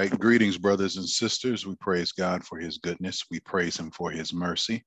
right. 0.00 0.18
Greetings, 0.18 0.56
brothers 0.56 0.96
and 0.96 1.06
sisters. 1.06 1.66
We 1.66 1.74
praise 1.74 2.10
God 2.10 2.42
for 2.42 2.58
his 2.58 2.78
goodness. 2.78 3.22
We 3.30 3.38
praise 3.40 3.78
him 3.78 3.90
for 3.90 4.10
his 4.10 4.32
mercy. 4.32 4.82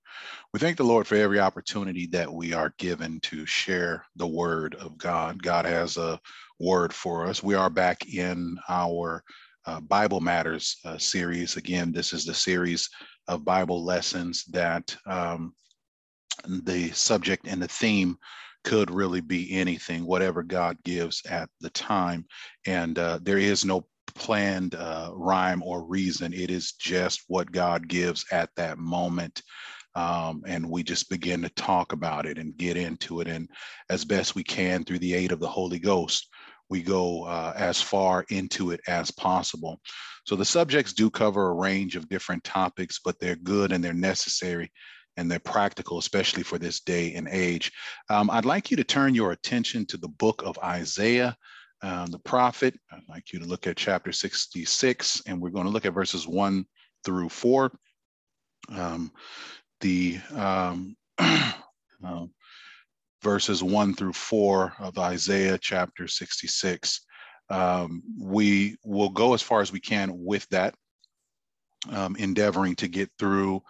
We 0.52 0.60
thank 0.60 0.76
the 0.78 0.84
Lord 0.84 1.06
for 1.06 1.14
every 1.14 1.40
opportunity 1.40 2.08
that 2.08 2.34
we 2.34 2.52
are 2.52 2.74
given 2.80 3.20
to 3.20 3.46
share 3.46 4.04
the 4.16 4.26
word 4.26 4.74
of 4.74 4.98
God. 4.98 5.44
God 5.44 5.66
has 5.66 5.98
a 5.98 6.20
word 6.60 6.92
for 6.92 7.28
us. 7.28 7.44
We 7.44 7.54
are 7.54 7.70
back 7.70 8.12
in 8.12 8.58
our 8.68 9.24
uh, 9.68 9.82
Bible 9.82 10.20
Matters 10.20 10.78
uh, 10.84 10.98
series. 10.98 11.58
Again, 11.58 11.92
this 11.92 12.12
is 12.12 12.26
the 12.26 12.34
series 12.34 12.90
of 13.28 13.46
Bible 13.46 13.86
lessons 13.86 14.46
that 14.46 14.96
um, 15.06 15.54
the 16.48 16.90
subject 16.90 17.46
and 17.48 17.62
the 17.62 17.68
theme 17.68 18.18
could 18.64 18.90
really 18.90 19.22
be 19.22 19.54
anything, 19.54 20.08
whatever 20.08 20.42
God 20.42 20.78
gives 20.84 21.22
at 21.30 21.50
the 21.62 21.70
time. 21.70 22.26
And 22.66 22.98
uh, 22.98 23.20
there 23.22 23.38
is 23.38 23.64
no 23.64 23.86
planned 24.16 24.76
uh, 24.76 25.12
rhyme 25.14 25.64
or 25.64 25.84
reason. 25.84 26.34
It 26.34 26.50
is 26.50 26.74
just 26.74 27.24
what 27.28 27.52
God 27.52 27.88
gives 27.88 28.26
at 28.32 28.50
that 28.56 28.78
moment. 28.78 29.42
Um, 29.96 30.44
and 30.48 30.70
we 30.70 30.84
just 30.84 31.10
begin 31.10 31.42
to 31.44 31.50
talk 31.50 31.94
about 31.94 32.26
it 32.26 32.38
and 32.38 32.58
get 32.58 32.78
into 32.78 33.22
it. 33.22 33.28
And 33.28 33.48
as 33.90 34.06
best 34.06 34.36
we 34.36 34.44
can 34.44 34.84
through 34.84 35.00
the 35.00 35.14
aid 35.14 35.32
of 35.32 35.40
the 35.40 35.48
Holy 35.48 35.80
Ghost, 35.80 36.30
we 36.70 36.82
go 36.82 37.26
uh, 37.26 37.54
as 37.56 37.82
far 37.82 38.26
into 38.30 38.72
it 38.72 38.80
as 38.88 39.12
possible. 39.12 39.80
So 40.26 40.36
the 40.36 40.46
subjects 40.46 40.94
do 40.94 41.10
cover 41.10 41.50
a 41.50 41.54
range 41.54 41.96
of 41.96 42.10
different 42.10 42.44
topics, 42.44 43.00
but 43.04 43.20
they're 43.20 43.36
good 43.36 43.72
and 43.72 43.84
they're 43.84 43.94
necessary 43.94 44.72
and 45.18 45.30
they're 45.30 45.40
practical, 45.40 46.00
especially 46.00 46.44
for 46.44 46.58
this 46.58 46.80
day 46.80 47.14
and 47.14 47.28
age. 47.30 47.72
Um, 48.10 48.30
I'd 48.32 48.46
like 48.46 48.72
you 48.72 48.78
to 48.78 48.84
turn 48.84 49.14
your 49.14 49.32
attention 49.32 49.86
to 49.88 49.98
the 49.98 50.08
book 50.08 50.42
of 50.44 50.58
Isaiah 50.64 51.36
um, 51.84 52.08
the 52.08 52.20
prophet. 52.20 52.74
I'd 52.92 53.02
like 53.10 53.34
you 53.34 53.40
to 53.40 53.46
look 53.46 53.68
at 53.68 53.78
chapter 53.78 54.12
66, 54.12 55.22
and 55.28 55.40
we're 55.40 55.50
going 55.50 55.66
to 55.66 55.72
look 55.72 55.86
at 55.86 55.94
verses 55.94 56.28
1 56.28 56.66
through 57.04 57.30
4. 57.30 57.72
Um, 58.74 59.12
the 59.82 60.20
um, 60.34 60.96
uh, 61.20 62.26
verses 63.22 63.62
1 63.62 63.94
through 63.96 64.14
4 64.14 64.74
of 64.80 64.98
Isaiah 64.98 65.58
chapter 65.58 66.08
66. 66.08 67.02
Um, 67.50 68.02
we 68.18 68.78
will 68.86 69.10
go 69.10 69.34
as 69.34 69.42
far 69.42 69.60
as 69.60 69.72
we 69.72 69.82
can 69.82 70.12
with 70.14 70.48
that, 70.50 70.76
endeavoring 72.18 72.76
to 72.78 72.88
get 72.88 73.12
through 73.20 73.62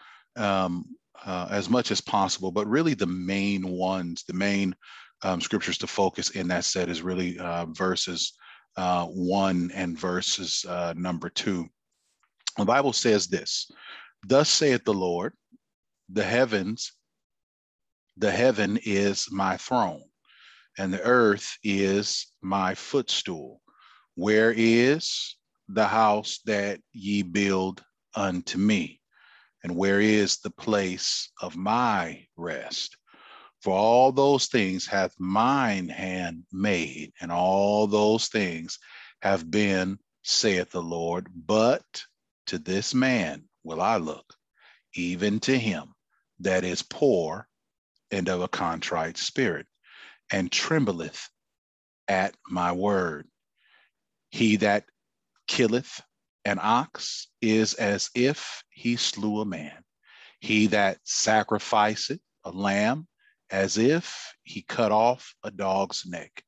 uh, 1.25 1.47
as 1.49 1.69
much 1.69 1.89
as 1.89 2.01
possible, 2.01 2.51
but 2.51 2.67
really 2.67 2.93
the 2.93 3.07
main 3.07 3.67
ones, 3.67 4.23
the 4.27 4.33
main 4.33 4.75
um, 5.23 5.41
scriptures 5.41 5.77
to 5.79 5.87
focus 5.87 6.31
in 6.31 6.47
that 6.49 6.65
set 6.65 6.89
is 6.89 7.01
really 7.01 7.39
uh, 7.39 7.65
verses 7.67 8.33
uh, 8.77 9.05
one 9.05 9.71
and 9.73 9.97
verses 9.97 10.65
uh, 10.67 10.93
number 10.97 11.29
two. 11.29 11.67
The 12.57 12.65
Bible 12.65 12.93
says 12.93 13.27
this 13.27 13.69
Thus 14.27 14.49
saith 14.49 14.83
the 14.83 14.93
Lord, 14.93 15.33
the 16.09 16.23
heavens, 16.23 16.93
the 18.17 18.31
heaven 18.31 18.79
is 18.83 19.27
my 19.31 19.57
throne, 19.57 20.03
and 20.77 20.93
the 20.93 21.01
earth 21.01 21.57
is 21.63 22.27
my 22.41 22.75
footstool. 22.75 23.61
Where 24.15 24.53
is 24.55 25.35
the 25.67 25.87
house 25.87 26.39
that 26.45 26.79
ye 26.91 27.23
build 27.23 27.83
unto 28.15 28.57
me? 28.57 28.99
And 29.63 29.75
where 29.75 30.01
is 30.01 30.39
the 30.39 30.51
place 30.51 31.31
of 31.41 31.55
my 31.55 32.27
rest? 32.35 32.97
For 33.63 33.73
all 33.73 34.11
those 34.11 34.47
things 34.47 34.85
hath 34.85 35.17
mine 35.17 35.87
hand 35.87 36.43
made, 36.51 37.13
and 37.21 37.31
all 37.31 37.87
those 37.87 38.27
things 38.27 38.77
have 39.21 39.49
been, 39.49 39.99
saith 40.21 40.71
the 40.71 40.81
Lord. 40.81 41.27
But 41.33 42.03
to 42.47 42.57
this 42.57 42.93
man 42.93 43.45
will 43.63 43.81
I 43.81 43.95
look, 43.95 44.35
even 44.95 45.39
to 45.41 45.57
him 45.57 45.93
that 46.39 46.65
is 46.65 46.81
poor 46.81 47.47
and 48.11 48.27
of 48.27 48.41
a 48.41 48.49
contrite 48.49 49.15
spirit, 49.17 49.65
and 50.29 50.51
trembleth 50.51 51.29
at 52.09 52.35
my 52.49 52.73
word. 52.73 53.29
He 54.29 54.57
that 54.57 54.83
killeth 55.47 56.01
an 56.43 56.59
ox 56.61 57.29
is 57.41 57.75
as 57.75 58.09
if 58.13 58.61
he 58.71 58.97
slew 58.97 59.39
a 59.39 59.45
man. 59.45 59.85
He 60.41 60.67
that 60.67 60.97
sacrificeth 61.05 62.19
a 62.43 62.51
lamb 62.51 63.07
as 63.53 63.77
if 63.77 64.33
he 64.41 64.63
cut 64.63 64.91
off 64.91 65.35
a 65.43 65.51
dog's 65.51 66.07
neck. 66.07 66.43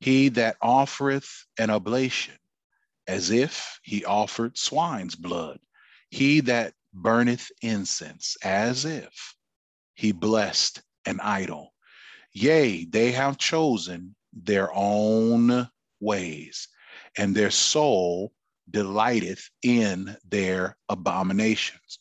He 0.00 0.28
that 0.30 0.56
offereth 0.60 1.46
an 1.56 1.70
oblation, 1.70 2.34
as 3.06 3.30
if 3.30 3.78
he 3.84 4.04
offered 4.04 4.58
swine's 4.58 5.14
blood. 5.14 5.60
He 6.10 6.40
that 6.40 6.74
burneth 6.92 7.48
incense, 7.62 8.36
as 8.42 8.84
if 8.84 9.36
he 9.94 10.10
blessed 10.10 10.82
an 11.06 11.20
idol. 11.20 11.74
Yea, 12.32 12.86
they 12.86 13.12
have 13.12 13.38
chosen 13.38 14.16
their 14.32 14.68
own 14.74 15.68
ways, 16.00 16.66
and 17.16 17.36
their 17.36 17.52
soul 17.52 18.32
delighteth 18.68 19.48
in 19.62 20.16
their 20.28 20.76
abominations. 20.88 22.00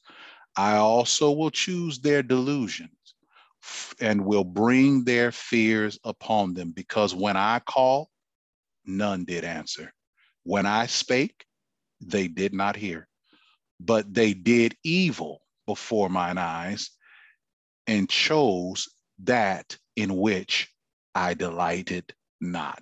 I 0.56 0.78
also 0.78 1.30
will 1.30 1.52
choose 1.52 2.00
their 2.00 2.24
delusion 2.24 2.90
and 4.00 4.26
will 4.26 4.44
bring 4.44 5.04
their 5.04 5.32
fears 5.32 6.00
upon 6.04 6.54
them. 6.54 6.72
Because 6.72 7.14
when 7.14 7.38
I 7.38 7.60
called, 7.60 8.08
none 8.86 9.26
did 9.26 9.44
answer. 9.44 9.94
When 10.44 10.66
I 10.66 10.88
spake, 10.88 11.46
they 12.00 12.28
did 12.28 12.54
not 12.54 12.76
hear. 12.76 13.08
But 13.80 14.14
they 14.14 14.34
did 14.34 14.76
evil 14.84 15.42
before 15.66 16.10
mine 16.10 16.38
eyes 16.38 16.90
and 17.88 18.10
chose 18.10 18.88
that 19.24 19.78
in 19.96 20.16
which 20.18 20.70
I 21.14 21.34
delighted 21.34 22.14
not. 22.40 22.82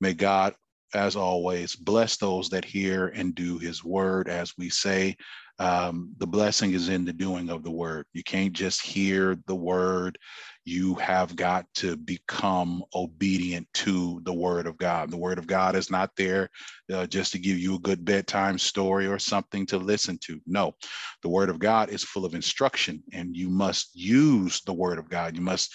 May 0.00 0.14
God, 0.14 0.54
as 0.94 1.16
always, 1.16 1.76
bless 1.76 2.16
those 2.16 2.48
that 2.50 2.64
hear 2.64 3.08
and 3.08 3.34
do 3.34 3.58
his 3.58 3.84
word, 3.84 4.28
as 4.28 4.56
we 4.56 4.70
say 4.70 5.16
um, 5.58 6.12
the 6.18 6.26
blessing 6.26 6.72
is 6.72 6.88
in 6.88 7.04
the 7.04 7.12
doing 7.12 7.50
of 7.50 7.64
the 7.64 7.70
word. 7.70 8.06
You 8.12 8.22
can't 8.22 8.52
just 8.52 8.80
hear 8.80 9.36
the 9.46 9.56
word. 9.56 10.18
You 10.64 10.94
have 10.96 11.34
got 11.34 11.66
to 11.76 11.96
become 11.96 12.84
obedient 12.94 13.66
to 13.74 14.20
the 14.24 14.32
word 14.32 14.66
of 14.66 14.76
God. 14.76 15.10
The 15.10 15.16
word 15.16 15.38
of 15.38 15.46
God 15.46 15.74
is 15.74 15.90
not 15.90 16.10
there 16.16 16.48
uh, 16.92 17.06
just 17.06 17.32
to 17.32 17.38
give 17.38 17.58
you 17.58 17.74
a 17.76 17.80
good 17.80 18.04
bedtime 18.04 18.58
story 18.58 19.06
or 19.06 19.18
something 19.18 19.66
to 19.66 19.78
listen 19.78 20.18
to. 20.26 20.40
No, 20.46 20.74
the 21.22 21.28
word 21.28 21.48
of 21.48 21.58
God 21.58 21.90
is 21.90 22.04
full 22.04 22.24
of 22.24 22.34
instruction, 22.34 23.02
and 23.12 23.36
you 23.36 23.48
must 23.48 23.90
use 23.94 24.60
the 24.66 24.74
word 24.74 24.98
of 24.98 25.08
God. 25.08 25.36
You 25.36 25.42
must 25.42 25.72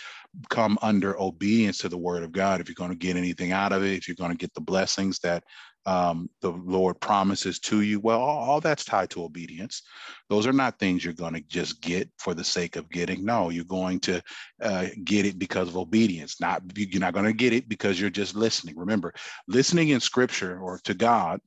come 0.49 0.77
under 0.81 1.19
obedience 1.19 1.79
to 1.79 1.89
the 1.89 1.97
word 1.97 2.23
of 2.23 2.31
God 2.31 2.61
if 2.61 2.67
you're 2.67 2.75
going 2.75 2.89
to 2.89 2.95
get 2.95 3.17
anything 3.17 3.51
out 3.51 3.73
of 3.73 3.83
it, 3.83 3.93
if 3.93 4.07
you're 4.07 4.15
going 4.15 4.31
to 4.31 4.37
get 4.37 4.53
the 4.53 4.61
blessings 4.61 5.19
that 5.19 5.43
um, 5.85 6.29
the 6.41 6.51
Lord 6.51 6.99
promises 6.99 7.59
to 7.59 7.81
you. 7.81 7.99
Well, 7.99 8.21
all, 8.21 8.49
all, 8.49 8.61
that's 8.61 8.85
tied 8.85 9.09
to 9.11 9.23
obedience. 9.23 9.83
Those 10.29 10.47
are 10.47 10.53
not 10.53 10.79
things 10.79 11.03
you're 11.03 11.13
going 11.13 11.33
to 11.33 11.41
just 11.41 11.81
get 11.81 12.09
for 12.17 12.33
the 12.33 12.43
sake 12.43 12.75
of 12.75 12.89
getting. 12.89 13.25
No, 13.25 13.49
you're 13.49 13.65
going 13.65 13.99
to 14.01 14.21
uh, 14.61 14.87
get 15.03 15.25
it 15.25 15.37
because 15.37 15.67
of 15.67 15.77
obedience. 15.77 16.39
Not 16.39 16.61
you're 16.75 17.01
not 17.01 17.13
going 17.13 17.25
to 17.25 17.33
get 17.33 17.53
it 17.53 17.67
because 17.67 17.99
you're 17.99 18.09
just 18.09 18.35
listening. 18.35 18.77
Remember, 18.77 19.13
listening 19.47 19.89
in 19.89 19.99
Scripture 19.99 20.59
or 20.59 20.79
to 20.85 20.93
God 20.93 21.41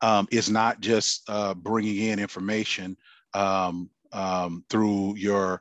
um, 0.00 0.26
is 0.30 0.50
not 0.50 0.80
just 0.80 1.22
uh, 1.28 1.54
bringing 1.54 1.96
in 1.96 2.18
information 2.18 2.96
um, 3.34 3.90
um, 4.12 4.64
through 4.70 5.16
your 5.16 5.60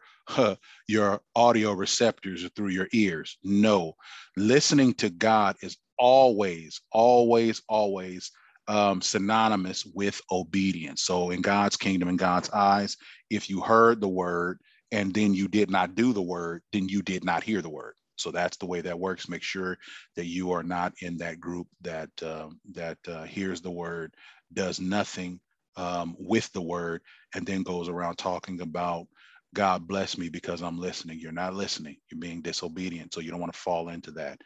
your 0.88 1.22
audio 1.36 1.74
receptors 1.74 2.44
or 2.44 2.50
through 2.50 2.69
your 2.69 2.88
ears. 2.94 3.38
No, 3.44 3.94
listening 4.38 4.94
to 4.96 5.09
God 5.09 5.56
is 5.62 5.77
always, 5.98 6.81
always, 6.92 7.62
always 7.69 8.31
um, 8.68 9.01
synonymous 9.01 9.86
with 9.86 10.22
obedience. 10.31 11.04
So 11.04 11.31
in 11.31 11.42
God's 11.42 11.78
kingdom, 11.78 12.10
in 12.10 12.18
God's 12.18 12.50
eyes, 12.51 12.98
if 13.30 13.50
you 13.50 13.62
heard 13.62 14.01
the 14.01 14.10
word 14.10 14.60
and 14.92 15.13
then 15.13 15.34
you 15.34 15.48
did 15.48 15.69
not 15.69 15.95
do 15.95 16.13
the 16.13 16.22
word, 16.22 16.62
then 16.72 16.88
you 16.90 17.01
did 17.01 17.24
not 17.24 17.44
hear 17.44 17.62
the 17.62 17.69
word. 17.69 17.95
So 18.16 18.31
that's 18.31 18.57
the 18.57 18.66
way 18.68 18.81
that 18.81 19.00
works. 19.00 19.28
Make 19.28 19.44
sure 19.44 19.78
that 20.16 20.25
you 20.28 20.51
are 20.51 20.63
not 20.63 20.94
in 21.01 21.18
that 21.18 21.40
group 21.40 21.68
that 21.81 22.10
uh, 22.22 22.50
that 22.74 22.98
uh, 23.07 23.24
hears 23.24 23.62
the 23.62 23.72
word, 23.72 24.13
does 24.54 24.80
nothing 24.80 25.39
um, 25.75 26.16
with 26.19 26.51
the 26.54 26.62
word, 26.62 27.01
and 27.36 27.46
then 27.46 27.63
goes 27.63 27.89
around 27.89 28.18
talking 28.18 28.62
about 28.62 29.07
God 29.53 29.88
bless 29.88 30.17
me 30.17 30.29
because 30.29 30.61
I'm 30.61 30.79
listening. 30.79 31.19
You're 31.19 31.31
not 31.31 31.53
listening. 31.53 31.97
You're 32.09 32.19
being 32.19 32.41
disobedient. 32.41 33.13
So 33.13 33.21
you 33.21 33.31
don't 33.31 33.39
want 33.39 33.53
to 33.53 33.59
fall 33.59 33.89
into 33.89 34.11
that. 34.11 34.41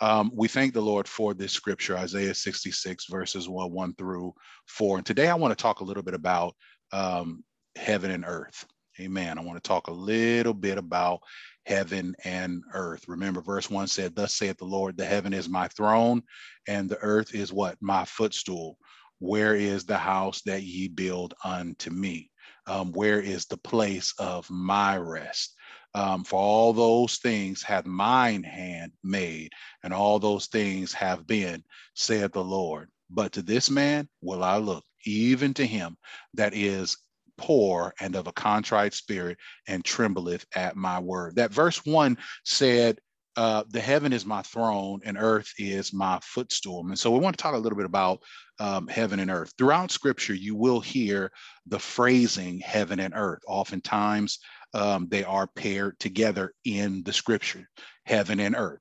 Um, 0.00 0.30
we 0.34 0.48
thank 0.48 0.74
the 0.74 0.82
Lord 0.82 1.08
for 1.08 1.34
this 1.34 1.52
scripture, 1.52 1.96
Isaiah 1.96 2.34
66, 2.34 3.06
verses 3.06 3.48
1, 3.48 3.72
1 3.72 3.94
through 3.94 4.34
4. 4.66 4.98
And 4.98 5.06
today 5.06 5.28
I 5.28 5.34
want 5.34 5.56
to 5.56 5.60
talk 5.60 5.80
a 5.80 5.84
little 5.84 6.02
bit 6.02 6.14
about 6.14 6.54
um, 6.92 7.42
heaven 7.76 8.10
and 8.10 8.24
earth. 8.26 8.64
Amen. 9.00 9.38
I 9.38 9.42
want 9.42 9.62
to 9.62 9.66
talk 9.66 9.88
a 9.88 9.92
little 9.92 10.52
bit 10.52 10.76
about 10.76 11.20
heaven 11.64 12.14
and 12.24 12.62
earth. 12.74 13.04
Remember, 13.08 13.40
verse 13.40 13.70
1 13.70 13.86
said, 13.86 14.14
Thus 14.14 14.34
saith 14.34 14.58
the 14.58 14.64
Lord, 14.64 14.96
the 14.96 15.06
heaven 15.06 15.32
is 15.32 15.48
my 15.48 15.68
throne, 15.68 16.22
and 16.68 16.88
the 16.88 16.98
earth 17.00 17.34
is 17.34 17.52
what? 17.52 17.76
My 17.80 18.04
footstool. 18.04 18.76
Where 19.20 19.54
is 19.54 19.84
the 19.84 19.98
house 19.98 20.42
that 20.42 20.62
ye 20.62 20.88
build 20.88 21.34
unto 21.44 21.90
me? 21.90 22.30
Um, 22.66 22.92
where 22.92 23.20
is 23.20 23.46
the 23.46 23.56
place 23.56 24.14
of 24.18 24.48
my 24.50 24.96
rest? 24.96 25.54
Um, 25.94 26.22
for 26.24 26.38
all 26.38 26.72
those 26.72 27.16
things 27.16 27.62
hath 27.62 27.84
mine 27.84 28.44
hand 28.44 28.92
made, 29.02 29.52
and 29.82 29.92
all 29.92 30.18
those 30.18 30.46
things 30.46 30.92
have 30.92 31.26
been, 31.26 31.64
said 31.94 32.32
the 32.32 32.44
Lord. 32.44 32.88
But 33.10 33.32
to 33.32 33.42
this 33.42 33.70
man 33.70 34.08
will 34.20 34.44
I 34.44 34.58
look, 34.58 34.84
even 35.04 35.52
to 35.54 35.66
him 35.66 35.96
that 36.34 36.54
is 36.54 36.96
poor 37.36 37.94
and 38.00 38.14
of 38.14 38.26
a 38.26 38.32
contrite 38.32 38.94
spirit 38.94 39.38
and 39.66 39.84
trembleth 39.84 40.44
at 40.54 40.76
my 40.76 41.00
word. 41.00 41.36
That 41.36 41.52
verse 41.52 41.84
one 41.84 42.18
said, 42.44 43.00
uh, 43.40 43.64
the 43.70 43.80
heaven 43.80 44.12
is 44.12 44.26
my 44.26 44.42
throne 44.42 45.00
and 45.02 45.16
earth 45.18 45.50
is 45.56 45.94
my 45.94 46.18
footstool. 46.22 46.84
And 46.86 46.98
so 46.98 47.10
we 47.10 47.20
want 47.20 47.38
to 47.38 47.42
talk 47.42 47.54
a 47.54 47.58
little 47.58 47.78
bit 47.78 47.86
about 47.86 48.22
um, 48.58 48.86
heaven 48.86 49.18
and 49.18 49.30
earth. 49.30 49.54
Throughout 49.56 49.90
scripture, 49.90 50.34
you 50.34 50.54
will 50.54 50.78
hear 50.78 51.32
the 51.66 51.78
phrasing 51.78 52.58
heaven 52.58 53.00
and 53.00 53.14
earth. 53.16 53.40
Oftentimes, 53.48 54.40
um, 54.74 55.08
they 55.08 55.24
are 55.24 55.46
paired 55.46 55.98
together 55.98 56.52
in 56.66 57.02
the 57.02 57.14
scripture, 57.14 57.66
heaven 58.04 58.40
and 58.40 58.54
earth. 58.54 58.80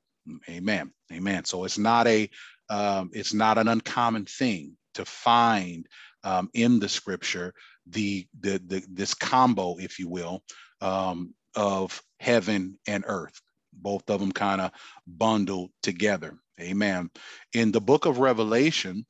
Amen. 0.49 0.91
Amen. 1.13 1.45
So 1.45 1.63
it's 1.63 1.77
not 1.77 2.05
a 2.07 2.29
um, 2.69 3.11
it's 3.13 3.33
not 3.33 3.57
an 3.57 3.69
uncommon 3.69 4.25
thing 4.25 4.75
to 4.95 5.05
find 5.05 5.87
um, 6.25 6.49
in 6.53 6.79
the 6.79 6.89
scripture 6.89 7.53
the, 7.87 8.27
the, 8.41 8.61
the 8.67 8.83
this 8.91 9.13
combo, 9.13 9.77
if 9.77 9.99
you 9.99 10.09
will, 10.09 10.43
um, 10.81 11.33
of 11.55 12.01
heaven 12.19 12.77
and 12.87 13.05
earth 13.07 13.39
both 13.73 14.09
of 14.09 14.19
them 14.19 14.31
kind 14.31 14.61
of 14.61 14.71
bundled 15.07 15.71
together. 15.81 16.37
Amen. 16.61 17.09
In 17.53 17.71
the 17.71 17.81
book 17.81 18.05
of 18.05 18.19
Revelation, 18.19 19.05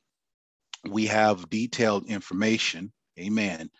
we 0.88 1.06
have 1.06 1.50
detailed 1.50 2.06
information, 2.06 2.92
amen, 3.18 3.70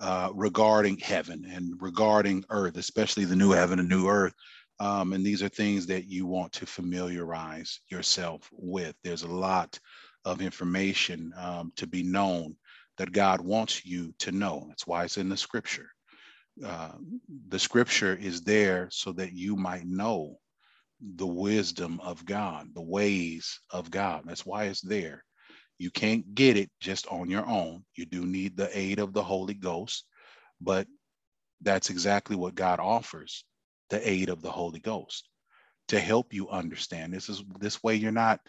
uh, 0.00 0.30
regarding 0.34 0.98
heaven 0.98 1.44
and 1.50 1.74
regarding 1.80 2.44
earth, 2.50 2.76
especially 2.76 3.24
the 3.24 3.36
new 3.36 3.50
heaven 3.52 3.78
and 3.78 3.88
new 3.88 4.08
earth. 4.08 4.34
Um, 4.78 5.12
and 5.12 5.24
these 5.24 5.42
are 5.42 5.48
things 5.48 5.86
that 5.86 6.06
you 6.06 6.26
want 6.26 6.52
to 6.52 6.66
familiarize 6.66 7.80
yourself 7.88 8.48
with. 8.52 8.94
There's 9.04 9.24
a 9.24 9.28
lot 9.28 9.78
of 10.24 10.40
information 10.40 11.32
um, 11.36 11.72
to 11.76 11.86
be 11.86 12.02
known 12.02 12.56
that 12.96 13.12
God 13.12 13.40
wants 13.40 13.84
you 13.84 14.14
to 14.20 14.32
know. 14.32 14.66
That's 14.68 14.86
why 14.86 15.04
it's 15.04 15.18
in 15.18 15.28
the 15.28 15.36
scripture. 15.36 15.90
Uh, 16.64 16.92
the 17.48 17.58
scripture 17.58 18.14
is 18.14 18.42
there 18.42 18.88
so 18.90 19.12
that 19.12 19.32
you 19.32 19.56
might 19.56 19.86
know 19.86 20.36
the 21.00 21.26
wisdom 21.26 22.00
of 22.02 22.24
God, 22.24 22.68
the 22.74 22.82
ways 22.82 23.60
of 23.70 23.90
God. 23.90 24.24
That's 24.26 24.44
why 24.44 24.64
it's 24.64 24.82
there. 24.82 25.24
You 25.78 25.90
can't 25.90 26.34
get 26.34 26.58
it 26.58 26.70
just 26.80 27.06
on 27.06 27.30
your 27.30 27.46
own. 27.46 27.84
You 27.96 28.04
do 28.04 28.26
need 28.26 28.56
the 28.56 28.76
aid 28.78 28.98
of 28.98 29.14
the 29.14 29.22
Holy 29.22 29.54
Ghost, 29.54 30.04
but 30.60 30.86
that's 31.62 31.90
exactly 31.90 32.36
what 32.36 32.54
God 32.54 32.80
offers 32.80 33.44
the 33.88 34.08
aid 34.08 34.28
of 34.28 34.42
the 34.42 34.50
Holy 34.50 34.80
Ghost 34.80 35.28
to 35.88 35.98
help 35.98 36.34
you 36.34 36.48
understand. 36.50 37.12
This 37.12 37.28
is 37.28 37.42
this 37.58 37.82
way 37.82 37.94
you're 37.96 38.12
not 38.12 38.40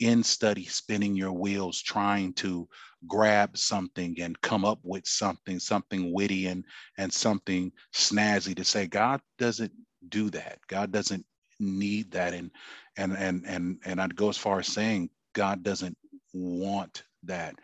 in 0.00 0.22
study 0.22 0.64
spinning 0.64 1.14
your 1.14 1.32
wheels 1.32 1.80
trying 1.80 2.32
to 2.34 2.68
grab 3.06 3.56
something 3.56 4.16
and 4.20 4.40
come 4.40 4.64
up 4.64 4.78
with 4.82 5.06
something 5.06 5.58
something 5.58 6.12
witty 6.12 6.46
and 6.46 6.64
and 6.98 7.12
something 7.12 7.72
snazzy 7.94 8.54
to 8.54 8.64
say 8.64 8.86
god 8.86 9.20
doesn't 9.38 9.72
do 10.08 10.30
that 10.30 10.58
god 10.68 10.90
doesn't 10.92 11.24
need 11.60 12.10
that 12.10 12.34
and 12.34 12.50
and 12.96 13.12
and 13.16 13.44
and 13.46 13.78
and 13.84 14.00
I'd 14.00 14.16
go 14.16 14.28
as 14.28 14.38
far 14.38 14.60
as 14.60 14.66
saying 14.66 15.10
God 15.34 15.62
doesn't 15.62 15.96
want 16.32 17.04
that. 17.24 17.54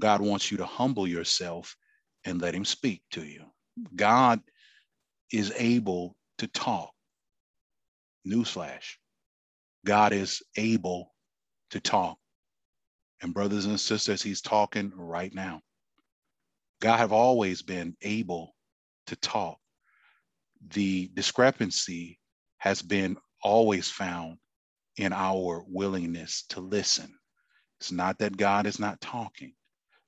God 0.00 0.20
wants 0.20 0.50
you 0.50 0.56
to 0.58 0.66
humble 0.66 1.06
yourself 1.06 1.76
and 2.24 2.40
let 2.40 2.54
him 2.54 2.64
speak 2.64 3.02
to 3.12 3.24
you. 3.24 3.44
God 3.94 4.40
is 5.32 5.52
able 5.56 6.16
to 6.38 6.46
talk. 6.48 6.90
Newsflash. 8.26 8.94
God 9.86 10.12
is 10.12 10.42
able 10.56 11.13
to 11.70 11.80
talk. 11.80 12.18
And 13.22 13.32
brothers 13.32 13.66
and 13.66 13.80
sisters, 13.80 14.22
he's 14.22 14.40
talking 14.40 14.92
right 14.94 15.34
now. 15.34 15.60
God 16.80 16.98
have 16.98 17.12
always 17.12 17.62
been 17.62 17.96
able 18.02 18.54
to 19.06 19.16
talk. 19.16 19.58
The 20.68 21.10
discrepancy 21.14 22.18
has 22.58 22.82
been 22.82 23.16
always 23.42 23.90
found 23.90 24.38
in 24.96 25.12
our 25.12 25.64
willingness 25.66 26.44
to 26.50 26.60
listen. 26.60 27.12
It's 27.80 27.92
not 27.92 28.18
that 28.18 28.36
God 28.36 28.66
is 28.66 28.78
not 28.78 29.00
talking. 29.00 29.54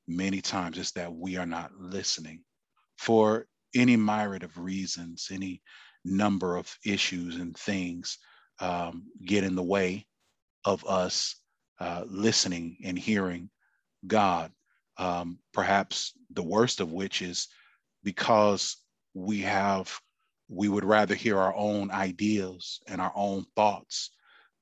Many 0.08 0.40
times 0.40 0.78
it's 0.78 0.92
that 0.92 1.12
we 1.12 1.36
are 1.36 1.46
not 1.46 1.72
listening 1.78 2.42
for 2.98 3.46
any 3.74 3.96
myriad 3.96 4.42
of 4.42 4.56
reasons, 4.58 5.28
any 5.32 5.62
number 6.04 6.56
of 6.56 6.74
issues 6.84 7.36
and 7.36 7.56
things 7.56 8.18
um, 8.60 9.04
get 9.24 9.44
in 9.44 9.54
the 9.54 9.62
way 9.62 10.06
of 10.64 10.84
us 10.86 11.36
uh, 11.78 12.04
listening 12.06 12.78
and 12.84 12.98
hearing 12.98 13.50
God. 14.06 14.52
Um, 14.98 15.38
perhaps 15.52 16.12
the 16.30 16.42
worst 16.42 16.80
of 16.80 16.92
which 16.92 17.22
is 17.22 17.48
because 18.02 18.76
we 19.14 19.40
have 19.42 19.98
we 20.48 20.68
would 20.68 20.84
rather 20.84 21.14
hear 21.14 21.38
our 21.38 21.54
own 21.54 21.90
ideas 21.90 22.80
and 22.86 23.00
our 23.00 23.12
own 23.16 23.44
thoughts 23.56 24.10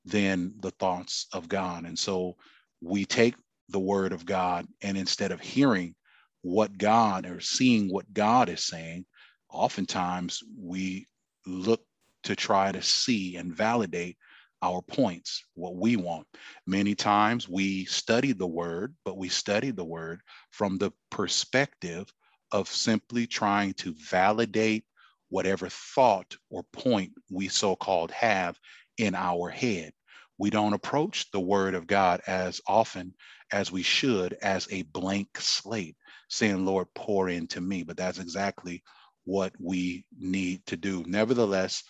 than 0.05 0.55
the 0.61 0.71
thoughts 0.73 1.27
of 1.33 1.49
God. 1.49 1.85
And 1.85 1.99
so 1.99 2.37
we 2.81 3.05
take 3.05 3.35
the 3.69 3.81
word 3.81 4.13
of 4.13 4.25
God 4.25 4.67
and 4.83 4.97
instead 4.97 5.31
of 5.31 5.41
hearing 5.41 5.95
what 6.43 6.77
God 6.77 7.27
or 7.27 7.41
seeing 7.41 7.91
what 7.91 8.13
God 8.13 8.49
is 8.49 8.65
saying, 8.65 9.07
oftentimes 9.51 10.43
we 10.59 11.07
look 11.47 11.83
to 12.25 12.35
try 12.35 12.73
to 12.73 12.83
see 12.83 13.37
and 13.37 13.55
validate 13.55 14.17
our 14.65 14.81
points, 14.81 15.45
what 15.55 15.77
we 15.77 15.97
want. 15.97 16.27
Many 16.67 16.95
times 16.95 17.49
we 17.49 17.85
study 17.85 18.33
the 18.33 18.47
word, 18.47 18.95
but 19.05 19.19
we 19.19 19.29
study 19.29 19.71
the 19.71 19.85
word 19.85 20.21
from 20.51 20.79
the 20.79 20.91
perspective 21.11 22.11
of 22.51 22.67
simply 22.69 23.27
trying 23.27 23.75
to 23.75 23.95
validate 24.11 24.85
whatever 25.29 25.69
thought 25.69 26.35
or 26.49 26.63
point 26.73 27.13
we 27.31 27.49
so 27.49 27.77
called 27.77 28.11
have 28.13 28.59
in 28.97 29.15
our 29.15 29.51
head. 29.51 29.93
We 30.39 30.49
don't 30.49 30.73
approach 30.73 31.31
the 31.31 31.41
word 31.41 31.75
of 31.75 31.87
God 31.87 32.23
as 32.27 32.61
often 32.67 33.15
as 33.53 33.71
we 33.71 33.83
should 33.83 34.33
as 34.41 34.67
a 34.71 34.83
blank 34.83 35.29
slate, 35.39 35.97
saying, 36.29 36.65
Lord, 36.65 36.89
pour 36.95 37.29
into 37.29 37.61
me. 37.61 37.83
But 37.83 37.99
that's 37.99 38.19
exactly 38.19 38.83
what 39.25 39.53
we 39.61 40.07
need 40.19 40.65
to 40.67 40.77
do. 40.77 41.05
Nevertheless, 41.07 41.85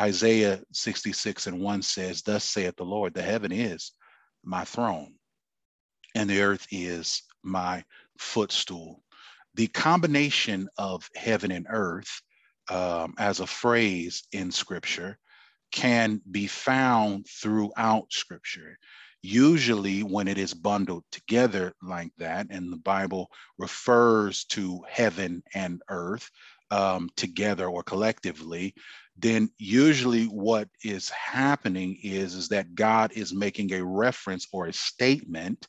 Isaiah 0.00 0.60
66 0.72 1.46
and 1.46 1.60
1 1.60 1.82
says, 1.82 2.22
Thus 2.22 2.44
saith 2.44 2.76
the 2.76 2.84
Lord, 2.84 3.14
the 3.14 3.22
heaven 3.22 3.52
is 3.52 3.92
my 4.44 4.64
throne, 4.64 5.14
and 6.14 6.28
the 6.28 6.42
earth 6.42 6.66
is 6.70 7.22
my 7.42 7.84
footstool. 8.18 9.02
The 9.54 9.66
combination 9.68 10.68
of 10.78 11.08
heaven 11.14 11.50
and 11.50 11.66
earth 11.68 12.22
um, 12.70 13.14
as 13.18 13.40
a 13.40 13.46
phrase 13.46 14.22
in 14.32 14.50
scripture 14.50 15.18
can 15.72 16.20
be 16.30 16.46
found 16.46 17.26
throughout 17.26 18.12
scripture. 18.12 18.78
Usually, 19.22 20.02
when 20.02 20.26
it 20.26 20.38
is 20.38 20.54
bundled 20.54 21.04
together 21.12 21.74
like 21.82 22.12
that, 22.18 22.46
and 22.50 22.72
the 22.72 22.78
Bible 22.78 23.30
refers 23.58 24.44
to 24.46 24.84
heaven 24.88 25.42
and 25.54 25.80
earth 25.88 26.30
um, 26.70 27.10
together 27.16 27.66
or 27.68 27.82
collectively, 27.82 28.74
then 29.18 29.50
usually 29.58 30.24
what 30.24 30.68
is 30.82 31.08
happening 31.10 31.98
is, 32.02 32.34
is 32.34 32.48
that 32.48 32.74
God 32.74 33.12
is 33.12 33.34
making 33.34 33.72
a 33.72 33.84
reference 33.84 34.46
or 34.52 34.66
a 34.66 34.72
statement 34.72 35.68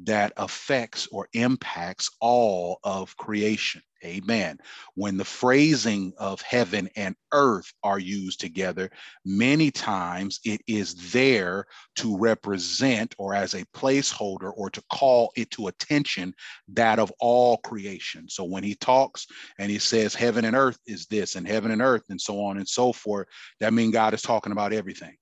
that 0.00 0.32
affects 0.36 1.06
or 1.08 1.28
impacts 1.32 2.10
all 2.20 2.80
of 2.82 3.16
creation. 3.16 3.82
Amen. 4.04 4.58
When 4.94 5.16
the 5.16 5.24
phrasing 5.24 6.12
of 6.18 6.40
heaven 6.42 6.90
and 6.96 7.14
earth 7.32 7.72
are 7.84 8.00
used 8.00 8.40
together, 8.40 8.90
many 9.24 9.70
times 9.70 10.40
it 10.44 10.60
is 10.66 11.12
there 11.12 11.66
to 11.96 12.16
represent 12.16 13.14
or 13.16 13.34
as 13.34 13.54
a 13.54 13.64
placeholder 13.66 14.52
or 14.56 14.70
to 14.70 14.82
call 14.92 15.30
it 15.36 15.50
to 15.52 15.68
attention 15.68 16.34
that 16.68 16.98
of 16.98 17.12
all 17.20 17.58
creation. 17.58 18.28
So 18.28 18.42
when 18.42 18.64
he 18.64 18.74
talks 18.74 19.26
and 19.58 19.70
he 19.70 19.78
says 19.78 20.14
heaven 20.14 20.44
and 20.44 20.56
earth 20.56 20.78
is 20.86 21.06
this 21.06 21.36
and 21.36 21.46
heaven 21.46 21.70
and 21.70 21.82
earth 21.82 22.04
and 22.08 22.20
so 22.20 22.42
on 22.44 22.58
and 22.58 22.68
so 22.68 22.92
forth, 22.92 23.28
that 23.60 23.72
means 23.72 23.92
God 23.92 24.14
is 24.14 24.22
talking 24.22 24.52
about 24.52 24.72
everything. 24.72 25.16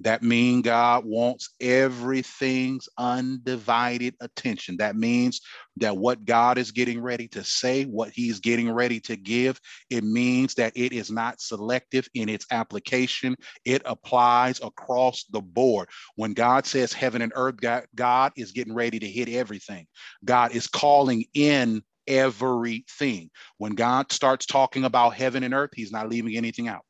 That 0.00 0.22
means 0.22 0.62
God 0.62 1.04
wants 1.04 1.50
everything's 1.60 2.88
undivided 2.96 4.14
attention. 4.20 4.76
That 4.76 4.94
means 4.94 5.40
that 5.78 5.96
what 5.96 6.24
God 6.24 6.56
is 6.56 6.70
getting 6.70 7.00
ready 7.00 7.26
to 7.28 7.42
say, 7.42 7.84
what 7.84 8.10
he's 8.10 8.38
getting 8.38 8.70
ready 8.70 9.00
to 9.00 9.16
give, 9.16 9.60
it 9.90 10.04
means 10.04 10.54
that 10.54 10.72
it 10.76 10.92
is 10.92 11.10
not 11.10 11.40
selective 11.40 12.08
in 12.14 12.28
its 12.28 12.46
application. 12.52 13.36
It 13.64 13.82
applies 13.84 14.60
across 14.62 15.24
the 15.24 15.40
board. 15.40 15.88
When 16.14 16.32
God 16.32 16.64
says 16.64 16.92
heaven 16.92 17.22
and 17.22 17.32
earth, 17.34 17.56
God, 17.56 17.86
God 17.94 18.32
is 18.36 18.52
getting 18.52 18.74
ready 18.74 19.00
to 19.00 19.08
hit 19.08 19.28
everything. 19.28 19.86
God 20.24 20.54
is 20.54 20.68
calling 20.68 21.24
in 21.34 21.82
everything. 22.06 23.30
When 23.58 23.72
God 23.72 24.12
starts 24.12 24.46
talking 24.46 24.84
about 24.84 25.14
heaven 25.14 25.42
and 25.42 25.54
earth, 25.54 25.70
he's 25.74 25.92
not 25.92 26.08
leaving 26.08 26.36
anything 26.36 26.68
out. 26.68 26.82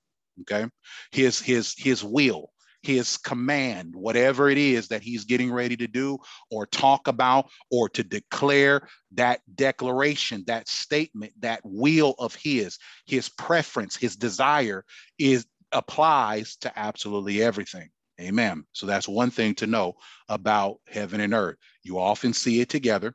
Okay. 0.42 0.68
His 1.10 1.40
his 1.40 1.74
his 1.76 2.04
will 2.04 2.50
his 2.82 3.16
command, 3.16 3.94
whatever 3.94 4.48
it 4.48 4.58
is 4.58 4.88
that 4.88 5.02
he's 5.02 5.24
getting 5.24 5.52
ready 5.52 5.76
to 5.76 5.86
do 5.86 6.18
or 6.50 6.66
talk 6.66 7.08
about 7.08 7.50
or 7.70 7.88
to 7.90 8.04
declare 8.04 8.88
that 9.12 9.40
declaration, 9.54 10.44
that 10.46 10.68
statement, 10.68 11.32
that 11.40 11.60
will 11.64 12.14
of 12.18 12.34
his, 12.34 12.78
his 13.06 13.28
preference, 13.28 13.96
his 13.96 14.16
desire 14.16 14.84
is 15.18 15.46
applies 15.72 16.56
to 16.56 16.78
absolutely 16.78 17.42
everything. 17.42 17.90
Amen. 18.20 18.64
So 18.72 18.86
that's 18.86 19.08
one 19.08 19.30
thing 19.30 19.54
to 19.56 19.66
know 19.66 19.94
about 20.28 20.78
heaven 20.86 21.20
and 21.20 21.34
earth. 21.34 21.56
You 21.82 21.98
often 21.98 22.32
see 22.32 22.60
it 22.60 22.68
together. 22.68 23.14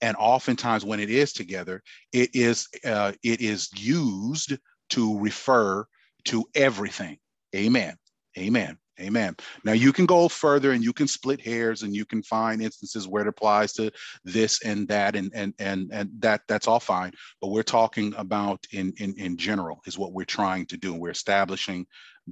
And 0.00 0.16
oftentimes 0.18 0.84
when 0.84 1.00
it 1.00 1.10
is 1.10 1.32
together, 1.32 1.82
it 2.12 2.30
is 2.34 2.68
uh, 2.84 3.12
it 3.22 3.40
is 3.40 3.68
used 3.76 4.56
to 4.90 5.18
refer 5.18 5.84
to 6.26 6.44
everything. 6.54 7.18
Amen. 7.54 7.96
Amen. 8.38 8.78
Amen. 9.00 9.34
Now 9.64 9.72
you 9.72 9.92
can 9.92 10.06
go 10.06 10.28
further 10.28 10.70
and 10.70 10.82
you 10.82 10.92
can 10.92 11.08
split 11.08 11.40
hairs 11.40 11.82
and 11.82 11.94
you 11.96 12.04
can 12.04 12.22
find 12.22 12.62
instances 12.62 13.08
where 13.08 13.22
it 13.22 13.28
applies 13.28 13.72
to 13.74 13.90
this 14.24 14.62
and 14.64 14.86
that 14.88 15.16
and 15.16 15.32
and 15.34 15.52
and 15.58 15.90
and 15.92 16.10
that 16.20 16.42
that's 16.46 16.68
all 16.68 16.78
fine. 16.78 17.12
But 17.40 17.48
we're 17.48 17.64
talking 17.64 18.14
about 18.16 18.64
in 18.70 18.92
in 18.98 19.14
in 19.18 19.36
general 19.36 19.80
is 19.86 19.98
what 19.98 20.12
we're 20.12 20.24
trying 20.24 20.66
to 20.66 20.76
do. 20.76 20.92
and 20.92 21.00
We're 21.00 21.10
establishing 21.10 21.86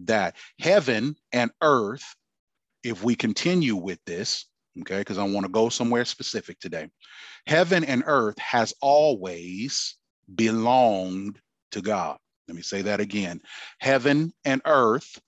that 0.04 0.36
heaven 0.60 1.16
and 1.32 1.50
earth. 1.62 2.04
If 2.84 3.02
we 3.04 3.14
continue 3.14 3.76
with 3.76 3.98
this, 4.06 4.46
okay, 4.80 4.98
because 4.98 5.18
I 5.18 5.24
want 5.24 5.46
to 5.46 5.52
go 5.52 5.68
somewhere 5.68 6.04
specific 6.04 6.60
today. 6.60 6.88
Heaven 7.46 7.84
and 7.84 8.04
earth 8.06 8.38
has 8.38 8.72
always 8.80 9.96
belonged 10.34 11.40
to 11.72 11.80
God. 11.80 12.18
Let 12.48 12.56
me 12.56 12.62
say 12.62 12.82
that 12.82 13.00
again. 13.00 13.40
Heaven 13.78 14.32
and 14.44 14.62
earth 14.64 15.20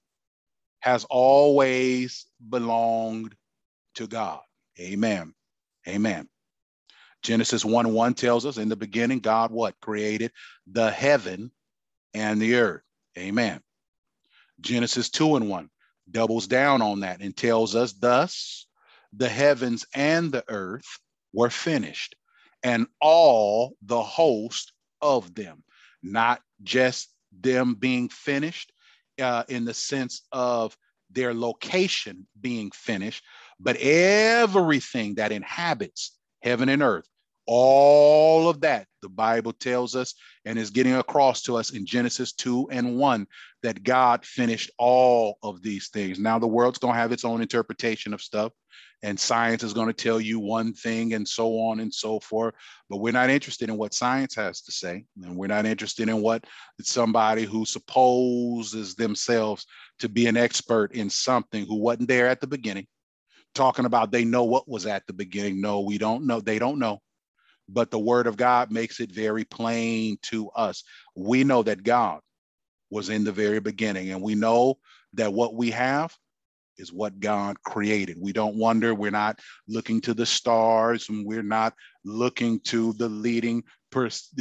has 0.84 1.06
always 1.08 2.26
belonged 2.46 3.34
to 3.94 4.06
God. 4.06 4.40
Amen. 4.78 5.32
Amen. 5.88 6.28
Genesis 7.22 7.64
1 7.64 7.94
1 7.94 8.12
tells 8.12 8.44
us 8.44 8.58
in 8.58 8.68
the 8.68 8.76
beginning, 8.76 9.20
God 9.20 9.50
what? 9.50 9.80
Created 9.80 10.30
the 10.70 10.90
heaven 10.90 11.50
and 12.12 12.38
the 12.38 12.56
earth. 12.56 12.82
Amen. 13.16 13.62
Genesis 14.60 15.08
2 15.08 15.36
and 15.36 15.48
1 15.48 15.70
doubles 16.10 16.46
down 16.48 16.82
on 16.82 17.00
that 17.00 17.22
and 17.22 17.34
tells 17.34 17.74
us, 17.74 17.94
thus 17.94 18.66
the 19.16 19.28
heavens 19.28 19.86
and 19.94 20.30
the 20.32 20.44
earth 20.48 20.98
were 21.32 21.48
finished, 21.48 22.14
and 22.62 22.86
all 23.00 23.72
the 23.80 24.02
host 24.02 24.74
of 25.00 25.34
them, 25.34 25.64
not 26.02 26.42
just 26.62 27.08
them 27.40 27.74
being 27.74 28.10
finished, 28.10 28.70
uh, 29.20 29.44
in 29.48 29.64
the 29.64 29.74
sense 29.74 30.22
of 30.32 30.76
their 31.10 31.34
location 31.34 32.26
being 32.40 32.70
finished, 32.72 33.24
but 33.60 33.76
everything 33.76 35.14
that 35.14 35.32
inhabits 35.32 36.18
heaven 36.42 36.68
and 36.68 36.82
earth, 36.82 37.08
all 37.46 38.48
of 38.48 38.60
that, 38.62 38.86
the 39.02 39.08
Bible 39.08 39.52
tells 39.52 39.94
us 39.94 40.14
and 40.44 40.58
is 40.58 40.70
getting 40.70 40.94
across 40.94 41.42
to 41.42 41.56
us 41.56 41.70
in 41.70 41.86
Genesis 41.86 42.32
2 42.32 42.68
and 42.70 42.96
1 42.96 43.26
that 43.64 43.82
God 43.82 44.26
finished 44.26 44.70
all 44.78 45.38
of 45.42 45.62
these 45.62 45.88
things. 45.88 46.18
Now, 46.18 46.38
the 46.38 46.46
world's 46.46 46.78
going 46.78 46.92
to 46.92 47.00
have 47.00 47.12
its 47.12 47.24
own 47.24 47.40
interpretation 47.40 48.12
of 48.12 48.20
stuff 48.20 48.52
and 49.02 49.18
science 49.18 49.62
is 49.62 49.72
going 49.72 49.86
to 49.86 49.94
tell 49.94 50.20
you 50.20 50.38
one 50.38 50.74
thing 50.74 51.14
and 51.14 51.26
so 51.26 51.58
on 51.58 51.80
and 51.80 51.92
so 51.92 52.20
forth. 52.20 52.54
But 52.90 52.98
we're 52.98 53.12
not 53.12 53.30
interested 53.30 53.70
in 53.70 53.78
what 53.78 53.94
science 53.94 54.34
has 54.34 54.60
to 54.62 54.72
say 54.72 55.06
and 55.22 55.34
we're 55.34 55.46
not 55.46 55.64
interested 55.64 56.10
in 56.10 56.20
what 56.20 56.44
somebody 56.82 57.44
who 57.44 57.64
supposes 57.64 58.94
themselves 58.94 59.66
to 59.98 60.10
be 60.10 60.26
an 60.26 60.36
expert 60.36 60.92
in 60.92 61.08
something 61.08 61.66
who 61.66 61.76
wasn't 61.76 62.08
there 62.08 62.28
at 62.28 62.40
the 62.40 62.46
beginning 62.46 62.86
talking 63.54 63.84
about 63.84 64.10
they 64.10 64.24
know 64.24 64.44
what 64.44 64.68
was 64.68 64.84
at 64.84 65.06
the 65.06 65.12
beginning. 65.12 65.60
No 65.60 65.80
we 65.80 65.96
don't 65.96 66.26
know. 66.26 66.40
They 66.40 66.58
don't 66.58 66.78
know. 66.78 67.00
But 67.68 67.90
the 67.90 67.98
word 67.98 68.26
of 68.26 68.36
god 68.36 68.70
makes 68.70 69.00
it 69.00 69.10
very 69.10 69.44
plain 69.44 70.18
to 70.24 70.50
us. 70.50 70.82
We 71.14 71.44
know 71.44 71.62
that 71.62 71.82
god 71.82 72.20
was 72.94 73.10
in 73.10 73.24
the 73.24 73.32
very 73.32 73.60
beginning 73.60 74.12
and 74.12 74.22
we 74.22 74.34
know 74.34 74.76
that 75.14 75.32
what 75.32 75.54
we 75.54 75.70
have 75.70 76.16
is 76.78 76.92
what 76.92 77.20
God 77.20 77.60
created. 77.62 78.16
We 78.20 78.32
don't 78.32 78.56
wonder, 78.56 78.94
we're 78.94 79.10
not 79.10 79.40
looking 79.68 80.00
to 80.02 80.14
the 80.14 80.26
stars, 80.26 81.08
and 81.08 81.26
we're 81.26 81.42
not 81.42 81.74
looking 82.04 82.60
to 82.60 82.92
the 82.94 83.08
leading 83.08 83.62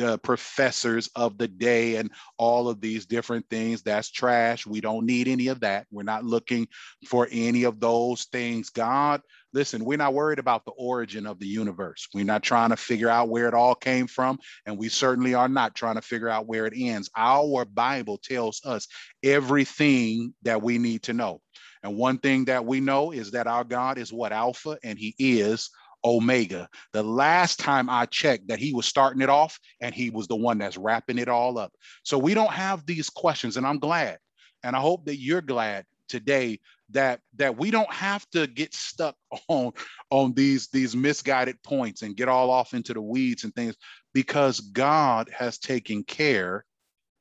uh, 0.02 0.18
professors 0.18 1.10
of 1.16 1.38
the 1.38 1.48
day 1.48 1.98
and 1.98 2.12
all 2.38 2.68
of 2.68 2.82
these 2.82 3.06
different 3.06 3.48
things. 3.50 3.84
That's 3.84 4.10
trash. 4.10 4.66
We 4.66 4.82
don't 4.82 5.06
need 5.06 5.28
any 5.28 5.48
of 5.48 5.60
that. 5.60 5.86
We're 5.92 6.04
not 6.04 6.26
looking 6.26 6.68
for 7.08 7.28
any 7.32 7.64
of 7.64 7.80
those 7.80 8.24
things. 8.26 8.72
God, 8.72 9.22
listen, 9.54 9.86
we're 9.86 9.98
not 9.98 10.14
worried 10.14 10.40
about 10.40 10.66
the 10.66 10.72
origin 10.72 11.26
of 11.26 11.40
the 11.40 11.48
universe. 11.48 12.08
We're 12.14 12.26
not 12.26 12.44
trying 12.44 12.72
to 12.72 12.78
figure 12.78 13.10
out 13.10 13.30
where 13.30 13.48
it 13.48 13.54
all 13.54 13.76
came 13.76 14.08
from, 14.08 14.40
and 14.66 14.78
we 14.78 14.90
certainly 14.90 15.34
are 15.34 15.48
not 15.48 15.76
trying 15.76 15.96
to 15.96 16.02
figure 16.02 16.30
out 16.30 16.48
where 16.48 16.66
it 16.66 16.74
ends. 16.76 17.10
Our 17.16 17.66
Bible 17.66 18.18
tells 18.18 18.62
us 18.66 18.88
everything 19.24 20.34
that 20.42 20.62
we 20.62 20.78
need 20.78 21.04
to 21.04 21.14
know. 21.14 21.42
And 21.84 21.98
one 21.98 22.18
thing 22.18 22.46
that 22.46 22.66
we 22.66 22.80
know 22.80 23.12
is 23.12 23.32
that 23.32 23.48
our 23.48 23.64
God 23.64 23.98
is 23.98 24.14
what 24.14 24.32
Alpha 24.32 24.78
and 24.84 24.98
he 24.98 25.16
is 25.18 25.70
Omega. 26.06 26.68
The 26.94 27.04
last 27.04 27.60
time 27.60 27.90
I 27.90 28.06
checked 28.06 28.48
that 28.48 28.60
he 28.60 28.74
was 28.74 28.86
starting 28.86 29.22
it 29.22 29.30
off 29.30 29.60
and 29.82 29.94
he 29.94 30.10
was 30.10 30.28
the 30.28 30.36
one 30.36 30.58
that's 30.58 30.78
wrapping 30.78 31.18
it 31.18 31.30
all 31.30 31.58
up. 31.58 31.74
So 32.04 32.18
we 32.18 32.34
don't 32.34 32.52
have 32.52 32.86
these 32.86 33.10
questions 33.10 33.58
and 33.58 33.66
I'm 33.66 33.80
glad. 33.80 34.18
And 34.64 34.76
I 34.76 34.80
hope 34.80 35.06
that 35.06 35.20
you're 35.20 35.42
glad 35.42 35.86
today 36.08 36.60
that 36.90 37.20
that 37.36 37.58
we 37.58 37.72
don't 37.72 37.92
have 37.92 38.30
to 38.32 38.48
get 38.48 38.74
stuck 38.74 39.16
on 39.48 39.72
on 40.10 40.34
these 40.34 40.68
these 40.68 40.96
misguided 40.96 41.62
points 41.64 42.02
and 42.02 42.16
get 42.16 42.30
all 42.30 42.50
off 42.50 42.74
into 42.74 42.94
the 42.94 43.02
weeds 43.02 43.44
and 43.44 43.54
things 43.56 43.76
because 44.14 44.60
God 44.60 45.30
has 45.36 45.58
taken 45.58 46.04
care 46.04 46.66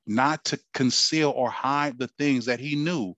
not 0.07 0.45
to 0.47 0.59
conceal 0.75 1.31
or 1.31 1.51
hide 1.51 1.99
the 1.99 2.09
things 2.19 2.47
that 2.47 2.61
he 2.61 2.75
knew 2.75 3.15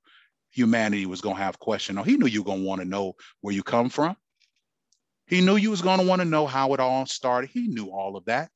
humanity 0.51 1.07
was 1.07 1.21
going 1.21 1.37
to 1.37 1.43
have 1.43 1.59
question. 1.59 1.97
No, 1.97 2.03
he 2.03 2.17
knew 2.17 2.27
you 2.27 2.43
were 2.43 2.47
going 2.47 2.61
to 2.61 2.67
want 2.67 2.81
to 2.81 2.87
know 2.87 3.15
where 3.41 3.55
you 3.55 3.63
come 3.63 3.89
from. 3.89 4.17
He 5.27 5.41
knew 5.41 5.57
you 5.57 5.71
was 5.71 5.83
going 5.83 5.99
to 5.99 6.07
want 6.07 6.21
to 6.21 6.27
know 6.27 6.47
how 6.47 6.75
it 6.75 6.81
all 6.81 7.07
started. 7.07 7.51
He 7.51 7.67
knew 7.67 7.87
all 7.87 8.17
of 8.17 8.27
that. 8.27 8.51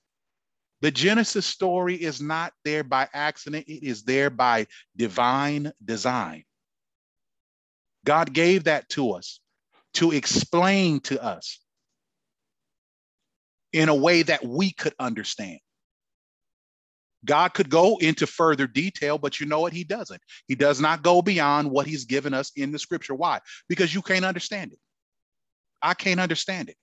The 0.81 0.91
Genesis 0.91 1.47
story 1.47 1.97
is 1.97 2.21
not 2.21 2.53
there 2.65 2.85
by 2.85 3.09
accident. 3.13 3.67
It 3.67 3.85
is 3.85 4.05
there 4.05 4.31
by 4.31 4.67
divine 4.97 5.73
design. 5.85 6.45
God 8.09 8.33
gave 8.33 8.65
that 8.65 8.89
to 8.89 9.13
us 9.13 9.39
to 9.93 10.13
explain 10.13 11.01
to 11.01 11.23
us 11.23 11.61
in 13.75 13.91
a 13.91 13.95
way 13.95 14.23
that 14.23 14.43
we 14.43 14.73
could 14.73 14.95
understand. 14.99 15.59
God 17.27 17.53
could 17.53 17.69
go 17.69 17.99
into 17.99 18.27
further 18.27 18.67
detail, 18.67 19.19
but 19.19 19.39
you 19.39 19.47
know 19.47 19.61
what? 19.61 19.75
He 19.75 19.85
doesn't. 19.85 20.23
He 20.47 20.55
does 20.55 20.81
not 20.81 21.03
go 21.03 21.21
beyond 21.21 21.71
what 21.71 21.87
he's 21.87 22.07
given 22.07 22.33
us 22.33 22.51
in 22.57 22.73
the 22.73 22.79
scripture. 22.79 23.15
Why? 23.15 23.41
Because 23.69 23.95
you 23.95 24.01
can't 24.01 24.25
understand 24.25 24.73
it. 24.73 24.79
I 25.83 25.93
can't 25.93 26.19
understand 26.19 26.71
it. 26.71 26.77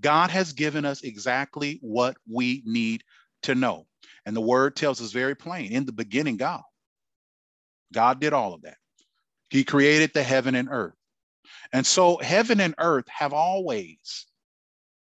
God 0.00 0.30
has 0.30 0.52
given 0.52 0.84
us 0.84 1.02
exactly 1.02 1.80
what 1.82 2.16
we 2.32 2.62
need 2.64 3.02
to 3.42 3.56
know. 3.56 3.88
And 4.24 4.36
the 4.36 4.40
word 4.40 4.76
tells 4.76 5.02
us 5.02 5.10
very 5.10 5.34
plain 5.34 5.72
in 5.72 5.84
the 5.84 5.90
beginning, 5.90 6.36
God. 6.36 6.62
God 7.92 8.20
did 8.20 8.32
all 8.32 8.54
of 8.54 8.62
that. 8.62 8.76
He 9.50 9.64
created 9.64 10.12
the 10.14 10.22
heaven 10.22 10.54
and 10.54 10.68
earth. 10.70 10.94
And 11.72 11.84
so 11.84 12.18
heaven 12.18 12.60
and 12.60 12.74
earth 12.78 13.06
have 13.08 13.32
always 13.32 14.26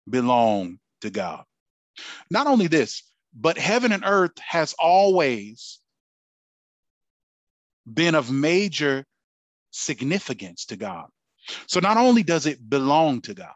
belonged 0.09 0.79
to 1.01 1.09
God. 1.09 1.43
Not 2.29 2.47
only 2.47 2.67
this, 2.67 3.03
but 3.33 3.57
heaven 3.57 3.91
and 3.91 4.03
earth 4.05 4.37
has 4.39 4.73
always 4.79 5.79
been 7.91 8.15
of 8.15 8.31
major 8.31 9.05
significance 9.71 10.65
to 10.65 10.75
God. 10.75 11.07
So 11.67 11.79
not 11.79 11.97
only 11.97 12.23
does 12.23 12.45
it 12.45 12.69
belong 12.69 13.21
to 13.21 13.33
God, 13.33 13.53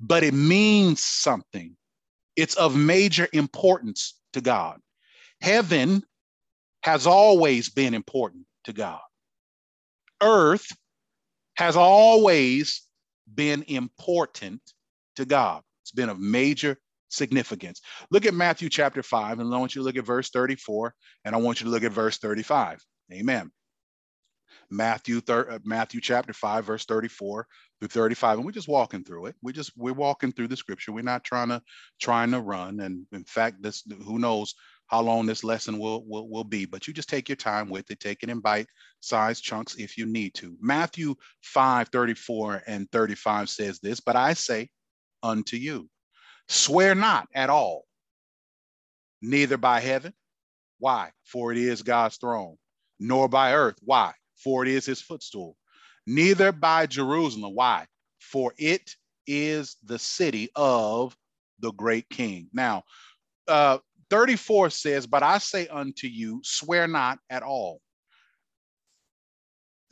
but 0.00 0.22
it 0.22 0.34
means 0.34 1.02
something. 1.02 1.76
It's 2.36 2.54
of 2.56 2.76
major 2.76 3.28
importance 3.32 4.18
to 4.32 4.40
God. 4.40 4.80
Heaven 5.40 6.02
has 6.82 7.06
always 7.06 7.68
been 7.68 7.94
important 7.94 8.44
to 8.64 8.72
God. 8.72 9.00
Earth 10.24 10.66
has 11.56 11.76
always 11.76 12.82
been 13.32 13.64
important 13.68 14.60
to 15.16 15.24
God. 15.24 15.62
It's 15.82 15.92
been 15.92 16.08
of 16.08 16.18
major 16.18 16.78
significance. 17.08 17.80
Look 18.10 18.26
at 18.26 18.34
Matthew 18.34 18.68
chapter 18.68 19.02
5, 19.02 19.38
and 19.38 19.54
I 19.54 19.58
want 19.58 19.74
you 19.74 19.82
to 19.82 19.84
look 19.84 19.96
at 19.96 20.04
verse 20.04 20.30
34, 20.30 20.94
and 21.24 21.34
I 21.34 21.38
want 21.38 21.60
you 21.60 21.66
to 21.66 21.70
look 21.70 21.84
at 21.84 21.92
verse 21.92 22.18
35. 22.18 22.84
Amen. 23.12 23.50
Matthew 24.70 25.20
thir- 25.20 25.50
uh, 25.50 25.58
Matthew 25.64 26.00
chapter 26.00 26.32
5 26.32 26.64
verse 26.64 26.84
34 26.84 27.46
through 27.80 27.88
35 27.88 28.38
and 28.38 28.46
we're 28.46 28.52
just 28.52 28.68
walking 28.68 29.04
through 29.04 29.26
it. 29.26 29.36
We're 29.42 29.52
just 29.52 29.72
we're 29.76 29.92
walking 29.92 30.32
through 30.32 30.48
the 30.48 30.56
scripture. 30.56 30.92
We're 30.92 31.02
not 31.02 31.24
trying 31.24 31.48
to 31.48 31.62
trying 32.00 32.30
to 32.32 32.40
run 32.40 32.80
and 32.80 33.06
in 33.12 33.24
fact 33.24 33.62
this 33.62 33.84
who 34.04 34.18
knows 34.18 34.54
how 34.86 35.00
long 35.00 35.26
this 35.26 35.44
lesson 35.44 35.78
will, 35.78 36.04
will, 36.06 36.28
will 36.28 36.44
be, 36.44 36.64
but 36.64 36.86
you 36.86 36.94
just 36.94 37.08
take 37.08 37.28
your 37.28 37.36
time 37.36 37.68
with 37.68 37.90
it, 37.90 38.00
take 38.00 38.22
it 38.22 38.28
in 38.28 38.40
bite 38.40 38.66
size 39.00 39.40
chunks 39.40 39.76
if 39.76 39.96
you 39.96 40.06
need 40.06 40.34
to. 40.34 40.56
Matthew 40.60 41.14
5 41.42 41.88
34 41.88 42.62
and 42.66 42.90
35 42.90 43.48
says 43.48 43.78
this, 43.80 44.00
but 44.00 44.16
I 44.16 44.34
say 44.34 44.68
unto 45.22 45.56
you, 45.56 45.88
swear 46.48 46.94
not 46.94 47.28
at 47.34 47.50
all, 47.50 47.84
neither 49.22 49.56
by 49.56 49.80
heaven. 49.80 50.12
Why? 50.78 51.10
For 51.24 51.52
it 51.52 51.58
is 51.58 51.82
God's 51.82 52.16
throne, 52.16 52.56
nor 53.00 53.28
by 53.28 53.54
earth. 53.54 53.76
Why? 53.82 54.12
For 54.36 54.64
it 54.64 54.70
is 54.70 54.84
his 54.84 55.00
footstool. 55.00 55.56
Neither 56.06 56.52
by 56.52 56.86
Jerusalem. 56.86 57.54
Why? 57.54 57.86
For 58.20 58.52
it 58.58 58.94
is 59.26 59.76
the 59.82 59.98
city 59.98 60.50
of 60.54 61.16
the 61.60 61.72
great 61.72 62.08
king. 62.10 62.48
Now, 62.52 62.82
uh, 63.48 63.78
34 64.14 64.70
says, 64.70 65.08
But 65.08 65.24
I 65.24 65.38
say 65.38 65.66
unto 65.66 66.06
you, 66.06 66.40
swear 66.44 66.86
not 66.86 67.18
at 67.30 67.42
all. 67.42 67.80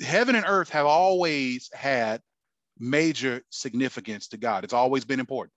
Heaven 0.01 0.37
and 0.37 0.45
earth 0.47 0.69
have 0.69 0.87
always 0.87 1.69
had 1.75 2.21
major 2.79 3.43
significance 3.51 4.29
to 4.29 4.37
God. 4.37 4.63
It's 4.63 4.73
always 4.73 5.05
been 5.05 5.19
important. 5.19 5.53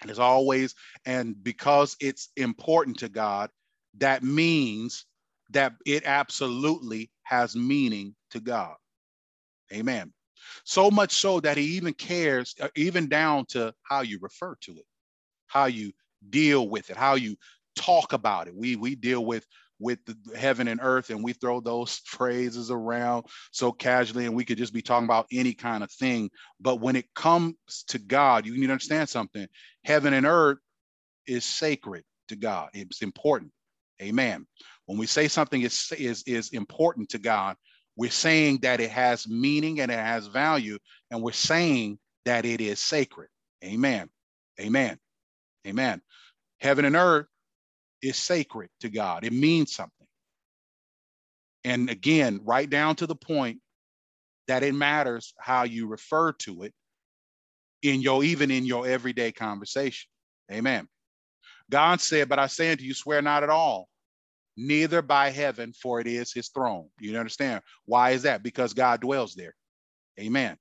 And 0.00 0.08
it's 0.08 0.20
always, 0.20 0.76
and 1.06 1.42
because 1.42 1.96
it's 1.98 2.28
important 2.36 3.00
to 3.00 3.08
God, 3.08 3.50
that 3.98 4.22
means 4.22 5.04
that 5.50 5.72
it 5.84 6.04
absolutely 6.06 7.10
has 7.24 7.56
meaning 7.56 8.14
to 8.30 8.38
God. 8.38 8.76
Amen. 9.72 10.12
So 10.62 10.88
much 10.88 11.14
so 11.14 11.40
that 11.40 11.56
he 11.56 11.64
even 11.64 11.94
cares, 11.94 12.54
uh, 12.60 12.68
even 12.76 13.08
down 13.08 13.44
to 13.46 13.74
how 13.82 14.02
you 14.02 14.20
refer 14.22 14.54
to 14.60 14.72
it, 14.72 14.86
how 15.48 15.64
you 15.64 15.90
deal 16.30 16.68
with 16.68 16.90
it, 16.90 16.96
how 16.96 17.14
you 17.14 17.36
talk 17.76 18.12
about 18.12 18.48
it. 18.48 18.54
We 18.54 18.76
we 18.76 18.94
deal 18.94 19.24
with 19.24 19.46
with 19.78 19.98
heaven 20.34 20.68
and 20.68 20.80
earth 20.82 21.10
and 21.10 21.22
we 21.22 21.34
throw 21.34 21.60
those 21.60 22.00
phrases 22.06 22.70
around 22.70 23.26
so 23.50 23.70
casually 23.70 24.24
and 24.24 24.34
we 24.34 24.44
could 24.44 24.56
just 24.56 24.72
be 24.72 24.80
talking 24.80 25.04
about 25.04 25.26
any 25.30 25.52
kind 25.52 25.84
of 25.84 25.92
thing. 25.92 26.30
But 26.60 26.80
when 26.80 26.96
it 26.96 27.12
comes 27.14 27.54
to 27.88 27.98
god 27.98 28.46
you 28.46 28.52
need 28.56 28.66
to 28.66 28.72
understand 28.72 29.08
something. 29.08 29.46
Heaven 29.84 30.14
and 30.14 30.26
earth 30.26 30.58
is 31.26 31.44
sacred 31.44 32.04
to 32.28 32.36
god. 32.36 32.70
It's 32.72 33.02
important. 33.02 33.52
Amen. 34.00 34.46
When 34.86 34.98
we 34.98 35.06
say 35.06 35.28
something 35.28 35.60
is 35.60 35.92
is 35.98 36.22
is 36.26 36.50
important 36.50 37.10
to 37.10 37.18
god 37.18 37.56
we're 37.96 38.10
saying 38.10 38.58
that 38.58 38.80
it 38.80 38.90
has 38.90 39.26
meaning 39.26 39.80
and 39.80 39.90
it 39.90 39.98
has 39.98 40.26
value 40.26 40.78
and 41.10 41.22
we're 41.22 41.32
saying 41.32 41.98
that 42.26 42.44
it 42.44 42.60
is 42.60 42.78
sacred. 42.78 43.28
Amen. 43.64 44.08
Amen. 44.60 44.98
Amen. 45.66 46.02
Heaven 46.60 46.84
and 46.84 46.96
earth 46.96 47.26
is 48.02 48.16
sacred 48.16 48.70
to 48.80 48.88
God. 48.88 49.24
It 49.24 49.32
means 49.32 49.72
something. 49.72 50.06
And 51.64 51.90
again, 51.90 52.40
right 52.44 52.68
down 52.68 52.96
to 52.96 53.06
the 53.06 53.16
point 53.16 53.60
that 54.46 54.62
it 54.62 54.74
matters 54.74 55.34
how 55.38 55.64
you 55.64 55.88
refer 55.88 56.32
to 56.32 56.62
it 56.62 56.72
in 57.82 58.00
your 58.00 58.22
even 58.22 58.50
in 58.50 58.64
your 58.64 58.86
everyday 58.86 59.32
conversation. 59.32 60.08
Amen. 60.50 60.88
God 61.70 62.00
said, 62.00 62.28
But 62.28 62.38
I 62.38 62.46
say 62.46 62.70
unto 62.70 62.84
you, 62.84 62.94
swear 62.94 63.20
not 63.20 63.42
at 63.42 63.50
all, 63.50 63.88
neither 64.56 65.02
by 65.02 65.30
heaven, 65.30 65.72
for 65.72 66.00
it 66.00 66.06
is 66.06 66.32
his 66.32 66.48
throne. 66.48 66.88
You 67.00 67.18
understand? 67.18 67.62
Why 67.84 68.10
is 68.10 68.22
that? 68.22 68.42
Because 68.42 68.72
God 68.72 69.00
dwells 69.00 69.34
there. 69.34 69.54
Amen. 70.20 70.56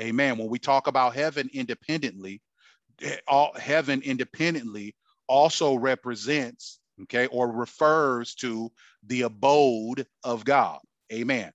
Amen. 0.00 0.38
When 0.38 0.48
we 0.48 0.58
talk 0.58 0.86
about 0.86 1.14
heaven 1.14 1.50
independently, 1.52 2.40
eh, 3.02 3.16
all 3.28 3.52
heaven 3.54 4.00
independently 4.02 4.95
also 5.28 5.74
represents, 5.74 6.78
okay, 7.02 7.26
or 7.26 7.50
refers 7.50 8.34
to 8.36 8.70
the 9.06 9.22
abode 9.22 10.06
of 10.24 10.44
God. 10.44 10.80
Amen. 11.12 11.52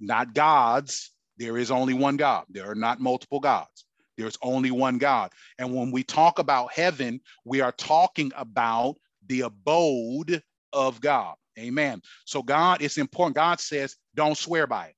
Not 0.00 0.34
gods. 0.34 1.12
There 1.36 1.56
is 1.56 1.70
only 1.70 1.94
one 1.94 2.16
God. 2.16 2.44
There 2.48 2.70
are 2.70 2.74
not 2.74 3.00
multiple 3.00 3.40
gods. 3.40 3.84
There's 4.16 4.36
only 4.42 4.72
one 4.72 4.98
God. 4.98 5.30
And 5.58 5.74
when 5.74 5.92
we 5.92 6.02
talk 6.02 6.40
about 6.40 6.72
heaven, 6.72 7.20
we 7.44 7.60
are 7.60 7.72
talking 7.72 8.32
about 8.36 8.96
the 9.28 9.42
abode 9.42 10.42
of 10.72 11.00
God. 11.00 11.36
Amen. 11.58 12.02
So 12.24 12.42
God, 12.42 12.82
it's 12.82 12.98
important. 12.98 13.36
God 13.36 13.60
says, 13.60 13.96
don't 14.14 14.36
swear 14.36 14.66
by 14.66 14.86
it. 14.88 14.94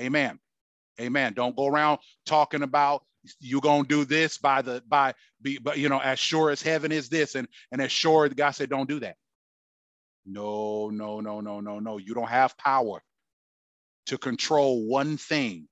Amen. 0.00 0.38
Amen. 1.00 1.32
Don't 1.32 1.56
go 1.56 1.66
around 1.66 1.98
talking 2.26 2.62
about 2.62 3.04
you're 3.40 3.60
gonna 3.60 3.84
do 3.84 4.04
this 4.04 4.38
by 4.38 4.62
the 4.62 4.82
by 4.88 5.14
be 5.42 5.58
but 5.58 5.78
you 5.78 5.88
know 5.88 5.98
as 6.00 6.18
sure 6.18 6.50
as 6.50 6.62
heaven 6.62 6.92
is 6.92 7.08
this 7.08 7.34
and 7.34 7.48
and 7.72 7.80
as 7.80 7.92
sure 7.92 8.28
guy 8.28 8.50
said 8.50 8.70
don't 8.70 8.88
do 8.88 9.00
that. 9.00 9.16
No 10.26 10.90
no 10.90 11.20
no 11.20 11.40
no 11.40 11.60
no 11.60 11.78
no. 11.78 11.98
You 11.98 12.14
don't 12.14 12.28
have 12.28 12.56
power 12.58 13.02
to 14.06 14.18
control 14.18 14.86
one 14.86 15.16
thing. 15.16 15.68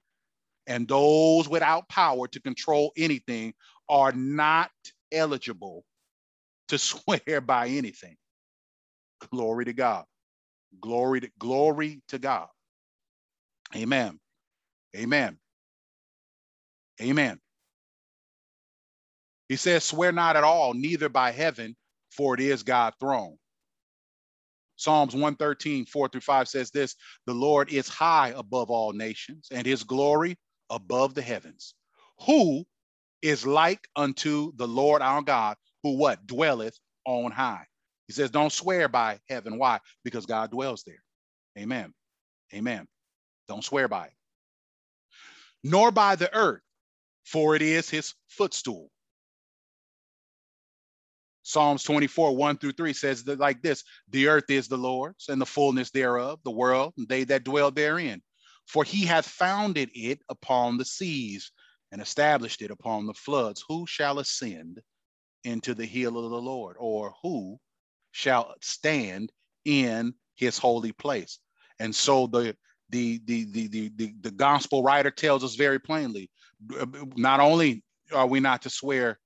And 0.66 0.86
those 0.86 1.48
without 1.48 1.88
power 1.88 2.28
to 2.28 2.40
control 2.40 2.92
anything 2.96 3.54
are 3.88 4.12
not 4.12 4.70
eligible 5.10 5.84
to 6.68 6.78
swear 6.78 7.40
by 7.40 7.68
anything. 7.68 8.16
Glory 9.30 9.64
to 9.66 9.72
god. 9.72 10.04
Glory 10.80 11.20
to 11.20 11.30
glory 11.38 12.02
to 12.08 12.18
god. 12.18 12.48
Amen. 13.74 14.18
Amen 14.96 15.38
amen 17.00 17.38
he 19.52 19.56
says, 19.56 19.84
Swear 19.84 20.12
not 20.12 20.34
at 20.34 20.44
all, 20.44 20.72
neither 20.72 21.10
by 21.10 21.30
heaven, 21.30 21.76
for 22.10 22.32
it 22.32 22.40
is 22.40 22.62
God's 22.62 22.96
throne. 22.98 23.36
Psalms 24.76 25.12
113, 25.12 25.84
4 25.84 26.08
through 26.08 26.22
5 26.22 26.48
says 26.48 26.70
this 26.70 26.96
The 27.26 27.34
Lord 27.34 27.70
is 27.70 27.86
high 27.86 28.32
above 28.34 28.70
all 28.70 28.94
nations, 28.94 29.48
and 29.52 29.66
his 29.66 29.84
glory 29.84 30.38
above 30.70 31.12
the 31.12 31.20
heavens. 31.20 31.74
Who 32.26 32.64
is 33.20 33.46
like 33.46 33.86
unto 33.94 34.52
the 34.56 34.66
Lord 34.66 35.02
our 35.02 35.20
God, 35.20 35.58
who 35.82 35.98
what? 35.98 36.26
Dwelleth 36.26 36.78
on 37.04 37.30
high. 37.30 37.66
He 38.06 38.14
says, 38.14 38.30
Don't 38.30 38.52
swear 38.52 38.88
by 38.88 39.20
heaven. 39.28 39.58
Why? 39.58 39.80
Because 40.02 40.24
God 40.24 40.50
dwells 40.50 40.82
there. 40.84 41.04
Amen. 41.58 41.92
Amen. 42.54 42.88
Don't 43.48 43.62
swear 43.62 43.86
by 43.86 44.06
it. 44.06 44.14
Nor 45.62 45.90
by 45.90 46.16
the 46.16 46.34
earth, 46.34 46.62
for 47.24 47.54
it 47.56 47.62
is 47.62 47.88
his 47.88 48.14
footstool. 48.28 48.90
Psalms 51.42 51.82
24, 51.82 52.36
1 52.36 52.58
through 52.58 52.72
3 52.72 52.92
says 52.92 53.24
that 53.24 53.40
like 53.40 53.62
this 53.62 53.82
The 54.10 54.28
earth 54.28 54.48
is 54.48 54.68
the 54.68 54.76
Lord's 54.76 55.28
and 55.28 55.40
the 55.40 55.46
fullness 55.46 55.90
thereof, 55.90 56.40
the 56.44 56.50
world, 56.50 56.94
and 56.96 57.08
they 57.08 57.24
that 57.24 57.44
dwell 57.44 57.70
therein. 57.70 58.22
For 58.66 58.84
he 58.84 59.04
hath 59.04 59.26
founded 59.26 59.90
it 59.92 60.20
upon 60.28 60.78
the 60.78 60.84
seas 60.84 61.50
and 61.90 62.00
established 62.00 62.62
it 62.62 62.70
upon 62.70 63.06
the 63.06 63.14
floods. 63.14 63.64
Who 63.68 63.86
shall 63.86 64.20
ascend 64.20 64.80
into 65.44 65.74
the 65.74 65.84
hill 65.84 66.16
of 66.16 66.30
the 66.30 66.40
Lord? 66.40 66.76
Or 66.78 67.12
who 67.22 67.58
shall 68.12 68.54
stand 68.60 69.32
in 69.64 70.14
his 70.36 70.58
holy 70.58 70.92
place? 70.92 71.40
And 71.80 71.94
so 71.94 72.28
the 72.28 72.56
the 72.90 73.20
the 73.24 73.44
the 73.46 73.66
the, 73.66 73.88
the, 73.96 74.14
the 74.20 74.30
gospel 74.30 74.84
writer 74.84 75.10
tells 75.10 75.42
us 75.42 75.56
very 75.56 75.80
plainly 75.80 76.30
not 77.16 77.40
only 77.40 77.82
are 78.12 78.26
we 78.26 78.40
not 78.40 78.62
to 78.62 78.70
swear 78.70 79.18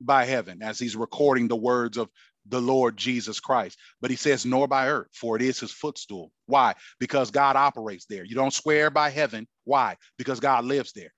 by 0.00 0.24
heaven 0.24 0.62
as 0.62 0.78
he's 0.78 0.96
recording 0.96 1.48
the 1.48 1.56
words 1.56 1.96
of 1.96 2.08
the 2.48 2.60
Lord 2.60 2.96
Jesus 2.96 3.40
Christ. 3.40 3.78
But 4.00 4.10
he 4.10 4.16
says, 4.16 4.46
nor 4.46 4.68
by 4.68 4.88
earth, 4.88 5.08
for 5.12 5.36
it 5.36 5.42
is 5.42 5.60
his 5.60 5.72
footstool. 5.72 6.30
Why? 6.46 6.74
Because 7.00 7.30
God 7.30 7.56
operates 7.56 8.06
there. 8.06 8.24
You 8.24 8.34
don't 8.34 8.52
swear 8.52 8.90
by 8.90 9.10
heaven. 9.10 9.46
Why? 9.64 9.96
Because 10.18 10.40
God 10.40 10.64
lives 10.64 10.92
there. 10.92 11.12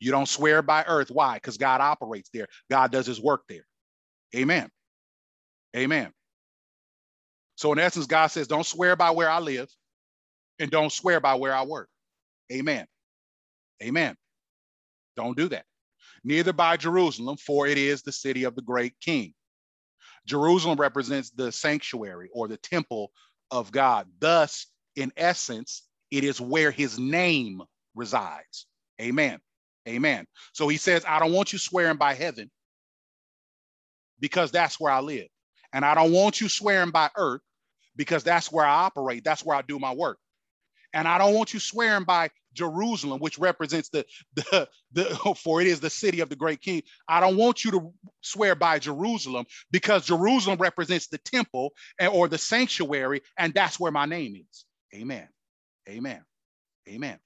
You 0.00 0.10
don't 0.10 0.28
swear 0.28 0.62
by 0.62 0.84
earth. 0.86 1.10
Why? 1.10 1.34
Because 1.34 1.58
God 1.58 1.80
operates 1.80 2.30
there. 2.32 2.46
God 2.70 2.90
does 2.92 3.06
his 3.06 3.20
work 3.20 3.42
there. 3.48 3.66
Amen. 4.34 4.70
Amen. 5.76 6.12
So, 7.56 7.72
in 7.72 7.78
essence, 7.78 8.06
God 8.06 8.28
says, 8.28 8.48
don't 8.48 8.66
swear 8.66 8.96
by 8.96 9.10
where 9.10 9.30
I 9.30 9.38
live 9.38 9.68
and 10.58 10.70
don't 10.70 10.92
swear 10.92 11.20
by 11.20 11.34
where 11.36 11.54
I 11.54 11.64
work. 11.64 11.88
Amen. 12.52 12.86
Amen. 13.82 14.16
Don't 15.16 15.36
do 15.36 15.48
that 15.48 15.64
neither 16.24 16.52
by 16.52 16.76
Jerusalem, 16.76 17.36
for 17.36 17.66
it 17.66 17.78
is 17.78 18.02
the 18.02 18.12
city 18.12 18.44
of 18.44 18.54
the 18.54 18.62
great 18.62 18.94
king. 19.00 19.34
Jerusalem 20.26 20.80
represents 20.80 21.30
the 21.30 21.52
sanctuary 21.52 22.30
or 22.32 22.48
the 22.48 22.56
temple 22.56 23.12
of 23.50 23.70
God. 23.70 24.08
Thus, 24.18 24.66
in 24.96 25.12
essence, 25.16 25.82
It 26.10 26.24
is 26.24 26.40
where 26.40 26.70
his 26.70 26.98
name 26.98 27.62
resides. 27.94 28.66
Amen. 29.00 29.40
Amen. 29.88 30.26
So 30.52 30.68
he 30.68 30.76
says, 30.76 31.04
I 31.08 31.18
don't 31.18 31.32
want 31.32 31.52
you 31.52 31.58
swearing 31.58 31.96
by 31.96 32.14
heaven 32.14 32.50
because 34.20 34.52
that's 34.52 34.78
where 34.78 34.92
I 34.92 35.00
live. 35.00 35.26
And 35.72 35.84
I 35.84 35.94
don't 35.94 36.12
want 36.12 36.40
you 36.40 36.48
swearing 36.48 36.90
by 36.92 37.10
earth 37.16 37.40
because 37.96 38.22
that's 38.22 38.52
where 38.52 38.64
I 38.64 38.84
operate. 38.84 39.24
That's 39.24 39.44
where 39.44 39.56
I 39.56 39.62
do 39.62 39.78
my 39.78 39.92
work. 39.92 40.18
And 40.92 41.08
I 41.08 41.18
don't 41.18 41.34
want 41.34 41.52
you 41.52 41.60
swearing 41.60 42.04
by 42.04 42.30
Jerusalem, 42.54 43.20
which 43.20 43.38
represents 43.38 43.88
the, 43.90 44.06
the, 44.34 44.68
the, 44.92 45.04
for 45.42 45.60
it 45.60 45.66
is 45.66 45.80
the 45.80 45.90
city 45.90 46.20
of 46.20 46.28
the 46.28 46.36
great 46.36 46.60
king. 46.60 46.82
I 47.08 47.20
don't 47.20 47.36
want 47.36 47.64
you 47.64 47.70
to 47.72 47.92
swear 48.22 48.54
by 48.54 48.78
Jerusalem 48.78 49.46
because 49.70 50.06
Jerusalem 50.06 50.58
represents 50.58 51.08
the 51.08 51.18
temple 51.18 51.72
and, 51.98 52.12
or 52.12 52.28
the 52.28 52.38
sanctuary, 52.38 53.22
and 53.38 53.52
that's 53.52 53.78
where 53.78 53.92
my 53.92 54.06
name 54.06 54.36
is. 54.36 54.64
Amen. 54.94 55.28
Amen. 55.88 56.24
Amen. 56.88 57.18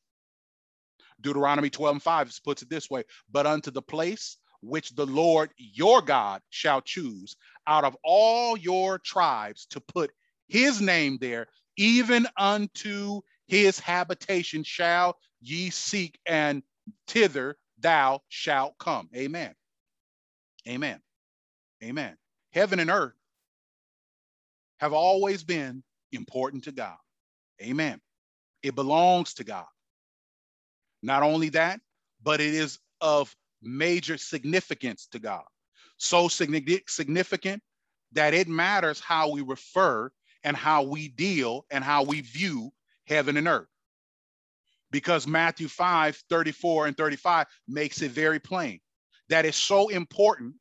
Deuteronomy 1.21 1.71
12 1.71 1.97
and 1.97 2.03
5 2.03 2.41
puts 2.45 2.63
it 2.63 2.71
this 2.71 2.89
way 2.91 3.05
But 3.31 3.47
unto 3.47 3.71
the 3.71 3.83
place 3.83 4.37
which 4.61 4.95
the 4.95 5.07
Lord 5.07 5.51
your 5.57 6.03
God 6.03 6.43
shall 6.51 6.81
choose 6.81 7.37
out 7.67 7.85
of 7.85 7.97
all 8.03 8.57
your 8.57 8.99
tribes 8.99 9.67
to 9.71 9.81
put 9.81 10.11
his 10.49 10.81
name 10.81 11.19
there, 11.21 11.47
even 11.77 12.27
unto 12.37 13.21
his 13.49 13.81
habitation 13.81 14.63
shall 14.63 15.19
ye 15.41 15.71
seek, 15.71 16.19
and 16.27 16.63
thither 17.07 17.57
thou 17.79 18.21
shalt 18.29 18.77
come. 18.79 19.09
Amen. 19.17 19.55
Amen. 20.69 21.01
Amen. 21.83 22.17
Heaven 22.53 22.79
and 22.79 22.91
earth 22.91 23.15
have 24.79 24.93
always 24.93 25.43
been 25.43 25.83
important 26.13 26.65
to 26.65 26.73
God. 26.73 26.97
Amen. 27.63 28.01
It 28.63 28.75
belongs 28.75 29.35
to 29.35 29.45
God. 29.45 29.67
Not 31.03 31.23
only 31.23 31.49
that, 31.51 31.81
but 32.23 32.41
it 32.41 32.55
is 32.55 32.79
of 33.01 33.35
major 33.63 34.19
significance 34.19 35.07
to 35.13 35.19
God. 35.19 35.45
So 35.97 36.29
significant 36.29 37.63
that 38.13 38.35
it 38.35 38.49
matters 38.49 39.01
how 39.01 39.31
we 39.31 39.43
refer 39.43 40.11
and 40.45 40.57
how 40.57 40.83
we 40.83 41.09
deal 41.09 41.67
and 41.71 41.83
how 41.83 42.03
we 42.03 42.21
view 42.21 42.73
heaven 43.09 43.37
and 43.37 43.49
earth. 43.49 43.67
Because 44.91 45.27
Matthew 45.27 45.69
5 45.69 46.17
34 46.31 46.87
and 46.87 46.97
35 46.97 47.47
makes 47.67 48.03
it 48.03 48.11
very 48.11 48.39
plain 48.39 48.81
that 49.29 49.45
is 49.45 49.57
so 49.57 49.89
important 49.89 50.55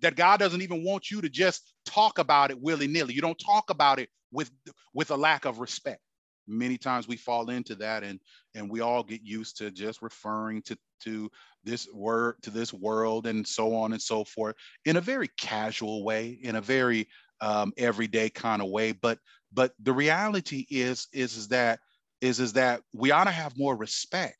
that 0.00 0.14
God 0.14 0.38
doesn't 0.38 0.62
even 0.62 0.84
want 0.84 1.10
you 1.10 1.20
to 1.22 1.28
just 1.28 1.72
talk 1.84 2.18
about 2.18 2.50
it 2.50 2.60
willy 2.60 2.86
nilly. 2.86 3.14
You 3.14 3.22
don't 3.22 3.38
talk 3.38 3.70
about 3.70 3.98
it 3.98 4.10
with, 4.30 4.50
with 4.92 5.10
a 5.10 5.16
lack 5.16 5.44
of 5.44 5.58
respect 5.58 6.00
many 6.48 6.78
times 6.78 7.06
we 7.06 7.16
fall 7.16 7.50
into 7.50 7.74
that 7.74 8.02
and 8.02 8.18
and 8.54 8.68
we 8.68 8.80
all 8.80 9.02
get 9.02 9.22
used 9.22 9.56
to 9.58 9.70
just 9.70 10.02
referring 10.02 10.62
to 10.62 10.76
to 11.00 11.30
this 11.62 11.86
word 11.92 12.34
to 12.42 12.50
this 12.50 12.72
world 12.72 13.26
and 13.26 13.46
so 13.46 13.74
on 13.74 13.92
and 13.92 14.00
so 14.00 14.24
forth 14.24 14.56
in 14.86 14.96
a 14.96 15.00
very 15.00 15.28
casual 15.38 16.02
way 16.02 16.38
in 16.42 16.56
a 16.56 16.60
very 16.60 17.06
um, 17.40 17.72
everyday 17.76 18.28
kind 18.28 18.62
of 18.62 18.68
way 18.68 18.92
but 18.92 19.18
but 19.52 19.72
the 19.80 19.92
reality 19.92 20.66
is 20.70 21.08
is 21.12 21.36
is 21.36 21.48
that 21.48 21.80
is 22.20 22.40
is 22.40 22.52
that 22.52 22.82
we 22.94 23.10
ought 23.10 23.24
to 23.24 23.30
have 23.30 23.56
more 23.56 23.76
respect 23.76 24.36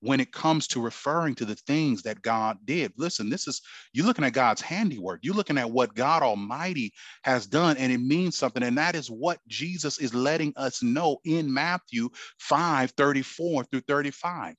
when 0.00 0.20
it 0.20 0.32
comes 0.32 0.66
to 0.68 0.80
referring 0.80 1.34
to 1.34 1.44
the 1.44 1.56
things 1.56 2.02
that 2.02 2.22
God 2.22 2.58
did. 2.64 2.92
Listen, 2.96 3.28
this 3.28 3.48
is 3.48 3.60
you're 3.92 4.06
looking 4.06 4.24
at 4.24 4.32
God's 4.32 4.60
handiwork. 4.60 5.20
You're 5.22 5.34
looking 5.34 5.58
at 5.58 5.70
what 5.70 5.94
God 5.94 6.22
Almighty 6.22 6.92
has 7.24 7.46
done, 7.46 7.76
and 7.76 7.92
it 7.92 7.98
means 7.98 8.36
something. 8.36 8.62
And 8.62 8.78
that 8.78 8.94
is 8.94 9.10
what 9.10 9.38
Jesus 9.48 9.98
is 9.98 10.14
letting 10.14 10.52
us 10.56 10.82
know 10.82 11.18
in 11.24 11.52
Matthew 11.52 12.10
5 12.38 12.92
34 12.92 13.64
through 13.64 13.80
35, 13.80 14.54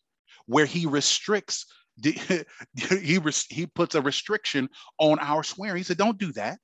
where 0.46 0.66
he 0.66 0.86
restricts. 0.86 1.66
The, 2.02 2.46
he 2.76 3.20
he 3.50 3.66
puts 3.66 3.96
a 3.96 4.02
restriction 4.02 4.70
on 5.00 5.20
our 5.20 5.44
swearing. 5.44 5.78
He 5.78 5.84
said, 5.84 5.98
"Don't 5.98 6.18
do 6.18 6.32
that. 6.34 6.60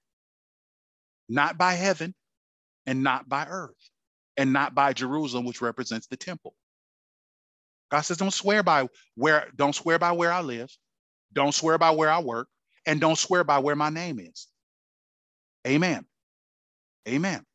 Not 1.28 1.58
by 1.58 1.74
heaven, 1.74 2.14
and 2.86 3.04
not 3.04 3.28
by 3.28 3.46
earth, 3.48 3.90
and 4.38 4.54
not 4.54 4.76
by 4.76 4.94
Jerusalem, 4.94 5.46
which 5.46 5.62
represents 5.62 6.08
the 6.08 6.18
temple." 6.18 6.56
God 7.92 8.02
says, 8.02 8.18
don't 8.18 8.34
swear 8.34 8.64
by 8.64 8.88
where, 9.16 9.50
don't 9.56 9.76
swear 9.76 10.00
by 10.00 10.12
where 10.12 10.32
I 10.32 10.42
live, 10.42 10.70
don't 11.34 11.54
swear 11.54 11.78
by 11.78 11.92
where 11.92 12.10
I 12.10 12.20
work, 12.20 12.48
and 12.86 13.00
don't 13.00 13.18
swear 13.18 13.44
by 13.44 13.60
where 13.60 13.76
my 13.76 13.90
name 13.90 14.20
is. 14.20 14.48
Amen. 15.68 16.06
Amen. 17.08 17.46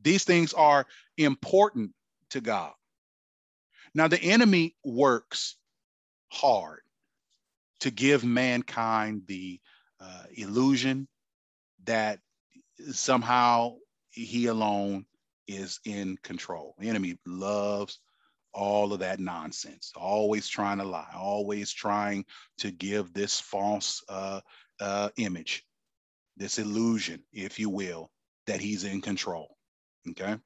These 0.00 0.24
things 0.24 0.52
are 0.52 0.86
important 1.16 1.92
to 2.30 2.40
God. 2.40 2.72
Now, 3.94 4.08
the 4.08 4.20
enemy 4.20 4.76
works 4.84 5.56
hard 6.30 6.80
to 7.80 7.90
give 7.90 8.24
mankind 8.24 9.22
the 9.26 9.60
uh, 10.00 10.24
illusion 10.34 11.08
that 11.84 12.18
somehow 12.92 13.74
he 14.10 14.46
alone 14.46 15.06
is 15.46 15.80
in 15.84 16.16
control. 16.22 16.74
The 16.78 16.88
enemy 16.88 17.18
loves 17.26 17.98
all 18.52 18.92
of 18.92 19.00
that 19.00 19.18
nonsense, 19.18 19.92
always 19.96 20.48
trying 20.48 20.78
to 20.78 20.84
lie, 20.84 21.12
always 21.14 21.72
trying 21.72 22.24
to 22.58 22.70
give 22.70 23.12
this 23.12 23.40
false 23.40 24.02
uh, 24.08 24.40
uh, 24.80 25.10
image, 25.16 25.64
this 26.36 26.58
illusion, 26.58 27.22
if 27.32 27.58
you 27.58 27.68
will, 27.68 28.10
that 28.46 28.60
he's 28.60 28.84
in 28.84 29.00
control. 29.00 29.56
Okay. 30.10 30.36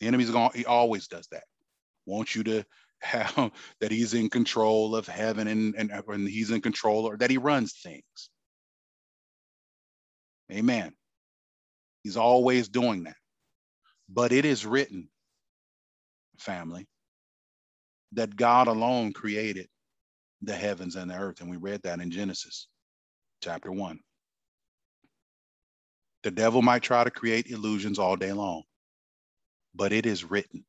The 0.00 0.06
enemy's 0.06 0.30
going, 0.30 0.50
he 0.54 0.66
always 0.66 1.08
does 1.08 1.26
that. 1.28 1.44
Want 2.04 2.34
you 2.34 2.44
to 2.44 2.64
have 3.00 3.50
that 3.80 3.90
he's 3.90 4.12
in 4.12 4.28
control 4.28 4.94
of 4.94 5.06
heaven 5.06 5.48
and, 5.48 5.74
and, 5.76 5.90
and 5.90 6.28
he's 6.28 6.50
in 6.50 6.60
control 6.60 7.06
or 7.06 7.16
that 7.16 7.30
he 7.30 7.38
runs 7.38 7.72
things. 7.82 8.30
Amen. 10.52 10.92
He's 12.04 12.16
always 12.16 12.68
doing 12.68 13.04
that. 13.04 13.16
But 14.08 14.32
it 14.32 14.44
is 14.44 14.66
written, 14.66 15.08
family, 16.38 16.86
that 18.12 18.36
God 18.36 18.68
alone 18.68 19.12
created 19.12 19.66
the 20.42 20.54
heavens 20.54 20.96
and 20.96 21.10
the 21.10 21.16
earth. 21.16 21.40
And 21.40 21.50
we 21.50 21.56
read 21.56 21.82
that 21.82 22.00
in 22.00 22.10
Genesis 22.10 22.68
chapter 23.42 23.72
one. 23.72 23.98
The 26.22 26.30
devil 26.30 26.62
might 26.62 26.82
try 26.82 27.04
to 27.04 27.10
create 27.10 27.48
illusions 27.48 27.98
all 27.98 28.16
day 28.16 28.32
long, 28.32 28.62
but 29.74 29.92
it 29.92 30.06
is 30.06 30.24
written 30.30 30.64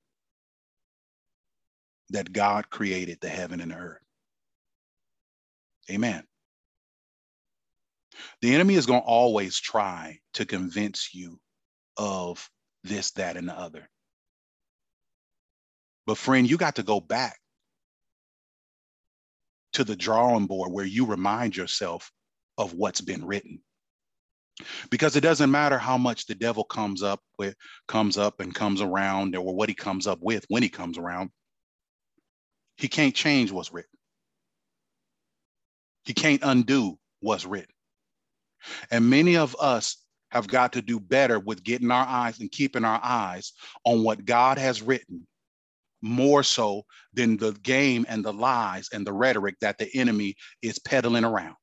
that 2.09 2.31
God 2.31 2.69
created 2.69 3.19
the 3.21 3.29
heaven 3.29 3.61
and 3.61 3.71
the 3.71 3.75
earth. 3.75 4.01
Amen. 5.89 6.23
The 8.41 8.53
enemy 8.53 8.75
is 8.75 8.85
going 8.85 9.01
to 9.01 9.07
always 9.07 9.59
try 9.59 10.19
to 10.35 10.45
convince 10.45 11.13
you 11.13 11.39
of 11.97 12.49
this, 12.83 13.11
that, 13.11 13.37
and 13.37 13.49
the 13.49 13.57
other. 13.57 13.89
But 16.05 16.17
friend, 16.17 16.49
you 16.49 16.57
got 16.57 16.75
to 16.75 16.83
go 16.83 16.99
back 16.99 17.39
to 19.73 19.83
the 19.83 19.95
drawing 19.95 20.47
board 20.47 20.71
where 20.71 20.85
you 20.85 21.05
remind 21.05 21.55
yourself 21.57 22.11
of 22.57 22.73
what's 22.73 23.01
been 23.01 23.25
written. 23.25 23.61
Because 24.89 25.17
it 25.17 25.21
doesn't 25.21 25.51
matter 25.51 25.77
how 25.77 25.97
much 25.97 26.27
the 26.27 26.35
devil 26.35 26.63
comes 26.63 27.03
up 27.03 27.19
with, 27.37 27.55
comes 27.87 28.17
up 28.17 28.39
and 28.39 28.55
comes 28.55 28.79
around, 28.79 29.35
or 29.35 29.53
what 29.53 29.67
he 29.67 29.75
comes 29.75 30.07
up 30.07 30.19
with 30.21 30.45
when 30.47 30.63
he 30.63 30.69
comes 30.69 30.97
around. 30.97 31.29
He 32.77 32.87
can't 32.87 33.13
change 33.13 33.51
what's 33.51 33.73
written. 33.73 33.89
He 36.05 36.13
can't 36.13 36.41
undo 36.43 36.97
what's 37.19 37.45
written. 37.45 37.74
And 38.91 39.09
many 39.09 39.37
of 39.37 39.55
us 39.59 39.97
have 40.31 40.47
got 40.47 40.73
to 40.73 40.81
do 40.81 40.99
better 40.99 41.39
with 41.39 41.63
getting 41.63 41.91
our 41.91 42.05
eyes 42.05 42.39
and 42.39 42.51
keeping 42.51 42.83
our 42.83 42.99
eyes 43.01 43.53
on 43.83 44.03
what 44.03 44.25
God 44.25 44.57
has 44.57 44.81
written 44.81 45.25
more 46.01 46.43
so 46.43 46.83
than 47.13 47.37
the 47.37 47.53
game 47.63 48.05
and 48.07 48.23
the 48.23 48.33
lies 48.33 48.89
and 48.93 49.07
the 49.07 49.13
rhetoric 49.13 49.55
that 49.61 49.77
the 49.77 49.89
enemy 49.95 50.35
is 50.61 50.77
peddling 50.79 51.23
around. 51.23 51.55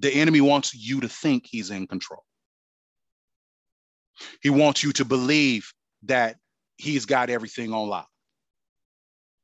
The 0.00 0.12
enemy 0.12 0.40
wants 0.40 0.74
you 0.74 1.00
to 1.00 1.08
think 1.08 1.46
he's 1.46 1.70
in 1.70 1.86
control. 1.86 2.24
He 4.42 4.50
wants 4.50 4.82
you 4.82 4.92
to 4.94 5.04
believe 5.04 5.72
that 6.04 6.36
he's 6.76 7.06
got 7.06 7.30
everything 7.30 7.72
on 7.72 7.88
lock. 7.88 8.08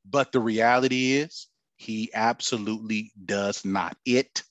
But 0.05 0.31
the 0.31 0.39
reality 0.39 1.13
is, 1.13 1.47
he 1.77 2.11
absolutely 2.13 3.11
does 3.25 3.63
not. 3.65 3.95
It 4.05 4.43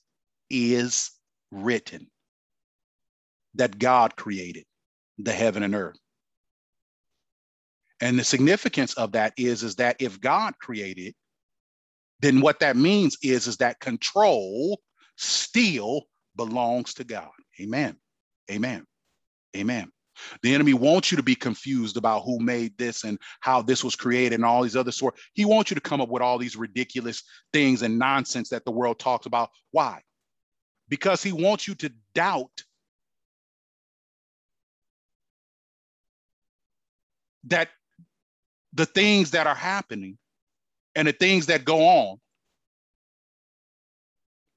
is 0.51 1.11
written 1.51 2.07
that 3.55 3.79
God 3.79 4.15
created 4.15 4.65
the 5.17 5.33
heaven 5.33 5.63
and 5.63 5.75
earth. 5.75 5.99
And 8.01 8.17
the 8.17 8.23
significance 8.23 8.93
of 8.95 9.11
that 9.11 9.33
is, 9.37 9.63
is 9.63 9.75
that 9.75 9.97
if 9.99 10.19
God 10.19 10.57
created, 10.59 11.13
then 12.19 12.41
what 12.41 12.59
that 12.59 12.75
means 12.75 13.17
is, 13.21 13.47
is 13.47 13.57
that 13.57 13.79
control 13.79 14.81
still 15.17 16.03
belongs 16.35 16.93
to 16.95 17.03
God. 17.03 17.29
Amen. 17.59 17.97
Amen. 18.49 18.85
Amen. 19.55 19.91
The 20.43 20.53
enemy 20.53 20.73
wants 20.73 21.11
you 21.11 21.17
to 21.17 21.23
be 21.23 21.35
confused 21.35 21.97
about 21.97 22.23
who 22.23 22.39
made 22.39 22.77
this 22.77 23.03
and 23.03 23.17
how 23.39 23.61
this 23.61 23.83
was 23.83 23.95
created 23.95 24.33
and 24.33 24.45
all 24.45 24.63
these 24.63 24.75
other 24.75 24.91
sort. 24.91 25.15
He 25.33 25.45
wants 25.45 25.71
you 25.71 25.75
to 25.75 25.81
come 25.81 26.01
up 26.01 26.09
with 26.09 26.21
all 26.21 26.37
these 26.37 26.55
ridiculous 26.55 27.23
things 27.53 27.81
and 27.81 27.97
nonsense 27.97 28.49
that 28.49 28.65
the 28.65 28.71
world 28.71 28.99
talks 28.99 29.25
about. 29.25 29.49
Why? 29.71 30.01
Because 30.91 31.23
he 31.23 31.31
wants 31.31 31.69
you 31.69 31.75
to 31.75 31.91
doubt 32.13 32.65
that 37.45 37.69
the 38.73 38.85
things 38.85 39.31
that 39.31 39.47
are 39.47 39.55
happening 39.55 40.17
and 40.93 41.07
the 41.07 41.13
things 41.13 41.45
that 41.45 41.63
go 41.63 41.81
on, 41.81 42.17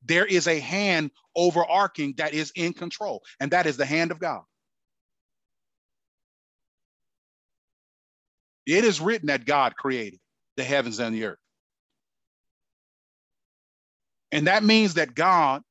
there 0.05 0.27
is 0.27 0.49
a 0.49 0.59
hand 0.59 1.13
overarching 1.37 2.15
that 2.17 2.35
is 2.35 2.53
in 2.57 2.73
control, 2.73 3.23
and 3.39 3.53
that 3.53 3.67
is 3.67 3.77
the 3.77 3.87
hand 3.87 4.11
of 4.11 4.19
God. 4.19 4.43
It 8.67 8.85
is 8.85 9.01
written 9.01 9.29
that 9.29 9.47
God 9.47 9.77
created 9.77 10.19
the 10.57 10.65
heavens 10.65 10.99
and 10.99 11.15
the 11.15 11.27
earth. 11.27 11.39
And 14.33 14.49
that 14.49 14.65
means 14.65 14.95
that 14.95 15.15
God 15.15 15.63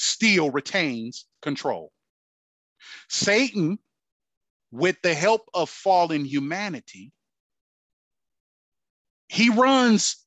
still 0.00 0.50
retains 0.50 1.26
control. 1.42 1.92
Satan, 3.10 3.78
with 4.70 4.96
the 5.02 5.12
help 5.12 5.42
of 5.52 5.68
fallen 5.68 6.24
humanity, 6.24 7.12
he 9.28 9.50
runs 9.50 10.24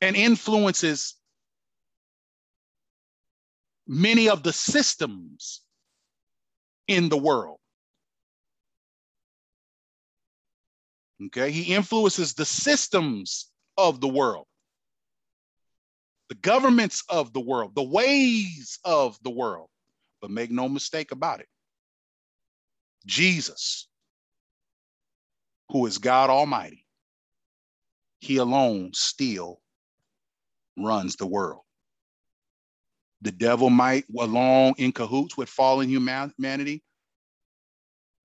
and 0.00 0.16
influences 0.16 1.16
many 3.86 4.28
of 4.28 4.42
the 4.42 4.52
systems 4.54 5.60
in 6.86 7.10
the 7.10 7.18
world. 7.18 7.58
Okay, 11.26 11.50
he 11.50 11.74
influences 11.74 12.32
the 12.32 12.46
systems 12.46 13.50
of 13.76 14.00
the 14.00 14.08
world, 14.08 14.46
the 16.28 16.34
governments 16.36 17.04
of 17.08 17.32
the 17.32 17.40
world, 17.40 17.74
the 17.74 17.82
ways 17.82 18.78
of 18.84 19.18
the 19.22 19.30
world. 19.30 19.68
But 20.20 20.30
make 20.30 20.50
no 20.50 20.68
mistake 20.68 21.12
about 21.12 21.40
it 21.40 21.48
Jesus, 23.06 23.88
who 25.70 25.86
is 25.86 25.98
God 25.98 26.30
Almighty, 26.30 26.84
he 28.20 28.36
alone 28.36 28.90
still 28.94 29.60
runs 30.76 31.16
the 31.16 31.26
world. 31.26 31.62
The 33.22 33.32
devil 33.32 33.70
might, 33.70 34.04
along 34.16 34.74
in 34.78 34.92
cahoots 34.92 35.36
with 35.36 35.48
fallen 35.48 35.88
humanity, 35.88 36.82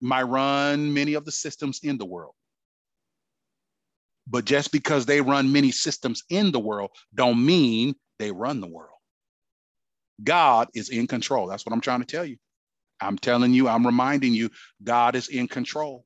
might 0.01 0.23
run 0.23 0.93
many 0.93 1.13
of 1.13 1.25
the 1.25 1.31
systems 1.31 1.79
in 1.83 1.97
the 1.97 2.05
world. 2.05 2.33
But 4.27 4.45
just 4.45 4.71
because 4.71 5.05
they 5.05 5.21
run 5.21 5.51
many 5.51 5.71
systems 5.71 6.23
in 6.29 6.51
the 6.51 6.59
world 6.59 6.91
don't 7.13 7.45
mean 7.45 7.95
they 8.19 8.31
run 8.31 8.61
the 8.61 8.67
world. 8.67 8.89
God 10.23 10.69
is 10.73 10.89
in 10.89 11.07
control. 11.07 11.47
That's 11.47 11.65
what 11.65 11.73
I'm 11.73 11.81
trying 11.81 11.99
to 11.99 12.05
tell 12.05 12.25
you. 12.25 12.37
I'm 13.01 13.17
telling 13.17 13.53
you, 13.53 13.67
I'm 13.67 13.85
reminding 13.85 14.33
you, 14.33 14.49
God 14.83 15.15
is 15.15 15.27
in 15.27 15.47
control 15.47 16.05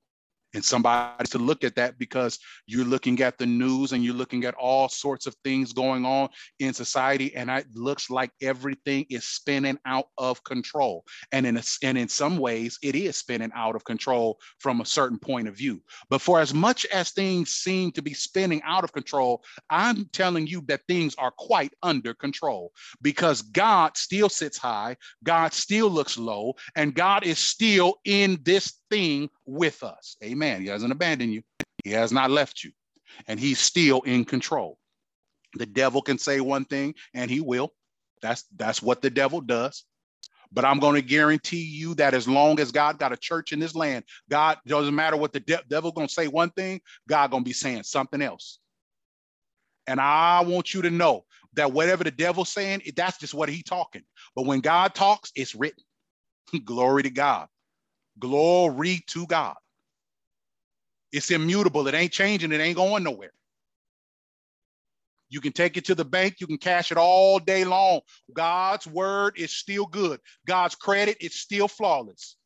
and 0.53 0.63
somebody 0.63 1.27
to 1.27 1.37
look 1.37 1.63
at 1.63 1.75
that 1.75 1.97
because 1.97 2.39
you're 2.65 2.85
looking 2.85 3.21
at 3.21 3.37
the 3.37 3.45
news 3.45 3.91
and 3.91 4.03
you're 4.03 4.13
looking 4.13 4.45
at 4.45 4.55
all 4.55 4.89
sorts 4.89 5.25
of 5.27 5.35
things 5.43 5.73
going 5.73 6.05
on 6.05 6.29
in 6.59 6.73
society 6.73 7.35
and 7.35 7.49
it 7.49 7.67
looks 7.73 8.09
like 8.09 8.31
everything 8.41 9.05
is 9.09 9.25
spinning 9.25 9.77
out 9.85 10.07
of 10.17 10.43
control. 10.43 11.03
And 11.31 11.45
in 11.45 11.57
a, 11.57 11.63
and 11.83 11.97
in 11.97 12.07
some 12.07 12.37
ways 12.37 12.77
it 12.81 12.95
is 12.95 13.17
spinning 13.17 13.51
out 13.55 13.75
of 13.75 13.83
control 13.83 14.39
from 14.59 14.81
a 14.81 14.85
certain 14.85 15.19
point 15.19 15.47
of 15.47 15.55
view. 15.55 15.81
But 16.09 16.21
for 16.21 16.39
as 16.39 16.53
much 16.53 16.85
as 16.85 17.11
things 17.11 17.51
seem 17.51 17.91
to 17.91 18.01
be 18.01 18.13
spinning 18.13 18.61
out 18.65 18.83
of 18.83 18.93
control 18.93 19.43
i'm 19.69 20.05
telling 20.13 20.47
you 20.47 20.61
that 20.67 20.81
things 20.87 21.15
are 21.15 21.31
quite 21.31 21.73
under 21.83 22.13
control 22.13 22.71
because 23.01 23.41
god 23.41 23.97
still 23.97 24.29
sits 24.29 24.57
high 24.57 24.95
god 25.23 25.53
still 25.53 25.89
looks 25.89 26.17
low 26.17 26.53
and 26.75 26.95
god 26.95 27.23
is 27.23 27.39
still 27.39 27.95
in 28.05 28.37
this 28.43 28.79
thing 28.89 29.29
with 29.45 29.83
us. 29.83 30.17
Amen. 30.23 30.61
He 30.61 30.67
hasn't 30.67 30.91
abandoned 30.91 31.33
you, 31.33 31.41
He 31.83 31.91
has 31.91 32.11
not 32.11 32.31
left 32.31 32.63
you, 32.63 32.71
and 33.27 33.39
He's 33.39 33.59
still 33.59 34.01
in 34.01 34.25
control. 34.25 34.77
The 35.57 35.65
devil 35.65 36.01
can 36.01 36.17
say 36.17 36.39
one 36.39 36.65
thing, 36.65 36.95
and 37.13 37.29
he 37.29 37.41
will. 37.41 37.73
That's 38.21 38.45
that's 38.55 38.81
what 38.81 39.01
the 39.01 39.09
devil 39.09 39.41
does. 39.41 39.85
But 40.51 40.65
I'm 40.65 40.79
going 40.79 40.95
to 40.95 41.01
guarantee 41.01 41.61
you 41.61 41.93
that 41.95 42.13
as 42.13 42.27
long 42.27 42.59
as 42.59 42.71
God 42.71 42.99
got 42.99 43.11
a 43.11 43.17
church 43.17 43.51
in 43.51 43.59
this 43.59 43.75
land, 43.75 44.05
God 44.29 44.57
doesn't 44.65 44.95
matter 44.95 45.17
what 45.17 45.33
the 45.33 45.41
de- 45.41 45.63
devil 45.67 45.91
going 45.91 46.07
to 46.07 46.13
say 46.13 46.27
one 46.27 46.51
thing, 46.51 46.79
God 47.07 47.31
going 47.31 47.43
to 47.43 47.47
be 47.47 47.53
saying 47.53 47.83
something 47.83 48.21
else. 48.21 48.59
And 49.87 49.99
I 49.99 50.41
want 50.41 50.73
you 50.73 50.81
to 50.83 50.89
know 50.89 51.25
that 51.53 51.73
whatever 51.73 52.03
the 52.03 52.11
devil's 52.11 52.49
saying, 52.49 52.81
that's 52.95 53.17
just 53.17 53.33
what 53.33 53.49
he 53.49 53.61
talking. 53.61 54.03
But 54.35 54.45
when 54.45 54.61
God 54.61 54.95
talks, 54.95 55.31
it's 55.35 55.53
written. 55.53 55.83
Glory 56.65 57.03
to 57.03 57.09
God. 57.09 57.47
Glory 58.19 59.03
to 59.07 59.27
God. 59.27 59.55
It's 61.11 61.31
immutable. 61.31 61.87
It 61.87 61.93
ain't 61.93 62.11
changing. 62.11 62.51
It 62.51 62.59
ain't 62.59 62.75
going 62.77 63.03
nowhere. 63.03 63.31
You 65.29 65.41
can 65.41 65.51
take 65.51 65.77
it 65.77 65.85
to 65.85 65.95
the 65.95 66.05
bank. 66.05 66.39
You 66.39 66.47
can 66.47 66.57
cash 66.57 66.91
it 66.91 66.97
all 66.97 67.39
day 67.39 67.65
long. 67.65 68.01
God's 68.33 68.87
word 68.87 69.33
is 69.37 69.51
still 69.51 69.85
good. 69.85 70.19
God's 70.45 70.75
credit 70.75 71.17
is 71.19 71.35
still 71.35 71.67
flawless. 71.67 72.37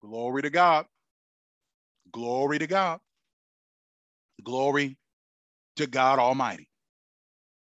Glory 0.00 0.42
to 0.42 0.50
God. 0.50 0.86
Glory 2.12 2.58
to 2.58 2.66
God. 2.66 3.00
Glory 4.42 4.96
to 5.76 5.86
God 5.86 6.18
Almighty. 6.18 6.68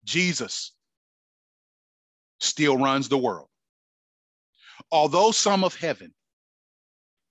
Jesus 0.04 0.72
still 2.40 2.76
runs 2.76 3.08
the 3.08 3.18
world. 3.18 3.48
Although 4.90 5.32
some 5.32 5.64
of 5.64 5.74
heaven, 5.74 6.14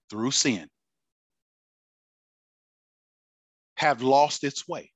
through 0.09 0.31
sin, 0.31 0.69
have 3.75 4.01
lost 4.01 4.43
its 4.43 4.67
way. 4.67 4.91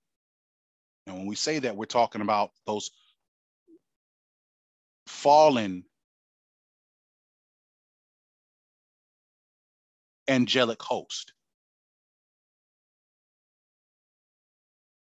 And 1.08 1.16
when 1.16 1.26
we 1.28 1.36
say 1.36 1.60
that, 1.60 1.76
we're 1.76 1.86
talking 1.86 2.22
about 2.22 2.52
those 2.66 2.92
fallen 5.08 5.84
angelic 10.28 10.82
host. 10.82 11.34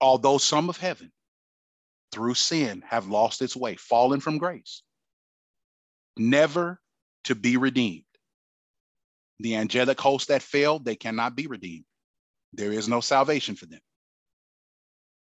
Although 0.01 0.37
some 0.37 0.69
of 0.69 0.77
heaven, 0.77 1.11
through 2.11 2.33
sin, 2.33 2.83
have 2.87 3.07
lost 3.07 3.41
its 3.41 3.55
way, 3.55 3.75
fallen 3.75 4.19
from 4.19 4.37
grace, 4.37 4.81
never 6.19 6.79
to 7.25 7.35
be 7.35 7.57
redeemed. 7.57 8.03
The 9.39 9.55
angelic 9.55 9.99
hosts 9.99 10.27
that 10.27 10.41
failed, 10.41 10.85
they 10.85 10.95
cannot 10.95 11.35
be 11.35 11.47
redeemed. 11.47 11.85
There 12.53 12.71
is 12.71 12.87
no 12.87 12.99
salvation 12.99 13.55
for 13.55 13.65
them. 13.65 13.79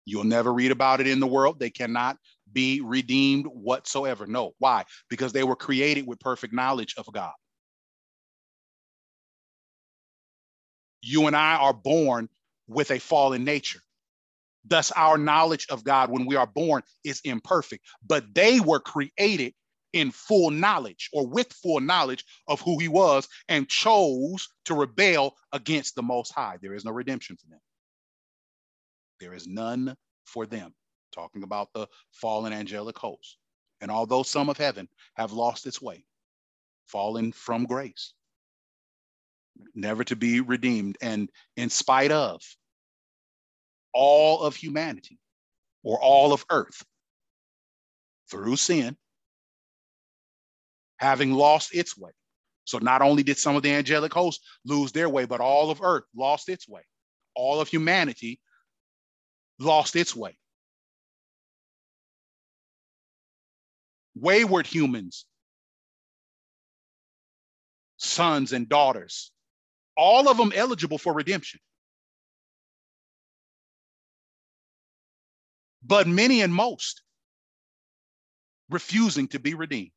You'll 0.04 0.24
never 0.24 0.52
read 0.52 0.70
about 0.70 1.00
it 1.00 1.08
in 1.08 1.20
the 1.20 1.26
world. 1.26 1.58
They 1.58 1.70
cannot 1.70 2.16
be 2.52 2.80
redeemed 2.80 3.46
whatsoever. 3.46 4.26
No. 4.26 4.52
Why? 4.58 4.84
Because 5.10 5.32
they 5.32 5.42
were 5.42 5.56
created 5.56 6.06
with 6.06 6.20
perfect 6.20 6.54
knowledge 6.54 6.94
of 6.96 7.06
God. 7.12 7.32
You 11.02 11.26
and 11.26 11.36
I 11.36 11.56
are 11.56 11.74
born 11.74 12.28
with 12.68 12.90
a 12.90 13.00
fallen 13.00 13.44
nature. 13.44 13.80
Thus, 14.64 14.92
our 14.92 15.18
knowledge 15.18 15.66
of 15.70 15.84
God 15.84 16.10
when 16.10 16.26
we 16.26 16.36
are 16.36 16.46
born 16.46 16.82
is 17.04 17.20
imperfect, 17.24 17.84
but 18.04 18.24
they 18.34 18.60
were 18.60 18.80
created 18.80 19.54
in 19.96 20.10
full 20.10 20.50
knowledge 20.50 21.08
or 21.12 21.26
with 21.26 21.52
full 21.52 21.80
knowledge 21.80 22.24
of 22.46 22.60
who 22.60 22.78
he 22.78 22.88
was 22.88 23.26
and 23.48 23.68
chose 23.68 24.48
to 24.66 24.74
rebel 24.74 25.34
against 25.52 25.94
the 25.94 26.02
Most 26.02 26.32
High. 26.32 26.58
There 26.60 26.74
is 26.74 26.84
no 26.84 26.90
redemption 26.90 27.36
for 27.36 27.48
them. 27.48 27.60
There 29.20 29.32
is 29.32 29.46
none 29.46 29.96
for 30.24 30.46
them. 30.46 30.74
Talking 31.12 31.44
about 31.44 31.72
the 31.72 31.88
fallen 32.12 32.52
angelic 32.52 32.98
host. 32.98 33.38
And 33.80 33.90
although 33.90 34.22
some 34.22 34.50
of 34.50 34.58
heaven 34.58 34.88
have 35.14 35.32
lost 35.32 35.66
its 35.66 35.80
way, 35.80 36.04
fallen 36.86 37.32
from 37.32 37.64
grace, 37.64 38.12
never 39.74 40.04
to 40.04 40.16
be 40.16 40.40
redeemed, 40.40 40.98
and 41.00 41.30
in 41.56 41.70
spite 41.70 42.12
of 42.12 42.42
all 43.94 44.42
of 44.42 44.54
humanity 44.54 45.18
or 45.82 45.98
all 46.02 46.34
of 46.34 46.44
earth 46.50 46.84
through 48.30 48.56
sin, 48.56 48.96
having 50.98 51.32
lost 51.32 51.74
its 51.74 51.96
way. 51.96 52.10
So 52.64 52.78
not 52.78 53.02
only 53.02 53.22
did 53.22 53.38
some 53.38 53.56
of 53.56 53.62
the 53.62 53.72
angelic 53.72 54.12
hosts 54.12 54.44
lose 54.64 54.92
their 54.92 55.08
way, 55.08 55.24
but 55.24 55.40
all 55.40 55.70
of 55.70 55.80
earth 55.82 56.04
lost 56.14 56.48
its 56.48 56.68
way. 56.68 56.82
All 57.34 57.60
of 57.60 57.68
humanity 57.68 58.40
lost 59.58 59.94
its 59.94 60.16
way. 60.16 60.36
wayward 64.16 64.66
humans, 64.66 65.26
sons 67.98 68.52
and 68.52 68.68
daughters, 68.68 69.30
all 69.96 70.28
of 70.28 70.36
them 70.36 70.52
eligible 70.54 70.98
for 70.98 71.12
redemption. 71.12 71.60
But 75.82 76.08
many 76.08 76.40
and 76.40 76.52
most 76.52 77.02
refusing 78.70 79.28
to 79.28 79.38
be 79.38 79.54
redeemed. 79.54 79.92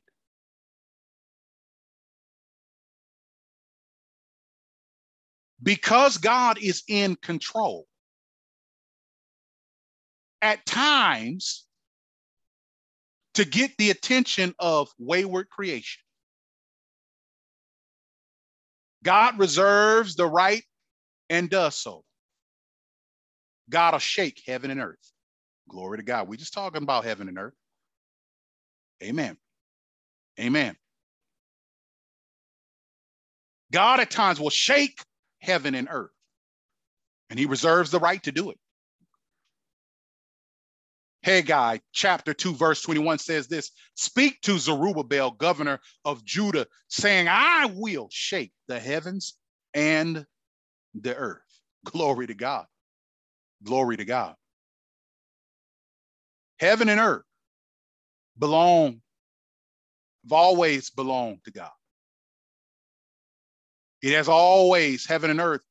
Because 5.61 6.17
God 6.17 6.57
is 6.61 6.83
in 6.87 7.15
control, 7.17 7.85
at 10.41 10.65
times 10.65 11.65
to 13.33 13.45
get 13.45 13.71
the 13.77 13.89
attention 13.91 14.53
of 14.59 14.89
wayward 14.97 15.49
creation. 15.49 16.01
God 19.03 19.39
reserves 19.39 20.15
the 20.15 20.25
right 20.25 20.63
and 21.29 21.49
does 21.49 21.75
so. 21.75 22.03
God 23.69 23.93
will 23.93 23.99
shake 23.99 24.41
heaven 24.45 24.71
and 24.71 24.81
earth. 24.81 24.97
Glory 25.69 25.97
to 25.99 26.03
God. 26.03 26.27
We're 26.27 26.35
just 26.35 26.53
talking 26.53 26.83
about 26.83 27.05
heaven 27.05 27.27
and 27.27 27.37
earth. 27.37 27.53
Amen. 29.03 29.37
Amen. 30.39 30.75
God 33.71 33.99
at 33.99 34.09
times 34.09 34.39
will 34.39 34.49
shake 34.49 34.99
heaven 35.39 35.75
and 35.75 35.88
earth, 35.91 36.12
and 37.30 37.39
he 37.39 37.45
reserves 37.45 37.91
the 37.91 37.99
right 37.99 38.21
to 38.23 38.32
do 38.32 38.52
it. 38.52 38.58
Haggai 41.23 41.80
chapter 41.91 42.34
2, 42.34 42.54
verse 42.54 42.82
21 42.82 43.17
says 43.19 43.47
this 43.47 43.71
Speak 43.95 44.39
to 44.41 44.58
Zerubbabel, 44.58 45.32
governor 45.32 45.80
of 46.06 46.23
Judah, 46.23 46.65
saying, 46.88 47.28
I 47.30 47.71
will 47.75 48.08
shake 48.12 48.54
the 48.67 48.80
heavens 48.80 49.38
and 49.73 50.25
the 50.93 51.15
earth. 51.15 51.41
Glory 51.86 52.28
to 52.28 52.34
God. 52.34 52.65
Glory 53.63 53.97
to 53.97 54.06
God. 54.06 54.36
Heaven 56.60 56.89
and 56.89 56.99
earth 56.99 57.23
belong, 58.38 59.02
have 60.23 60.32
always 60.32 60.89
belonged 60.89 61.39
to 61.45 61.52
God. 61.52 61.71
It 64.01 64.13
has 64.13 64.29
always, 64.29 65.05
heaven 65.05 65.29
and 65.29 65.41
earth, 65.41 65.62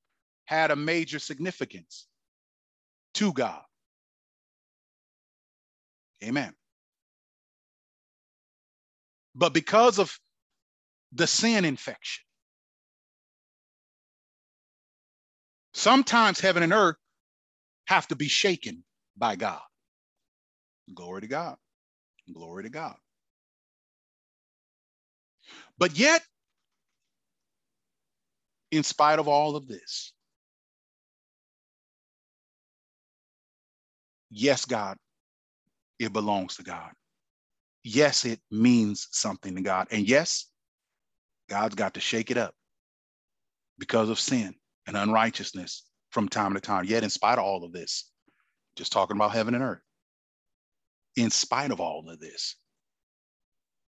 had 0.46 0.70
a 0.70 0.76
major 0.76 1.18
significance 1.18 2.06
to 3.14 3.32
God. 3.32 3.62
Amen. 6.24 6.54
But 9.34 9.54
because 9.54 9.98
of 9.98 10.18
the 11.12 11.26
sin 11.26 11.64
infection, 11.64 12.24
sometimes 15.74 16.40
heaven 16.40 16.62
and 16.62 16.72
earth 16.72 16.96
have 17.86 18.08
to 18.08 18.16
be 18.16 18.28
shaken 18.28 18.84
by 19.16 19.36
God. 19.36 19.60
Glory 20.94 21.22
to 21.22 21.28
God. 21.28 21.56
Glory 22.32 22.64
to 22.64 22.70
God. 22.70 22.96
But 25.78 25.98
yet, 25.98 26.22
in 28.70 28.82
spite 28.82 29.18
of 29.18 29.28
all 29.28 29.56
of 29.56 29.66
this, 29.66 30.12
yes, 34.30 34.64
God 34.64 34.96
it 35.98 36.12
belongs 36.12 36.56
to 36.56 36.62
God. 36.62 36.90
Yes, 37.84 38.24
it 38.24 38.40
means 38.50 39.08
something 39.10 39.54
to 39.56 39.62
God. 39.62 39.88
And 39.90 40.08
yes, 40.08 40.46
God's 41.48 41.74
got 41.74 41.94
to 41.94 42.00
shake 42.00 42.30
it 42.30 42.36
up 42.36 42.54
because 43.78 44.10
of 44.10 44.18
sin 44.18 44.54
and 44.86 44.96
unrighteousness 44.96 45.84
from 46.10 46.28
time 46.28 46.54
to 46.54 46.60
time. 46.60 46.84
Yet, 46.84 47.04
in 47.04 47.10
spite 47.10 47.38
of 47.38 47.44
all 47.44 47.64
of 47.64 47.72
this, 47.72 48.10
just 48.76 48.92
talking 48.92 49.16
about 49.16 49.32
heaven 49.32 49.54
and 49.54 49.62
earth, 49.62 49.82
in 51.16 51.30
spite 51.30 51.70
of 51.70 51.80
all 51.80 52.08
of 52.08 52.20
this, 52.20 52.56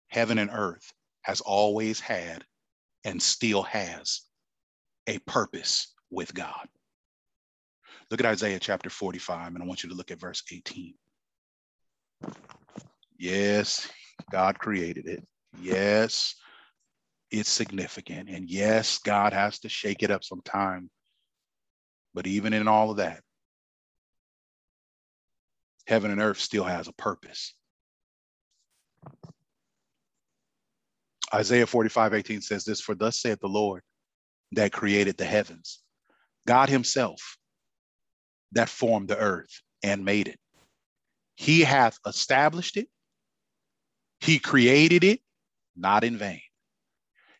heaven 0.08 0.38
and 0.38 0.50
earth 0.52 0.92
has 1.22 1.40
always 1.40 1.98
had 1.98 2.44
and 3.04 3.20
still 3.20 3.62
has 3.62 4.22
a 5.06 5.18
purpose 5.20 5.94
with 6.10 6.34
God. 6.34 6.68
Look 8.10 8.20
at 8.20 8.26
Isaiah 8.26 8.60
chapter 8.60 8.90
45, 8.90 9.54
and 9.54 9.62
I 9.62 9.66
want 9.66 9.82
you 9.82 9.90
to 9.90 9.94
look 9.96 10.10
at 10.10 10.20
verse 10.20 10.42
18. 10.52 10.94
Yes, 13.18 13.88
God 14.30 14.58
created 14.58 15.06
it. 15.06 15.26
Yes, 15.60 16.36
it's 17.30 17.50
significant. 17.50 18.28
And 18.28 18.48
yes, 18.48 18.98
God 18.98 19.32
has 19.32 19.58
to 19.60 19.68
shake 19.68 20.02
it 20.02 20.10
up 20.10 20.22
sometime. 20.22 20.90
But 22.14 22.26
even 22.26 22.52
in 22.52 22.68
all 22.68 22.90
of 22.90 22.98
that, 22.98 23.22
heaven 25.86 26.10
and 26.10 26.20
earth 26.20 26.38
still 26.38 26.64
has 26.64 26.88
a 26.88 26.92
purpose. 26.92 27.54
Isaiah 31.34 31.66
45, 31.66 32.14
18 32.14 32.40
says 32.40 32.64
this 32.64 32.80
For 32.80 32.94
thus 32.94 33.20
saith 33.20 33.40
the 33.40 33.48
Lord 33.48 33.82
that 34.52 34.72
created 34.72 35.16
the 35.16 35.24
heavens, 35.24 35.80
God 36.46 36.68
Himself 36.68 37.36
that 38.52 38.68
formed 38.68 39.08
the 39.08 39.18
earth 39.18 39.62
and 39.82 40.04
made 40.04 40.28
it. 40.28 40.38
He 41.34 41.60
hath 41.60 41.98
established 42.06 42.76
it, 42.76 42.88
he 44.20 44.38
created 44.38 45.04
it, 45.04 45.20
not 45.76 46.04
in 46.04 46.16
vain. 46.16 46.40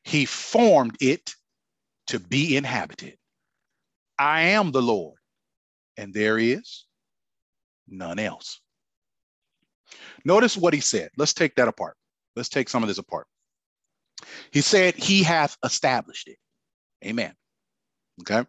He 0.04 0.24
formed 0.24 0.96
it 1.00 1.34
to 2.08 2.20
be 2.20 2.56
inhabited. 2.56 3.16
I 4.18 4.42
am 4.42 4.70
the 4.70 4.82
Lord, 4.82 5.18
and 5.96 6.12
there 6.12 6.38
is 6.38 6.84
none 7.88 8.18
else. 8.18 8.60
Notice 10.24 10.56
what 10.56 10.74
he 10.74 10.80
said. 10.80 11.10
Let's 11.16 11.34
take 11.34 11.54
that 11.56 11.68
apart. 11.68 11.96
Let's 12.34 12.48
take 12.48 12.68
some 12.68 12.82
of 12.82 12.88
this 12.88 12.98
apart. 12.98 13.26
He 14.50 14.60
said, 14.60 14.94
He 14.94 15.22
hath 15.22 15.56
established 15.64 16.28
it. 16.28 16.38
Amen. 17.06 17.32
Okay. 18.22 18.46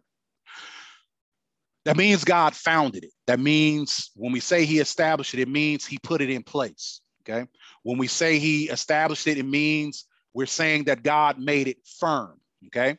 That 1.84 1.96
means 1.96 2.24
God 2.24 2.54
founded 2.54 3.04
it. 3.04 3.12
That 3.26 3.40
means 3.40 4.10
when 4.14 4.32
we 4.32 4.40
say 4.40 4.64
he 4.64 4.78
established 4.78 5.32
it, 5.32 5.40
it 5.40 5.48
means 5.48 5.86
he 5.86 5.98
put 6.02 6.20
it 6.20 6.28
in 6.28 6.42
place. 6.42 7.00
Okay. 7.22 7.46
When 7.82 7.98
we 7.98 8.08
say 8.08 8.38
he 8.38 8.68
established 8.68 9.26
it, 9.26 9.38
it 9.38 9.46
means 9.46 10.04
we're 10.34 10.46
saying 10.46 10.84
that 10.84 11.02
God 11.02 11.38
made 11.38 11.68
it 11.68 11.78
firm. 11.98 12.40
Okay. 12.66 12.98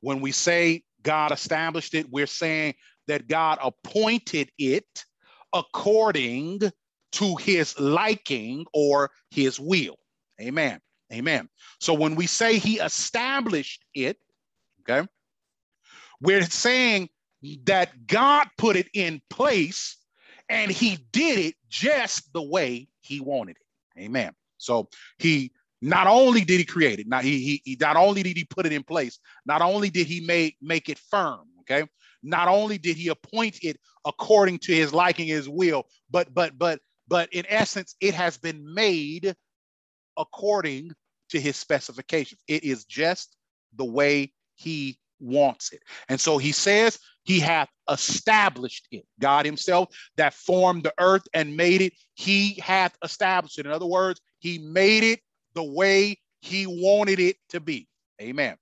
When 0.00 0.20
we 0.20 0.32
say 0.32 0.84
God 1.02 1.32
established 1.32 1.94
it, 1.94 2.10
we're 2.10 2.26
saying 2.26 2.74
that 3.08 3.28
God 3.28 3.58
appointed 3.62 4.50
it 4.58 5.04
according 5.52 6.60
to 7.12 7.36
his 7.36 7.78
liking 7.78 8.66
or 8.72 9.10
his 9.30 9.60
will. 9.60 9.96
Amen. 10.40 10.80
Amen. 11.12 11.48
So 11.80 11.94
when 11.94 12.16
we 12.16 12.26
say 12.26 12.58
he 12.58 12.78
established 12.80 13.84
it, 13.94 14.18
okay, 14.88 15.06
we're 16.20 16.42
saying 16.42 17.08
that 17.64 18.06
God 18.06 18.48
put 18.56 18.76
it 18.76 18.88
in 18.94 19.20
place 19.28 19.96
and 20.48 20.70
he 20.70 20.98
did 21.12 21.38
it 21.38 21.54
just 21.68 22.32
the 22.32 22.42
way 22.42 22.88
he 23.00 23.20
wanted 23.20 23.56
it. 23.56 24.00
Amen. 24.00 24.32
So 24.56 24.88
he 25.18 25.52
not 25.82 26.06
only 26.06 26.42
did 26.42 26.58
he 26.58 26.64
create 26.64 26.98
it, 26.98 27.06
not 27.06 27.24
he, 27.24 27.38
he, 27.40 27.62
he 27.64 27.76
not 27.80 27.96
only 27.96 28.22
did 28.22 28.36
he 28.36 28.44
put 28.44 28.66
it 28.66 28.72
in 28.72 28.82
place, 28.82 29.18
not 29.44 29.60
only 29.60 29.90
did 29.90 30.06
he 30.06 30.20
make 30.20 30.56
make 30.62 30.88
it 30.88 30.98
firm, 30.98 31.42
okay? 31.60 31.86
Not 32.22 32.48
only 32.48 32.78
did 32.78 32.96
he 32.96 33.08
appoint 33.08 33.58
it 33.62 33.78
according 34.06 34.58
to 34.60 34.74
his 34.74 34.94
liking, 34.94 35.26
his 35.26 35.48
will, 35.48 35.84
but 36.10 36.32
but 36.32 36.56
but 36.56 36.80
but 37.06 37.30
in 37.32 37.44
essence, 37.48 37.94
it 38.00 38.14
has 38.14 38.38
been 38.38 38.72
made 38.72 39.34
according 40.16 40.92
to 41.30 41.40
his 41.40 41.56
specifications. 41.56 42.40
It 42.48 42.64
is 42.64 42.84
just 42.84 43.36
the 43.76 43.84
way 43.84 44.32
he 44.54 44.98
wants 45.20 45.72
it. 45.72 45.82
And 46.08 46.20
so 46.20 46.38
he 46.38 46.52
says 46.52 46.98
he 47.24 47.40
hath 47.40 47.68
established 47.90 48.86
it. 48.90 49.04
God 49.20 49.46
himself 49.46 49.88
that 50.16 50.34
formed 50.34 50.82
the 50.82 50.94
earth 50.98 51.26
and 51.32 51.56
made 51.56 51.80
it, 51.80 51.94
he 52.14 52.54
hath 52.62 52.96
established 53.02 53.58
it. 53.58 53.66
In 53.66 53.72
other 53.72 53.86
words, 53.86 54.20
he 54.38 54.58
made 54.58 55.04
it 55.04 55.20
the 55.54 55.62
way 55.62 56.18
he 56.40 56.66
wanted 56.66 57.20
it 57.20 57.36
to 57.50 57.60
be. 57.60 57.88
Amen. 58.20 58.56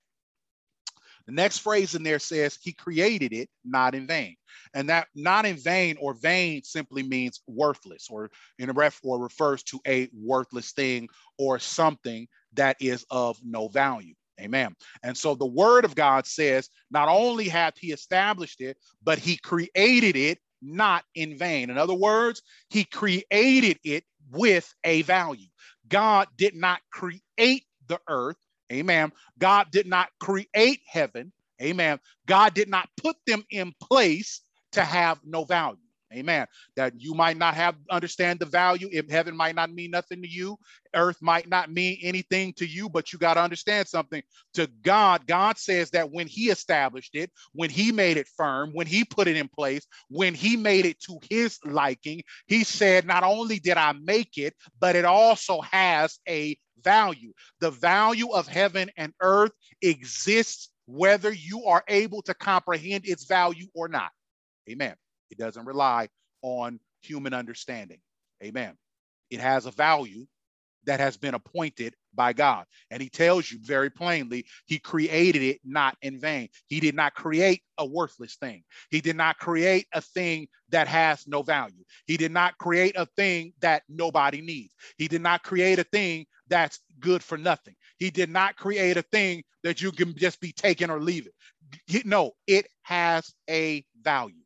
The 1.25 1.33
next 1.33 1.59
phrase 1.59 1.95
in 1.95 2.03
there 2.03 2.19
says 2.19 2.57
he 2.61 2.73
created 2.73 3.31
it 3.31 3.49
not 3.63 3.95
in 3.95 4.07
vain. 4.07 4.35
And 4.73 4.89
that 4.89 5.07
not 5.15 5.45
in 5.45 5.55
vain 5.55 5.95
or 5.99 6.13
vain 6.13 6.63
simply 6.63 7.03
means 7.03 7.41
worthless 7.47 8.07
or 8.09 8.29
in 8.59 8.69
a 8.69 8.73
ref 8.73 8.99
or 9.03 9.19
refers 9.19 9.63
to 9.63 9.79
a 9.87 10.09
worthless 10.13 10.71
thing 10.71 11.07
or 11.37 11.59
something 11.59 12.27
that 12.53 12.77
is 12.79 13.05
of 13.09 13.37
no 13.43 13.67
value. 13.67 14.15
Amen. 14.43 14.75
And 15.03 15.17
so 15.17 15.35
the 15.35 15.45
word 15.45 15.85
of 15.85 15.95
God 15.95 16.25
says, 16.27 16.69
not 16.91 17.07
only 17.07 17.47
hath 17.47 17.77
he 17.77 17.91
established 17.91 18.61
it, 18.61 18.77
but 19.03 19.19
he 19.19 19.37
created 19.37 20.15
it 20.15 20.39
not 20.61 21.03
in 21.15 21.37
vain. 21.37 21.69
In 21.69 21.77
other 21.77 21.93
words, 21.93 22.41
he 22.69 22.83
created 22.83 23.79
it 23.83 24.03
with 24.31 24.73
a 24.83 25.01
value. 25.03 25.47
God 25.87 26.27
did 26.37 26.55
not 26.55 26.79
create 26.91 27.65
the 27.87 27.99
earth. 28.07 28.37
Amen. 28.71 29.11
God 29.37 29.67
did 29.71 29.87
not 29.87 30.09
create 30.19 30.79
heaven. 30.87 31.31
Amen. 31.61 31.99
God 32.25 32.53
did 32.53 32.69
not 32.69 32.89
put 33.01 33.15
them 33.27 33.43
in 33.49 33.73
place 33.81 34.41
to 34.71 34.83
have 34.83 35.19
no 35.23 35.43
value. 35.43 35.77
Amen. 36.13 36.45
That 36.75 36.93
you 36.97 37.13
might 37.13 37.37
not 37.37 37.55
have 37.55 37.75
understand 37.89 38.39
the 38.39 38.45
value. 38.45 38.89
If 38.91 39.09
heaven 39.09 39.35
might 39.35 39.55
not 39.55 39.71
mean 39.71 39.91
nothing 39.91 40.21
to 40.21 40.27
you, 40.27 40.57
earth 40.95 41.17
might 41.21 41.49
not 41.49 41.71
mean 41.71 41.99
anything 42.01 42.53
to 42.53 42.65
you, 42.65 42.89
but 42.89 43.11
you 43.11 43.19
got 43.19 43.35
to 43.35 43.41
understand 43.41 43.87
something. 43.87 44.21
To 44.55 44.67
God, 44.83 45.25
God 45.27 45.57
says 45.57 45.89
that 45.91 46.11
when 46.11 46.27
He 46.27 46.49
established 46.49 47.15
it, 47.15 47.31
when 47.53 47.69
He 47.69 47.91
made 47.91 48.17
it 48.17 48.27
firm, 48.37 48.71
when 48.73 48.87
He 48.87 49.03
put 49.03 49.27
it 49.27 49.37
in 49.37 49.47
place, 49.47 49.85
when 50.09 50.33
He 50.33 50.55
made 50.55 50.85
it 50.85 50.99
to 51.01 51.19
His 51.29 51.59
liking, 51.65 52.23
He 52.47 52.63
said, 52.63 53.05
Not 53.05 53.23
only 53.23 53.59
did 53.59 53.77
I 53.77 53.93
make 53.93 54.37
it, 54.37 54.53
but 54.79 54.95
it 54.95 55.05
also 55.05 55.61
has 55.61 56.19
a 56.27 56.57
value. 56.83 57.33
The 57.59 57.71
value 57.71 58.31
of 58.31 58.47
heaven 58.47 58.91
and 58.97 59.13
earth 59.21 59.51
exists 59.81 60.69
whether 60.85 61.31
you 61.31 61.65
are 61.65 61.83
able 61.87 62.21
to 62.23 62.33
comprehend 62.33 63.05
its 63.07 63.25
value 63.25 63.67
or 63.73 63.87
not. 63.87 64.11
Amen. 64.69 64.95
It 65.33 65.39
doesn't 65.39 65.65
rely 65.65 66.09
on 66.43 66.79
human 67.01 67.33
understanding. 67.33 67.97
Amen. 68.43 68.77
It 69.31 69.39
has 69.39 69.65
a 69.65 69.71
value 69.71 70.27
that 70.85 70.99
has 70.99 71.17
been 71.17 71.33
appointed 71.33 71.95
by 72.13 72.33
God. 72.33 72.65
And 72.91 73.01
he 73.01 73.09
tells 73.09 73.51
you 73.51 73.57
very 73.63 73.89
plainly, 73.89 74.45
he 74.67 74.77
created 74.77 75.41
it 75.41 75.59
not 75.65 75.97
in 76.03 76.19
vain. 76.19 76.49
He 76.67 76.79
did 76.79 76.93
not 76.93 77.15
create 77.15 77.63
a 77.79 77.85
worthless 77.85 78.35
thing. 78.35 78.63
He 78.91 79.01
did 79.01 79.15
not 79.15 79.39
create 79.39 79.87
a 79.91 80.01
thing 80.01 80.49
that 80.69 80.87
has 80.87 81.27
no 81.27 81.41
value. 81.41 81.83
He 82.05 82.15
did 82.15 82.31
not 82.31 82.55
create 82.59 82.95
a 82.95 83.07
thing 83.15 83.53
that 83.61 83.81
nobody 83.89 84.39
needs. 84.41 84.75
He 84.99 85.07
did 85.07 85.23
not 85.23 85.41
create 85.41 85.79
a 85.79 85.83
thing 85.85 86.27
that's 86.47 86.79
good 86.99 87.23
for 87.23 87.39
nothing. 87.39 87.73
He 87.97 88.11
did 88.11 88.29
not 88.29 88.55
create 88.55 88.97
a 88.97 89.01
thing 89.01 89.43
that 89.63 89.81
you 89.81 89.91
can 89.91 90.15
just 90.15 90.39
be 90.39 90.51
taken 90.51 90.91
or 90.91 91.01
leave 91.01 91.25
it. 91.25 92.05
No, 92.05 92.33
it 92.45 92.67
has 92.83 93.33
a 93.49 93.83
value. 93.99 94.42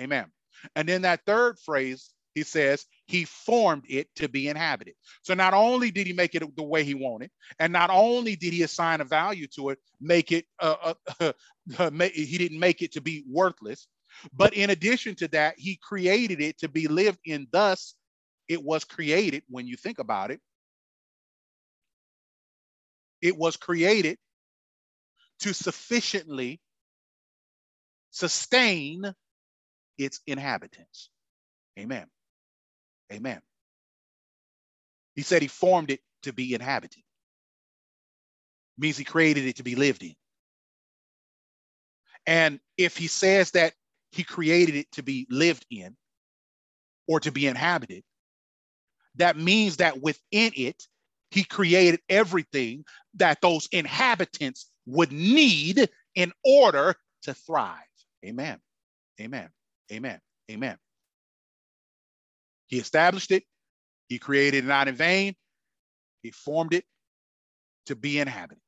Amen. 0.00 0.26
And 0.74 0.88
then 0.88 1.02
that 1.02 1.20
third 1.26 1.58
phrase, 1.58 2.10
he 2.34 2.42
says, 2.42 2.86
he 3.06 3.24
formed 3.24 3.84
it 3.88 4.08
to 4.16 4.28
be 4.28 4.48
inhabited. 4.48 4.94
So 5.22 5.34
not 5.34 5.52
only 5.52 5.90
did 5.90 6.06
he 6.06 6.12
make 6.12 6.34
it 6.34 6.44
the 6.56 6.62
way 6.62 6.84
he 6.84 6.94
wanted, 6.94 7.30
and 7.58 7.72
not 7.72 7.90
only 7.90 8.36
did 8.36 8.52
he 8.52 8.62
assign 8.62 9.00
a 9.00 9.04
value 9.04 9.46
to 9.56 9.70
it, 9.70 9.78
make 10.00 10.32
it, 10.32 10.46
uh, 10.60 10.94
uh, 11.20 11.32
uh, 11.78 11.90
he 12.14 12.38
didn't 12.38 12.60
make 12.60 12.82
it 12.82 12.92
to 12.92 13.00
be 13.00 13.24
worthless, 13.28 13.88
but 14.32 14.54
in 14.54 14.70
addition 14.70 15.14
to 15.16 15.28
that, 15.28 15.54
he 15.58 15.78
created 15.82 16.40
it 16.40 16.58
to 16.58 16.68
be 16.68 16.88
lived 16.88 17.20
in. 17.24 17.46
Thus, 17.50 17.94
it 18.48 18.62
was 18.62 18.84
created, 18.84 19.42
when 19.48 19.66
you 19.66 19.76
think 19.76 19.98
about 19.98 20.30
it, 20.30 20.40
it 23.22 23.36
was 23.36 23.56
created 23.56 24.18
to 25.40 25.52
sufficiently 25.52 26.60
sustain 28.10 29.14
its 30.00 30.20
inhabitants. 30.26 31.10
Amen. 31.78 32.06
Amen. 33.12 33.40
He 35.14 35.22
said 35.22 35.42
he 35.42 35.48
formed 35.48 35.90
it 35.90 36.00
to 36.22 36.32
be 36.32 36.54
inhabited. 36.54 37.02
Means 38.78 38.96
he 38.96 39.04
created 39.04 39.46
it 39.46 39.56
to 39.56 39.62
be 39.62 39.74
lived 39.74 40.02
in. 40.02 40.14
And 42.26 42.60
if 42.78 42.96
he 42.96 43.08
says 43.08 43.50
that 43.52 43.74
he 44.12 44.24
created 44.24 44.74
it 44.74 44.90
to 44.92 45.02
be 45.02 45.26
lived 45.30 45.66
in 45.70 45.96
or 47.06 47.20
to 47.20 47.30
be 47.30 47.46
inhabited, 47.46 48.02
that 49.16 49.36
means 49.36 49.78
that 49.78 50.00
within 50.00 50.52
it, 50.56 50.82
he 51.30 51.44
created 51.44 52.00
everything 52.08 52.84
that 53.14 53.40
those 53.40 53.68
inhabitants 53.72 54.70
would 54.86 55.12
need 55.12 55.88
in 56.14 56.32
order 56.44 56.94
to 57.22 57.34
thrive. 57.34 57.76
Amen. 58.24 58.58
Amen. 59.20 59.50
Amen. 59.92 60.20
Amen. 60.50 60.76
He 62.66 62.78
established 62.78 63.30
it. 63.30 63.44
He 64.08 64.18
created 64.18 64.64
it 64.64 64.68
not 64.68 64.88
in 64.88 64.94
vain. 64.94 65.34
He 66.22 66.30
formed 66.30 66.74
it 66.74 66.84
to 67.86 67.96
be 67.96 68.18
inhabited. 68.18 68.62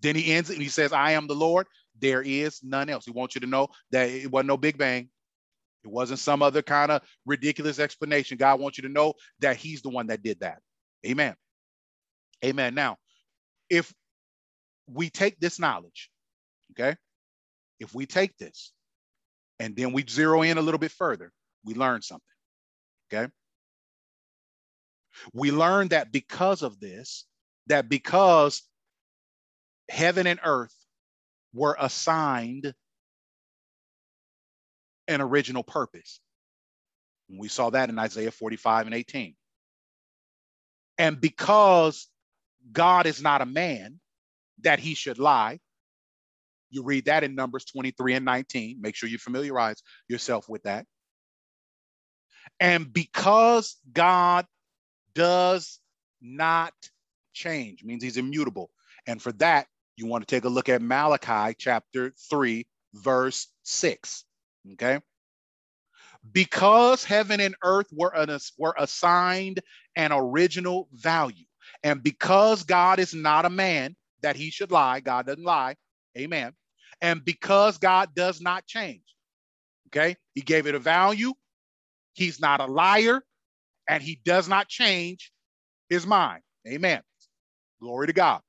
Then 0.00 0.16
he 0.16 0.32
ends 0.32 0.50
it 0.50 0.54
and 0.54 0.62
he 0.62 0.68
says, 0.68 0.92
I 0.92 1.12
am 1.12 1.26
the 1.26 1.34
Lord. 1.34 1.66
There 1.98 2.22
is 2.22 2.60
none 2.62 2.88
else. 2.88 3.04
He 3.04 3.10
wants 3.10 3.34
you 3.34 3.40
to 3.42 3.46
know 3.46 3.68
that 3.90 4.08
it 4.08 4.30
wasn't 4.30 4.48
no 4.48 4.56
Big 4.56 4.78
Bang. 4.78 5.08
It 5.84 5.90
wasn't 5.90 6.20
some 6.20 6.42
other 6.42 6.62
kind 6.62 6.90
of 6.90 7.02
ridiculous 7.26 7.78
explanation. 7.78 8.36
God 8.36 8.60
wants 8.60 8.78
you 8.78 8.82
to 8.82 8.88
know 8.88 9.14
that 9.40 9.56
he's 9.56 9.82
the 9.82 9.88
one 9.88 10.08
that 10.08 10.22
did 10.22 10.40
that. 10.40 10.58
Amen. 11.06 11.34
Amen. 12.44 12.74
Now, 12.74 12.96
if 13.68 13.92
we 14.86 15.10
take 15.10 15.38
this 15.40 15.58
knowledge, 15.58 16.10
okay, 16.72 16.96
if 17.78 17.94
we 17.94 18.06
take 18.06 18.36
this 18.36 18.72
and 19.60 19.76
then 19.76 19.92
we 19.92 20.04
zero 20.08 20.40
in 20.40 20.56
a 20.56 20.62
little 20.62 20.78
bit 20.78 20.90
further, 20.90 21.30
we 21.64 21.74
learn 21.74 22.00
something. 22.00 22.24
Okay. 23.12 23.30
We 25.34 25.52
learn 25.52 25.88
that 25.88 26.10
because 26.10 26.62
of 26.62 26.80
this, 26.80 27.26
that 27.66 27.88
because 27.88 28.62
heaven 29.90 30.26
and 30.26 30.40
earth 30.42 30.74
were 31.52 31.76
assigned 31.78 32.72
an 35.08 35.20
original 35.20 35.62
purpose. 35.62 36.20
we 37.28 37.48
saw 37.48 37.70
that 37.70 37.90
in 37.90 37.98
Isaiah 37.98 38.30
45 38.30 38.86
and 38.86 38.94
18. 38.94 39.34
And 40.96 41.20
because 41.20 42.08
God 42.72 43.06
is 43.06 43.20
not 43.20 43.42
a 43.42 43.46
man 43.46 44.00
that 44.62 44.78
he 44.78 44.94
should 44.94 45.18
lie, 45.18 45.60
you 46.70 46.82
read 46.84 47.06
that 47.06 47.24
in 47.24 47.34
Numbers 47.34 47.64
23 47.64 48.14
and 48.14 48.24
19. 48.24 48.78
Make 48.80 48.94
sure 48.94 49.08
you 49.08 49.18
familiarize 49.18 49.82
yourself 50.08 50.48
with 50.48 50.62
that. 50.62 50.86
And 52.58 52.92
because 52.92 53.76
God 53.92 54.46
does 55.14 55.80
not 56.20 56.72
change, 57.32 57.84
means 57.84 58.02
he's 58.02 58.16
immutable. 58.16 58.70
And 59.06 59.20
for 59.20 59.32
that, 59.32 59.66
you 59.96 60.06
want 60.06 60.26
to 60.26 60.34
take 60.34 60.44
a 60.44 60.48
look 60.48 60.68
at 60.68 60.82
Malachi 60.82 61.54
chapter 61.58 62.12
3, 62.30 62.66
verse 62.94 63.48
6. 63.64 64.24
Okay. 64.72 65.00
Because 66.32 67.02
heaven 67.02 67.40
and 67.40 67.54
earth 67.64 67.86
were, 67.92 68.14
an, 68.14 68.36
were 68.58 68.74
assigned 68.78 69.60
an 69.96 70.12
original 70.12 70.88
value, 70.92 71.46
and 71.82 72.02
because 72.02 72.62
God 72.62 72.98
is 72.98 73.14
not 73.14 73.46
a 73.46 73.50
man 73.50 73.96
that 74.22 74.36
he 74.36 74.50
should 74.50 74.70
lie, 74.70 75.00
God 75.00 75.26
doesn't 75.26 75.44
lie. 75.44 75.76
Amen 76.18 76.52
and 77.00 77.24
because 77.24 77.78
God 77.78 78.14
does 78.14 78.40
not 78.40 78.66
change. 78.66 79.02
Okay, 79.88 80.16
he 80.34 80.40
gave 80.40 80.66
it 80.66 80.74
a 80.74 80.78
value. 80.78 81.32
He's 82.14 82.40
not 82.40 82.60
a 82.60 82.66
liar, 82.66 83.22
and 83.88 84.02
he 84.02 84.20
does 84.24 84.48
not 84.48 84.68
change 84.68 85.32
his 85.88 86.06
mind. 86.06 86.42
Amen. 86.66 87.02
Glory 87.80 88.06
to 88.08 88.12
God. 88.12 88.40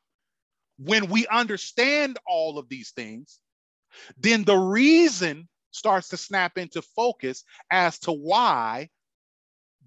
When 0.78 1.10
we 1.10 1.28
understand 1.28 2.18
all 2.28 2.58
of 2.58 2.70
these 2.70 2.92
things, 2.92 3.40
then 4.18 4.44
the 4.44 4.58
reason 4.58 5.48
starts 5.72 6.10
to 6.10 6.18
snap 6.18 6.58
into 6.58 6.82
focus 6.82 7.44
as 7.72 8.00
to 8.00 8.12
why 8.12 8.90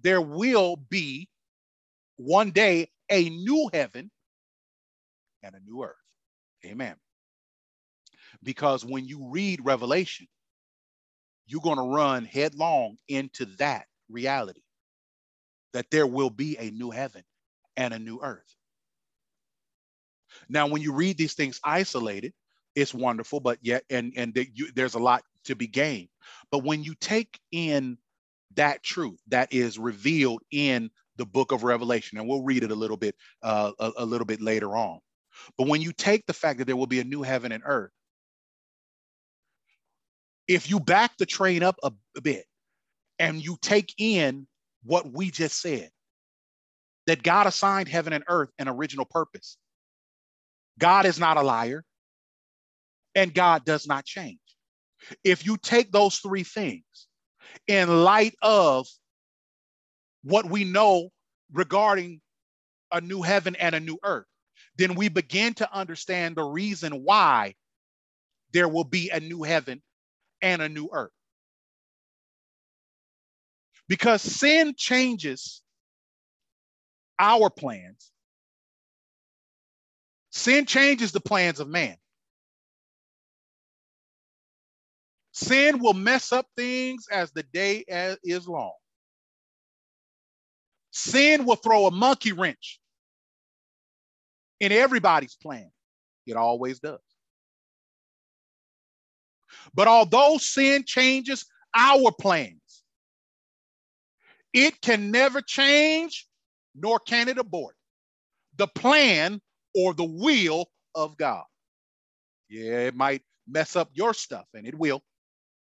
there 0.01 0.21
will 0.21 0.75
be 0.75 1.29
one 2.17 2.51
day 2.51 2.89
a 3.09 3.29
new 3.29 3.69
heaven 3.73 4.09
and 5.43 5.55
a 5.55 5.59
new 5.59 5.83
earth. 5.83 5.95
Amen. 6.65 6.95
Because 8.45 8.85
when 8.85 9.05
you 9.05 9.29
read 9.29 9.65
Revelation, 9.65 10.27
you're 11.47 11.61
going 11.61 11.77
to 11.77 11.83
run 11.95 12.25
headlong 12.25 12.97
into 13.09 13.45
that 13.57 13.87
reality 14.09 14.61
that 15.73 15.91
there 15.91 16.07
will 16.07 16.29
be 16.29 16.57
a 16.57 16.71
new 16.71 16.91
heaven 16.91 17.23
and 17.75 17.93
a 17.93 17.99
new 17.99 18.19
earth. 18.21 18.55
Now, 20.47 20.67
when 20.67 20.81
you 20.81 20.93
read 20.93 21.17
these 21.17 21.33
things 21.33 21.59
isolated, 21.63 22.33
it's 22.75 22.93
wonderful, 22.93 23.39
but 23.39 23.59
yet, 23.61 23.83
and 23.89 24.13
and 24.15 24.33
the, 24.33 24.47
you, 24.53 24.71
there's 24.75 24.95
a 24.95 24.99
lot 24.99 25.23
to 25.45 25.55
be 25.55 25.67
gained. 25.67 26.09
But 26.51 26.63
when 26.63 26.83
you 26.83 26.95
take 26.95 27.39
in 27.51 27.97
that 28.55 28.83
truth 28.83 29.19
that 29.27 29.53
is 29.53 29.79
revealed 29.79 30.41
in 30.51 30.89
the 31.17 31.25
book 31.25 31.51
of 31.51 31.63
Revelation, 31.63 32.17
and 32.17 32.27
we'll 32.27 32.43
read 32.43 32.63
it 32.63 32.71
a 32.71 32.75
little 32.75 32.97
bit, 32.97 33.15
uh, 33.43 33.71
a, 33.79 33.91
a 33.99 34.05
little 34.05 34.25
bit 34.25 34.41
later 34.41 34.75
on. 34.75 34.99
But 35.57 35.67
when 35.67 35.81
you 35.81 35.93
take 35.93 36.25
the 36.25 36.33
fact 36.33 36.59
that 36.59 36.65
there 36.65 36.77
will 36.77 36.87
be 36.87 36.99
a 36.99 37.05
new 37.05 37.21
heaven 37.23 37.51
and 37.51 37.63
earth, 37.65 37.91
if 40.47 40.69
you 40.69 40.79
back 40.79 41.17
the 41.17 41.25
train 41.25 41.63
up 41.63 41.77
a, 41.83 41.91
a 42.17 42.21
bit 42.21 42.45
and 43.19 43.43
you 43.43 43.57
take 43.61 43.93
in 43.97 44.47
what 44.83 45.11
we 45.11 45.31
just 45.31 45.59
said, 45.61 45.89
that 47.07 47.23
God 47.23 47.47
assigned 47.47 47.87
heaven 47.87 48.13
and 48.13 48.23
earth 48.27 48.49
an 48.59 48.67
original 48.67 49.05
purpose. 49.05 49.57
God 50.79 51.05
is 51.05 51.19
not 51.19 51.37
a 51.37 51.41
liar, 51.41 51.83
and 53.13 53.33
God 53.33 53.63
does 53.63 53.87
not 53.87 54.05
change. 54.05 54.39
If 55.23 55.45
you 55.45 55.57
take 55.57 55.91
those 55.91 56.17
three 56.17 56.43
things 56.43 56.83
in 57.67 58.03
light 58.03 58.35
of 58.41 58.87
what 60.23 60.49
we 60.49 60.63
know 60.63 61.09
regarding 61.53 62.21
a 62.91 63.01
new 63.01 63.21
heaven 63.21 63.55
and 63.55 63.75
a 63.75 63.79
new 63.79 63.99
earth, 64.03 64.25
then 64.77 64.95
we 64.95 65.09
begin 65.09 65.53
to 65.55 65.73
understand 65.73 66.35
the 66.35 66.43
reason 66.43 67.03
why 67.03 67.53
there 68.51 68.67
will 68.67 68.83
be 68.83 69.09
a 69.09 69.19
new 69.19 69.43
heaven 69.43 69.81
and 70.41 70.61
a 70.61 70.69
new 70.69 70.89
earth. 70.91 71.11
Because 73.87 74.21
sin 74.21 74.73
changes 74.77 75.61
our 77.19 77.49
plans, 77.49 78.11
sin 80.31 80.65
changes 80.65 81.11
the 81.11 81.21
plans 81.21 81.59
of 81.59 81.67
man. 81.67 81.95
Sin 85.33 85.79
will 85.79 85.93
mess 85.93 86.31
up 86.31 86.47
things 86.55 87.07
as 87.11 87.31
the 87.31 87.43
day 87.43 87.83
is 88.23 88.47
long. 88.47 88.73
Sin 90.91 91.45
will 91.45 91.57
throw 91.57 91.87
a 91.87 91.91
monkey 91.91 92.31
wrench 92.31 92.79
in 94.59 94.71
everybody's 94.71 95.35
plan. 95.35 95.69
It 96.25 96.37
always 96.37 96.79
does. 96.79 96.99
But 99.75 99.87
although 99.87 100.37
sin 100.37 100.83
changes 100.85 101.45
our 101.75 102.11
plans, 102.11 102.83
it 104.53 104.79
can 104.81 105.11
never 105.11 105.41
change, 105.41 106.27
nor 106.73 106.99
can 106.99 107.27
it 107.27 107.37
abort 107.37 107.75
the 108.57 108.67
plan 108.67 109.41
or 109.75 109.93
the 109.93 110.05
will 110.05 110.67
of 110.95 111.17
God. 111.17 111.43
Yeah, 112.49 112.87
it 112.87 112.95
might 112.95 113.21
mess 113.47 113.75
up 113.75 113.89
your 113.93 114.13
stuff, 114.13 114.45
and 114.53 114.65
it 114.65 114.75
will. 114.75 115.01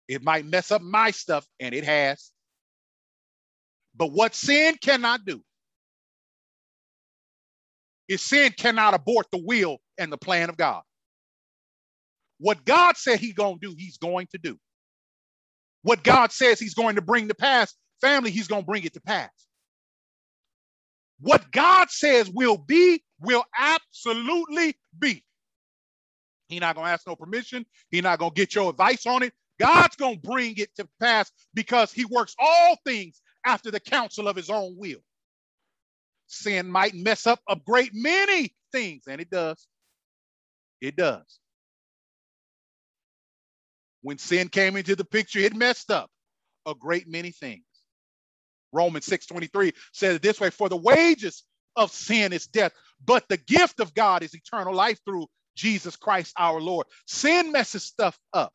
It 0.07 0.23
might 0.23 0.45
mess 0.45 0.71
up 0.71 0.81
my 0.81 1.11
stuff, 1.11 1.45
and 1.59 1.75
it 1.75 1.83
has. 1.83 2.31
But 3.95 4.11
what 4.11 4.33
sin 4.33 4.77
cannot 4.81 5.25
do 5.25 5.41
is 8.07 8.21
sin 8.21 8.53
cannot 8.57 8.93
abort 8.93 9.27
the 9.31 9.43
will 9.43 9.79
and 9.97 10.11
the 10.11 10.17
plan 10.17 10.49
of 10.49 10.57
God. 10.57 10.83
What 12.39 12.65
God 12.65 12.97
said 12.97 13.19
he's 13.19 13.33
going 13.33 13.59
to 13.59 13.69
do, 13.69 13.75
he's 13.77 13.97
going 13.97 14.27
to 14.31 14.37
do. 14.37 14.57
What 15.83 16.03
God 16.03 16.31
says 16.31 16.59
he's 16.59 16.73
going 16.73 16.95
to 16.95 17.01
bring 17.01 17.27
to 17.29 17.35
pass, 17.35 17.73
family, 18.01 18.31
he's 18.31 18.47
going 18.47 18.63
to 18.63 18.67
bring 18.67 18.83
it 18.83 18.93
to 18.93 19.01
pass. 19.01 19.29
What 21.19 21.51
God 21.51 21.89
says 21.89 22.29
will 22.29 22.57
be, 22.57 23.03
will 23.21 23.43
absolutely 23.57 24.75
be. 24.97 25.23
He's 26.47 26.61
not 26.61 26.75
going 26.75 26.87
to 26.87 26.91
ask 26.91 27.05
no 27.05 27.15
permission. 27.15 27.65
He's 27.91 28.03
not 28.03 28.19
going 28.19 28.31
to 28.31 28.35
get 28.35 28.55
your 28.55 28.69
advice 28.69 29.05
on 29.05 29.23
it. 29.23 29.33
God's 29.59 29.95
going 29.97 30.21
to 30.21 30.27
bring 30.27 30.55
it 30.57 30.73
to 30.77 30.87
pass 31.01 31.31
because 31.53 31.91
he 31.91 32.05
works 32.05 32.35
all 32.39 32.77
things 32.85 33.21
after 33.45 33.71
the 33.71 33.79
counsel 33.79 34.27
of 34.27 34.35
his 34.35 34.49
own 34.49 34.75
will. 34.77 34.99
Sin 36.27 36.71
might 36.71 36.95
mess 36.95 37.27
up 37.27 37.39
a 37.49 37.55
great 37.55 37.91
many 37.93 38.55
things, 38.71 39.03
and 39.07 39.19
it 39.19 39.29
does. 39.29 39.67
It 40.81 40.95
does. 40.95 41.39
When 44.01 44.17
sin 44.17 44.49
came 44.49 44.75
into 44.75 44.95
the 44.95 45.05
picture, 45.05 45.39
it 45.39 45.55
messed 45.55 45.91
up 45.91 46.09
a 46.65 46.75
great 46.75 47.07
many 47.07 47.31
things. 47.31 47.63
Romans 48.71 49.05
6:23 49.05 49.73
says 49.93 50.15
it 50.15 50.21
this 50.21 50.39
way: 50.39 50.49
For 50.49 50.69
the 50.69 50.77
wages 50.77 51.43
of 51.75 51.91
sin 51.91 52.33
is 52.33 52.47
death, 52.47 52.73
but 53.05 53.27
the 53.29 53.37
gift 53.37 53.79
of 53.79 53.93
God 53.93 54.23
is 54.23 54.33
eternal 54.33 54.73
life 54.73 54.99
through 55.05 55.27
Jesus 55.55 55.95
Christ 55.95 56.33
our 56.37 56.61
Lord. 56.61 56.87
Sin 57.07 57.51
messes 57.51 57.83
stuff 57.83 58.17
up. 58.33 58.53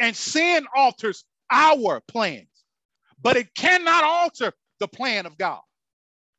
And 0.00 0.16
sin 0.16 0.66
alters 0.74 1.24
our 1.50 2.00
plans, 2.08 2.48
but 3.22 3.36
it 3.36 3.54
cannot 3.54 4.04
alter 4.04 4.52
the 4.80 4.88
plan 4.88 5.26
of 5.26 5.38
God. 5.38 5.60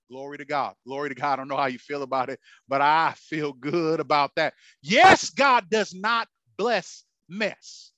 Glory 0.10 0.38
to 0.38 0.46
God. 0.46 0.76
Glory 0.86 1.10
to 1.10 1.16
God. 1.16 1.34
I 1.34 1.36
don't 1.38 1.48
know 1.48 1.58
how 1.58 1.68
you 1.68 1.80
feel 1.80 2.04
about 2.04 2.30
it, 2.30 2.40
but 2.68 2.82
I 2.82 3.14
feel 3.18 3.54
good 3.54 4.00
about 4.00 4.32
that. 4.36 4.54
Yes, 4.82 5.30
God 5.30 5.70
does 5.70 5.94
not 5.94 6.28
bless 6.58 7.04
mess. 7.30 7.92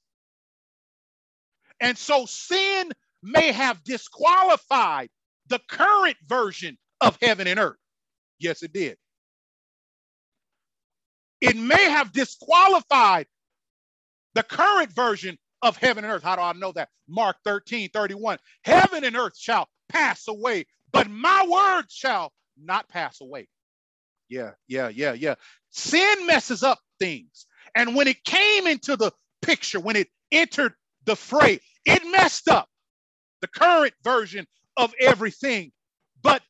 And 1.81 1.97
so 1.97 2.25
sin 2.25 2.91
may 3.23 3.51
have 3.51 3.83
disqualified 3.83 5.09
the 5.47 5.59
current 5.69 6.17
version 6.27 6.77
of 7.01 7.17
heaven 7.21 7.47
and 7.47 7.59
earth. 7.59 7.77
Yes, 8.39 8.63
it 8.63 8.73
did. 8.73 8.97
It 11.41 11.57
may 11.57 11.85
have 11.89 12.11
disqualified 12.11 13.27
the 14.35 14.43
current 14.43 14.93
version 14.93 15.37
of 15.61 15.77
heaven 15.77 16.05
and 16.05 16.13
earth. 16.13 16.23
How 16.23 16.37
do 16.37 16.43
I 16.43 16.53
know 16.53 16.73
that? 16.73 16.89
Mark 17.07 17.37
13, 17.45 17.89
31. 17.91 18.39
Heaven 18.63 19.05
and 19.05 19.17
earth 19.17 19.37
shall 19.37 19.67
pass 19.89 20.27
away, 20.29 20.65
but 20.93 21.09
my 21.09 21.45
word 21.49 21.85
shall 21.89 22.33
not 22.61 22.89
pass 22.89 23.21
away. 23.21 23.47
Yeah, 24.29 24.51
yeah, 24.67 24.89
yeah, 24.89 25.13
yeah. 25.13 25.35
Sin 25.71 26.27
messes 26.27 26.63
up 26.63 26.79
things. 26.99 27.47
And 27.75 27.95
when 27.95 28.07
it 28.07 28.23
came 28.23 28.67
into 28.67 28.95
the 28.95 29.11
picture, 29.41 29.79
when 29.79 29.95
it 29.95 30.07
entered 30.31 30.73
the 31.09 31.17
fray, 31.17 31.59
it 31.85 32.03
messed 32.11 32.49
up 32.49 32.69
the 33.41 33.47
current 33.47 33.93
version 34.03 34.45
of 34.77 34.93
everything. 35.01 35.71
But 36.21 36.43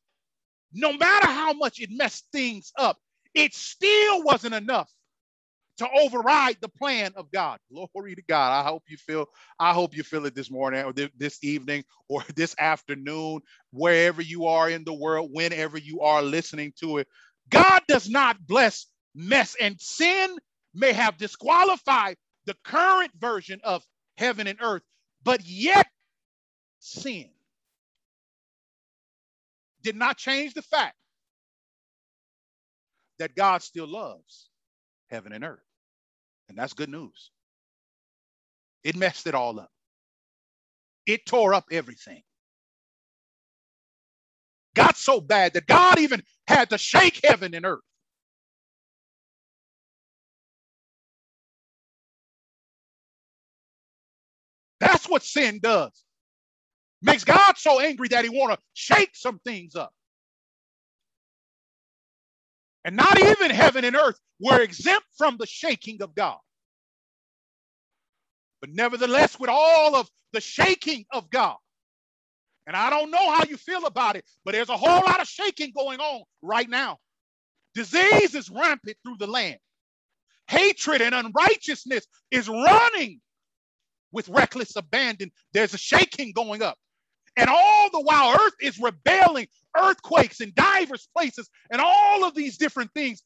no 0.72 0.92
matter 0.92 1.26
how 1.26 1.54
much 1.54 1.80
it 1.80 1.90
messed 1.92 2.26
things 2.32 2.72
up, 2.78 2.98
it 3.34 3.54
still 3.54 4.22
wasn't 4.22 4.54
enough 4.54 4.90
to 5.78 5.88
override 6.02 6.58
the 6.60 6.68
plan 6.68 7.12
of 7.16 7.30
God. 7.32 7.58
Glory 7.72 8.14
to 8.14 8.22
God. 8.28 8.52
I 8.60 8.68
hope 8.68 8.84
you 8.88 8.98
feel, 8.98 9.26
I 9.58 9.72
hope 9.72 9.96
you 9.96 10.02
feel 10.02 10.26
it 10.26 10.34
this 10.34 10.50
morning 10.50 10.84
or 10.84 10.92
this 11.16 11.38
evening 11.42 11.84
or 12.08 12.22
this 12.36 12.54
afternoon, 12.58 13.40
wherever 13.72 14.22
you 14.22 14.46
are 14.46 14.70
in 14.70 14.84
the 14.84 14.94
world, 14.94 15.30
whenever 15.32 15.78
you 15.78 16.02
are 16.02 16.22
listening 16.22 16.74
to 16.80 16.98
it. 16.98 17.08
God 17.50 17.82
does 17.88 18.10
not 18.10 18.46
bless 18.46 18.86
mess 19.14 19.56
and 19.60 19.80
sin 19.80 20.36
may 20.74 20.92
have 20.92 21.16
disqualified 21.16 22.16
the 22.46 22.56
current 22.64 23.10
version 23.18 23.60
of 23.64 23.82
heaven 24.20 24.46
and 24.46 24.58
earth, 24.60 24.82
but 25.24 25.40
yet 25.44 25.86
sin 26.78 27.30
did 29.82 29.96
not 29.96 30.18
change 30.18 30.54
the 30.54 30.62
fact 30.62 30.94
that 33.18 33.34
God 33.34 33.62
still 33.62 33.88
loves 33.88 34.50
heaven 35.08 35.32
and 35.32 35.42
earth. 35.42 35.64
And 36.48 36.58
that's 36.58 36.74
good 36.74 36.90
news. 36.90 37.30
It 38.84 38.96
messed 38.96 39.26
it 39.26 39.34
all 39.34 39.58
up, 39.58 39.70
it 41.06 41.26
tore 41.26 41.54
up 41.54 41.64
everything. 41.72 42.22
Got 44.74 44.96
so 44.96 45.20
bad 45.20 45.54
that 45.54 45.66
God 45.66 45.98
even 45.98 46.22
had 46.46 46.70
to 46.70 46.78
shake 46.78 47.20
heaven 47.24 47.54
and 47.54 47.66
earth. 47.66 47.80
That's 54.80 55.08
what 55.08 55.22
sin 55.24 55.60
does. 55.62 55.92
Makes 57.02 57.24
God 57.24 57.58
so 57.58 57.80
angry 57.80 58.08
that 58.08 58.24
he 58.24 58.30
want 58.30 58.52
to 58.52 58.58
shake 58.74 59.12
some 59.14 59.40
things 59.40 59.76
up. 59.76 59.92
And 62.84 62.96
not 62.96 63.20
even 63.20 63.50
heaven 63.50 63.84
and 63.84 63.96
earth 63.96 64.18
were 64.40 64.60
exempt 64.62 65.06
from 65.18 65.38
the 65.38 65.46
shaking 65.46 66.02
of 66.02 66.14
God. 66.14 66.38
But 68.60 68.70
nevertheless, 68.70 69.38
with 69.40 69.50
all 69.50 69.96
of 69.96 70.08
the 70.32 70.40
shaking 70.42 71.06
of 71.12 71.30
God, 71.30 71.56
and 72.66 72.76
I 72.76 72.90
don't 72.90 73.10
know 73.10 73.32
how 73.32 73.44
you 73.48 73.56
feel 73.56 73.86
about 73.86 74.16
it, 74.16 74.24
but 74.44 74.52
there's 74.52 74.70
a 74.70 74.76
whole 74.76 75.02
lot 75.04 75.20
of 75.20 75.28
shaking 75.28 75.72
going 75.76 76.00
on 76.00 76.22
right 76.42 76.68
now. 76.68 76.98
Disease 77.74 78.34
is 78.34 78.50
rampant 78.50 78.96
through 79.04 79.16
the 79.18 79.26
land. 79.26 79.58
Hatred 80.48 81.02
and 81.02 81.14
unrighteousness 81.14 82.06
is 82.30 82.48
running 82.48 83.20
with 84.12 84.28
reckless 84.28 84.76
abandon. 84.76 85.30
There's 85.52 85.74
a 85.74 85.78
shaking 85.78 86.32
going 86.32 86.62
up. 86.62 86.78
And 87.36 87.48
all 87.48 87.90
the 87.90 88.00
while, 88.00 88.34
earth 88.40 88.54
is 88.60 88.78
rebelling, 88.80 89.48
earthquakes 89.76 90.40
in 90.40 90.52
diverse 90.54 91.08
places, 91.16 91.48
and 91.70 91.80
all 91.80 92.24
of 92.24 92.34
these 92.34 92.58
different 92.58 92.92
things. 92.92 93.22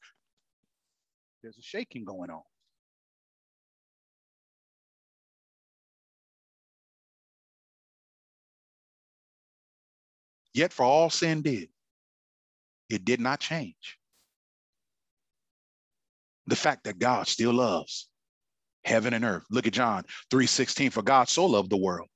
There's 1.43 1.59
a 1.59 1.63
shaking 1.63 2.05
going 2.05 2.31
on. 2.31 2.43
Yet, 10.55 10.73
for 10.73 10.85
all 10.85 11.11
sin 11.11 11.43
did, 11.43 11.69
it 12.91 13.05
did 13.05 13.21
not 13.21 13.41
change. 13.41 13.99
The 16.47 16.57
fact 16.57 16.85
that 16.85 16.99
God 16.99 17.27
still 17.29 17.53
loves 17.55 18.09
heaven 18.85 19.15
and 19.15 19.25
earth. 19.25 19.45
Look 19.51 19.67
at 19.67 19.73
John 19.73 20.05
3:16. 20.31 20.91
For 20.91 21.03
God 21.03 21.29
so 21.29 21.47
loved 21.47 21.71
the 21.71 21.77
world 21.77 22.09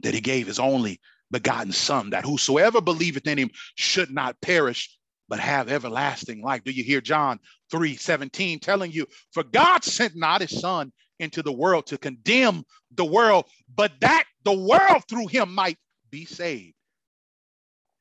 that 0.00 0.14
he 0.14 0.20
gave 0.20 0.46
his 0.46 0.58
only 0.58 1.00
begotten 1.30 1.72
son, 1.72 2.10
that 2.10 2.24
whosoever 2.24 2.80
believeth 2.80 3.26
in 3.26 3.38
him 3.38 3.50
should 3.76 4.10
not 4.10 4.40
perish, 4.40 4.96
but 5.28 5.38
have 5.38 5.70
everlasting 5.70 6.42
life. 6.42 6.64
Do 6.64 6.72
you 6.72 6.82
hear 6.82 7.00
John 7.00 7.38
3 7.70 7.96
17 7.96 8.58
telling 8.58 8.90
you, 8.90 9.06
For 9.32 9.44
God 9.44 9.84
sent 9.84 10.16
not 10.16 10.40
his 10.40 10.60
son 10.60 10.92
into 11.18 11.42
the 11.42 11.52
world 11.52 11.86
to 11.86 11.98
condemn 11.98 12.64
the 12.92 13.04
world, 13.04 13.46
but 13.74 13.92
that 14.00 14.24
the 14.42 14.52
world 14.52 15.04
through 15.08 15.28
him 15.28 15.54
might 15.54 15.78
be 16.10 16.24
saved. 16.24 16.74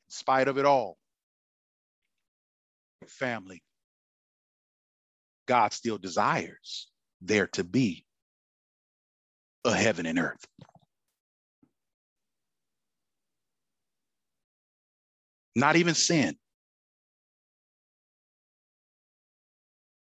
In 0.08 0.12
spite 0.12 0.48
of 0.48 0.58
it 0.58 0.66
all, 0.66 0.98
family, 3.08 3.62
God 5.46 5.74
still 5.74 5.98
desires 5.98 6.88
there 7.22 7.48
to 7.48 7.64
be 7.64 8.06
a 9.66 9.74
heaven 9.74 10.06
and 10.06 10.20
earth. 10.20 10.46
Not 15.56 15.76
even 15.76 15.96
sin 15.96 16.38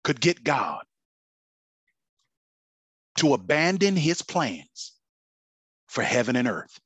could 0.03 0.21
get 0.21 0.45
God 0.45 0.85
to 3.17 3.35
abandon 3.35 3.97
his 3.97 4.23
plans 4.23 4.93
for 5.89 6.03
heaven 6.03 6.37
and 6.37 6.49
earth. 6.49 6.79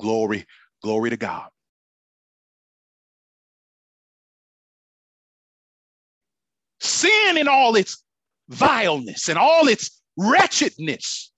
Glory, 0.00 0.46
glory 0.82 1.10
to 1.10 1.16
God. 1.16 1.48
Sin 6.80 7.36
in 7.36 7.48
all 7.48 7.76
its 7.76 8.02
vileness 8.48 9.28
and 9.28 9.38
all 9.38 9.68
its 9.68 10.00
wretchedness. 10.16 11.30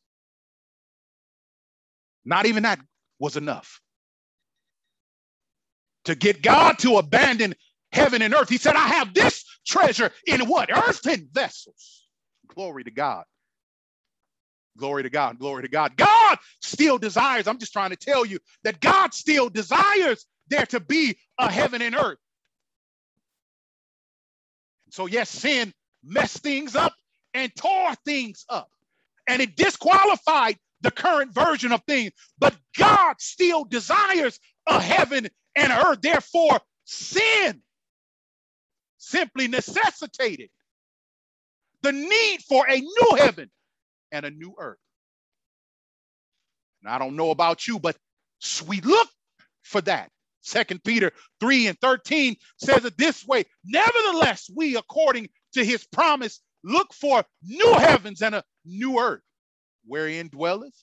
Not 2.24 2.46
even 2.46 2.62
that 2.64 2.80
was 3.18 3.36
enough 3.36 3.80
to 6.04 6.14
get 6.14 6.42
God 6.42 6.78
to 6.80 6.98
abandon 6.98 7.54
heaven 7.92 8.22
and 8.22 8.34
earth. 8.34 8.48
He 8.48 8.58
said, 8.58 8.76
I 8.76 8.86
have 8.88 9.14
this 9.14 9.44
treasure 9.66 10.10
in 10.26 10.42
what? 10.48 10.70
Earthen 10.70 11.28
vessels. 11.32 12.06
Glory 12.48 12.84
to 12.84 12.90
God. 12.90 13.24
Glory 14.78 15.02
to 15.02 15.10
God. 15.10 15.38
Glory 15.38 15.62
to 15.62 15.68
God. 15.68 15.96
God 15.96 16.38
still 16.60 16.98
desires. 16.98 17.46
I'm 17.46 17.58
just 17.58 17.72
trying 17.72 17.90
to 17.90 17.96
tell 17.96 18.24
you 18.24 18.38
that 18.64 18.80
God 18.80 19.12
still 19.12 19.50
desires 19.50 20.26
there 20.48 20.66
to 20.66 20.80
be 20.80 21.18
a 21.38 21.50
heaven 21.50 21.82
and 21.82 21.94
earth. 21.94 22.18
So, 24.90 25.06
yes, 25.06 25.28
sin 25.28 25.72
messed 26.02 26.38
things 26.38 26.74
up 26.74 26.94
and 27.34 27.54
tore 27.56 27.94
things 28.04 28.44
up, 28.48 28.70
and 29.28 29.42
it 29.42 29.56
disqualified 29.56 30.58
the 30.82 30.90
current 30.90 31.32
version 31.32 31.72
of 31.72 31.82
things. 31.86 32.12
But 32.38 32.56
God 32.76 33.16
still 33.18 33.64
desires 33.64 34.38
a 34.66 34.80
heaven 34.80 35.28
and 35.56 35.72
earth. 35.72 36.00
Therefore, 36.00 36.60
sin 36.84 37.62
simply 38.98 39.48
necessitated 39.48 40.50
the 41.82 41.92
need 41.92 42.42
for 42.48 42.66
a 42.68 42.80
new 42.80 43.16
heaven 43.16 43.50
and 44.12 44.24
a 44.24 44.30
new 44.30 44.54
earth. 44.58 44.78
And 46.82 46.92
I 46.92 46.98
don't 46.98 47.16
know 47.16 47.30
about 47.30 47.66
you, 47.66 47.78
but 47.78 47.96
we 48.66 48.80
look 48.80 49.08
for 49.62 49.80
that. 49.82 50.10
Second 50.42 50.82
Peter 50.82 51.12
3 51.40 51.68
and 51.68 51.78
13 51.80 52.36
says 52.56 52.84
it 52.84 52.96
this 52.96 53.26
way 53.26 53.44
Nevertheless, 53.64 54.50
we, 54.54 54.76
according 54.76 55.28
to 55.52 55.64
his 55.64 55.86
promise, 55.86 56.40
look 56.64 56.92
for 56.94 57.24
new 57.42 57.74
heavens 57.74 58.22
and 58.22 58.34
a 58.34 58.44
new 58.64 58.98
earth, 58.98 59.22
wherein 59.86 60.28
dwelleth 60.28 60.74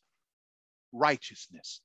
righteousness. 0.92 1.82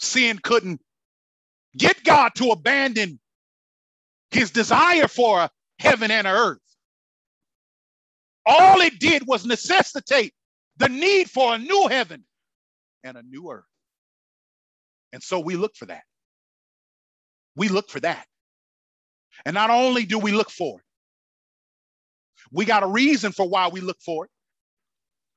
Sin 0.00 0.38
couldn't 0.42 0.80
get 1.76 2.04
God 2.04 2.32
to 2.36 2.50
abandon 2.50 3.20
his 4.30 4.50
desire 4.50 5.08
for 5.08 5.40
a 5.40 5.50
heaven 5.78 6.10
and 6.10 6.26
an 6.26 6.34
earth. 6.34 6.58
All 8.46 8.80
it 8.80 8.98
did 8.98 9.26
was 9.26 9.46
necessitate 9.46 10.34
the 10.76 10.88
need 10.88 11.30
for 11.30 11.54
a 11.54 11.58
new 11.58 11.88
heaven 11.88 12.24
and 13.04 13.16
a 13.16 13.22
new 13.22 13.50
earth. 13.50 13.64
And 15.12 15.22
so 15.22 15.40
we 15.40 15.56
look 15.56 15.76
for 15.76 15.86
that. 15.86 16.02
We 17.56 17.68
look 17.68 17.88
for 17.88 18.00
that. 18.00 18.26
And 19.44 19.54
not 19.54 19.70
only 19.70 20.04
do 20.04 20.18
we 20.18 20.32
look 20.32 20.50
for 20.50 20.78
it, 20.78 20.84
we 22.52 22.64
got 22.64 22.82
a 22.82 22.86
reason 22.86 23.32
for 23.32 23.48
why 23.48 23.68
we 23.68 23.80
look 23.80 24.00
for 24.00 24.24
it. 24.26 24.30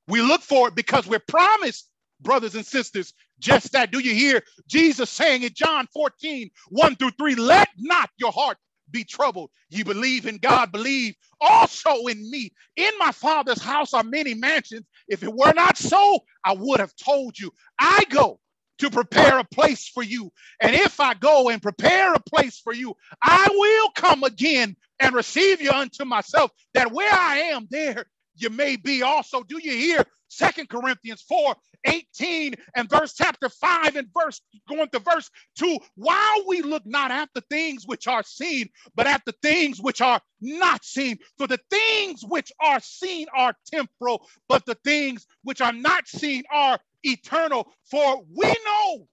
We 0.07 0.21
look 0.21 0.41
for 0.41 0.69
it 0.69 0.75
because 0.75 1.07
we're 1.07 1.19
promised, 1.27 1.89
brothers 2.21 2.55
and 2.55 2.65
sisters, 2.65 3.13
just 3.39 3.71
that. 3.73 3.91
Do 3.91 3.99
you 3.99 4.13
hear 4.13 4.41
Jesus 4.67 5.09
saying 5.09 5.43
in 5.43 5.51
John 5.53 5.87
14, 5.93 6.49
1 6.69 6.95
through 6.95 7.11
3, 7.11 7.35
let 7.35 7.69
not 7.77 8.09
your 8.17 8.31
heart 8.31 8.57
be 8.91 9.03
troubled. 9.03 9.49
You 9.69 9.83
believe 9.83 10.25
in 10.25 10.37
God, 10.37 10.71
believe 10.71 11.15
also 11.41 12.07
in 12.07 12.29
me. 12.31 12.51
In 12.77 12.91
my 12.99 13.11
Father's 13.11 13.61
house 13.61 13.93
are 13.93 14.03
many 14.03 14.33
mansions. 14.33 14.85
If 15.07 15.23
it 15.23 15.33
were 15.33 15.53
not 15.53 15.77
so, 15.77 16.19
I 16.45 16.53
would 16.53 16.79
have 16.79 16.95
told 16.95 17.37
you. 17.37 17.51
I 17.79 18.05
go 18.09 18.39
to 18.79 18.89
prepare 18.89 19.39
a 19.39 19.43
place 19.43 19.87
for 19.87 20.03
you. 20.03 20.31
And 20.61 20.75
if 20.75 20.99
I 20.99 21.13
go 21.13 21.49
and 21.49 21.61
prepare 21.61 22.13
a 22.13 22.19
place 22.19 22.59
for 22.59 22.73
you, 22.73 22.95
I 23.21 23.47
will 23.51 23.89
come 23.95 24.23
again 24.23 24.75
and 24.99 25.15
receive 25.15 25.61
you 25.61 25.71
unto 25.71 26.05
myself, 26.05 26.51
that 26.73 26.91
where 26.91 27.13
I 27.13 27.37
am, 27.53 27.67
there 27.69 28.05
you 28.35 28.49
may 28.49 28.75
be 28.75 29.01
also. 29.01 29.43
Do 29.43 29.59
you 29.61 29.71
hear 29.71 30.03
Second 30.29 30.69
Corinthians 30.69 31.21
4 31.27 31.55
18 31.85 32.55
and 32.75 32.89
verse 32.89 33.13
chapter 33.13 33.49
5 33.49 33.95
and 33.95 34.07
verse 34.13 34.41
going 34.67 34.89
to 34.89 34.99
verse 34.99 35.29
2 35.57 35.77
while 35.95 36.47
we 36.47 36.61
look 36.61 36.85
not 36.85 37.11
at 37.11 37.29
the 37.33 37.43
things 37.49 37.85
which 37.85 38.07
are 38.07 38.23
seen 38.23 38.67
but 38.95 39.07
at 39.07 39.23
the 39.25 39.33
things 39.41 39.79
which 39.79 40.01
are 40.01 40.19
not 40.41 40.83
seen 40.83 41.17
for 41.37 41.47
the 41.47 41.59
things 41.69 42.23
which 42.27 42.51
are 42.59 42.79
seen 42.81 43.27
are 43.35 43.53
temporal 43.71 44.27
but 44.49 44.65
the 44.65 44.75
things 44.83 45.25
which 45.43 45.61
are 45.61 45.73
not 45.73 46.07
seen 46.07 46.43
are 46.51 46.79
eternal 47.11 47.67
for 47.89 48.23
we 48.35 48.47
know 48.65 49.07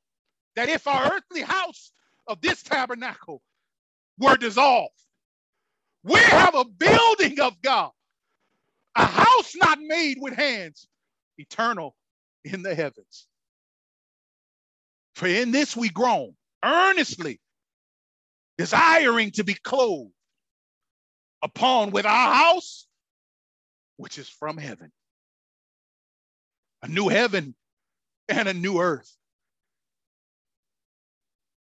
that 0.57 0.69
if 0.69 0.87
our 0.87 1.15
earthly 1.15 1.43
house 1.43 1.93
of 2.27 2.41
this 2.41 2.63
tabernacle 2.63 3.43
were 4.19 4.37
dissolved 4.37 4.93
we 6.03 6.19
have 6.21 6.55
a 6.55 6.65
building 6.65 7.41
of 7.41 7.61
God 7.63 7.91
a 8.97 9.07
house 9.07 9.55
not 9.57 9.79
made 9.81 10.19
with 10.21 10.35
hands 10.35 10.87
eternal 11.39 11.97
in 12.45 12.63
the 12.63 12.75
heavens. 12.75 13.27
For 15.15 15.27
in 15.27 15.51
this 15.51 15.77
we 15.77 15.89
groan, 15.89 16.35
earnestly 16.65 17.41
desiring 18.59 19.33
to 19.33 19.45
be 19.45 19.55
clothed 19.55 20.13
upon 21.43 21.91
with 21.91 22.07
our 22.07 22.35
house, 22.35 22.87
which 23.97 24.19
is 24.19 24.29
from 24.29 24.57
heaven. 24.57 24.93
A 26.83 26.89
new 26.89 27.09
heaven 27.09 27.55
and 28.29 28.49
a 28.49 28.55
new 28.55 28.81
earth. 28.81 29.11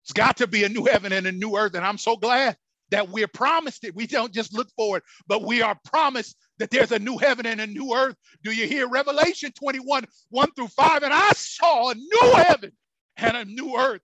It's 0.03 0.13
got 0.13 0.37
to 0.37 0.47
be 0.47 0.63
a 0.63 0.69
new 0.69 0.85
heaven 0.85 1.11
and 1.11 1.25
a 1.25 1.31
new 1.31 1.57
earth. 1.57 1.73
And 1.73 1.85
I'm 1.85 1.97
so 1.97 2.15
glad 2.15 2.55
that 2.91 3.09
we're 3.09 3.27
promised 3.27 3.83
it. 3.83 3.95
We 3.95 4.05
don't 4.05 4.31
just 4.31 4.53
look 4.53 4.69
for 4.75 4.97
it, 4.97 5.03
but 5.27 5.43
we 5.43 5.61
are 5.61 5.77
promised 5.85 6.37
that 6.59 6.69
there's 6.69 6.91
a 6.91 6.99
new 6.99 7.17
heaven 7.17 7.45
and 7.45 7.59
a 7.59 7.67
new 7.67 7.93
earth. 7.95 8.15
Do 8.43 8.51
you 8.51 8.67
hear 8.67 8.87
Revelation 8.87 9.51
21, 9.51 10.05
1 10.29 10.51
through 10.51 10.67
5? 10.67 11.03
And 11.03 11.13
I 11.13 11.31
saw 11.31 11.89
a 11.89 11.95
new 11.95 12.33
heaven 12.35 12.71
and 13.17 13.35
a 13.35 13.45
new 13.45 13.75
earth. 13.77 14.01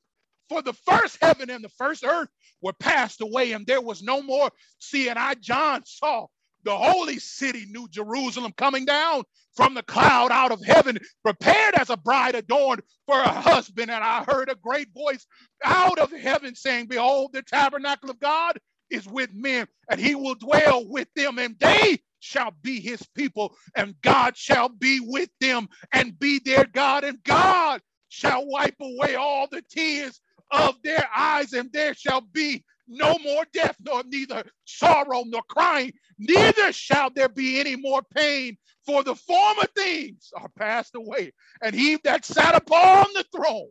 For 0.49 0.62
the 0.62 0.74
first 0.74 1.18
heaven 1.22 1.49
and 1.49 1.64
the 1.64 1.70
first 1.70 2.04
earth 2.04 2.28
were 2.62 2.74
passed 2.74 3.22
away, 3.22 3.54
and 3.54 3.66
there 3.66 3.80
was 3.80 4.04
no 4.04 4.22
more. 4.22 4.49
Sea, 4.80 5.08
and 5.08 5.18
I, 5.18 5.36
John, 5.36 5.84
saw 5.86 6.28
the 6.64 6.78
holy 6.78 7.20
city, 7.20 7.66
New 7.70 7.88
Jerusalem, 7.89 8.53
coming 8.57 8.86
down 8.86 9.24
from 9.55 9.76
the 9.76 9.84
cloud 9.84 10.32
out 10.32 10.51
of 10.51 10.64
heaven, 10.66 10.99
prepared 11.24 11.76
as 11.76 11.89
a 11.89 11.97
bride 11.97 12.36
adorned 12.36 12.82
for 13.07 13.20
a 13.20 13.30
husband. 13.30 13.91
And 13.91 14.03
I 14.03 14.24
heard 14.26 14.49
a 14.49 14.55
great 14.55 14.89
voice 14.93 15.26
out 15.64 15.99
of 15.99 16.12
heaven 16.12 16.55
saying, 16.55 16.88
Behold, 16.88 17.32
the 17.34 17.43
tabernacle 17.43 18.09
of 18.12 18.20
God 18.20 18.59
is 18.91 19.07
with 19.07 19.34
men, 19.34 19.68
and 19.89 19.99
he 19.99 20.16
will 20.16 20.36
dwell 20.36 20.88
with 20.88 21.09
them, 21.16 21.39
and 21.39 21.57
they 21.59 21.99
shall 22.20 22.53
be 22.64 22.80
his 22.82 23.03
people, 23.16 23.55
and 23.76 23.95
God 24.01 24.38
shall 24.38 24.70
be 24.70 25.01
with 25.01 25.30
them 25.41 25.70
and 25.93 26.18
be 26.20 26.39
their 26.39 26.66
God, 26.66 27.03
and 27.05 27.24
God 27.24 27.82
shall 28.09 28.47
wipe 28.47 28.76
away 28.82 29.16
all 29.16 29.47
the 29.51 29.64
tears 29.72 30.22
of 30.51 30.76
their 30.84 31.07
eyes, 31.16 31.53
and 31.53 31.72
there 31.74 31.93
shall 31.95 32.22
be 32.22 32.64
no 32.92 33.18
more 33.24 33.46
death, 33.54 33.78
nor 33.80 34.04
neither 34.06 34.44
sorrow 34.66 35.24
nor 35.26 35.42
crying, 35.50 35.94
neither 36.20 36.74
shall 36.74 37.10
there 37.10 37.30
be 37.30 37.60
any 37.60 37.76
more 37.76 38.02
pain, 38.16 38.58
for 38.86 39.04
the 39.04 39.16
former 39.16 39.66
things 39.76 40.30
are 40.36 40.50
passed 40.58 40.96
away. 40.96 41.32
And 41.64 41.74
he 41.74 41.98
that 42.04 42.26
sat 42.26 42.56
upon 42.56 43.06
the 43.14 43.26
throne 43.36 43.70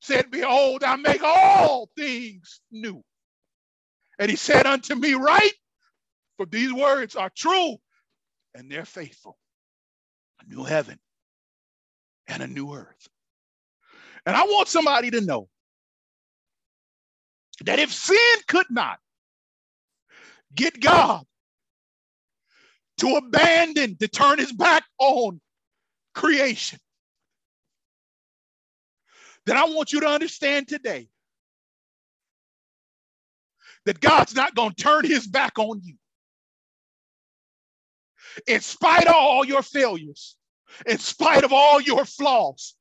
said, 0.00 0.30
Behold, 0.30 0.84
I 0.84 0.96
make 0.96 1.22
all 1.22 1.90
things 1.96 2.60
new. 2.70 3.02
And 4.18 4.30
he 4.30 4.36
said 4.36 4.66
unto 4.66 4.94
me, 4.94 5.14
Write, 5.14 5.54
for 6.36 6.46
these 6.46 6.72
words 6.72 7.16
are 7.16 7.30
true 7.36 7.76
and 8.54 8.70
they're 8.70 8.84
faithful. 8.84 9.36
A 10.40 10.54
new 10.54 10.64
heaven 10.64 10.98
and 12.28 12.42
a 12.42 12.46
new 12.46 12.72
earth. 12.72 13.08
And 14.26 14.36
I 14.36 14.44
want 14.44 14.68
somebody 14.68 15.10
to 15.10 15.20
know 15.20 15.48
that 17.64 17.78
if 17.78 17.92
sin 17.92 18.18
could 18.48 18.66
not 18.70 18.98
get 20.54 20.80
God 20.80 21.24
to 22.98 23.16
abandon, 23.16 23.96
to 23.96 24.08
turn 24.08 24.38
his 24.38 24.52
back 24.52 24.84
on 24.98 25.40
creation, 26.14 26.78
that 29.46 29.56
I 29.56 29.64
want 29.64 29.92
you 29.92 30.00
to 30.00 30.06
understand 30.06 30.68
today 30.68 31.08
that 33.86 34.00
God's 34.00 34.34
not 34.34 34.54
going 34.54 34.70
to 34.72 34.82
turn 34.82 35.04
his 35.04 35.26
back 35.26 35.58
on 35.58 35.80
you. 35.82 35.94
In 38.46 38.60
spite 38.60 39.06
of 39.06 39.14
all 39.14 39.44
your 39.44 39.62
failures, 39.62 40.36
in 40.86 40.98
spite 40.98 41.44
of 41.44 41.52
all 41.52 41.80
your 41.80 42.04
flaws, 42.04 42.74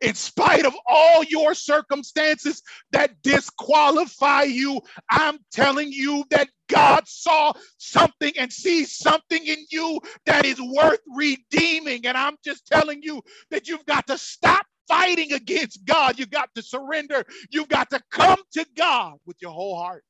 in 0.00 0.14
spite 0.14 0.66
of 0.66 0.74
all 0.86 1.24
your 1.24 1.54
circumstances 1.54 2.62
that 2.92 3.22
disqualify 3.22 4.44
you, 4.44 4.80
I'm 5.10 5.38
telling 5.52 5.92
you 5.92 6.24
that 6.30 6.48
God 6.68 7.06
saw 7.06 7.52
something 7.78 8.32
and 8.38 8.52
sees 8.52 8.96
something 8.96 9.44
in 9.46 9.58
you 9.70 10.00
that 10.26 10.44
is 10.44 10.60
worth 10.60 11.00
redeeming. 11.16 12.06
And 12.06 12.16
I'm 12.16 12.36
just 12.44 12.66
telling 12.66 13.02
you 13.02 13.22
that 13.50 13.68
you've 13.68 13.86
got 13.86 14.06
to 14.08 14.18
stop 14.18 14.66
fighting 14.88 15.32
against 15.32 15.84
God. 15.84 16.18
You've 16.18 16.30
got 16.30 16.50
to 16.56 16.62
surrender. 16.62 17.24
You've 17.50 17.68
got 17.68 17.90
to 17.90 18.00
come 18.10 18.40
to 18.54 18.66
God 18.76 19.14
with 19.26 19.36
your 19.40 19.52
whole 19.52 19.76
heart. 19.76 20.04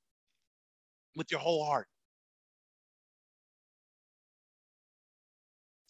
With 1.17 1.31
your 1.31 1.41
whole 1.41 1.65
heart. 1.65 1.87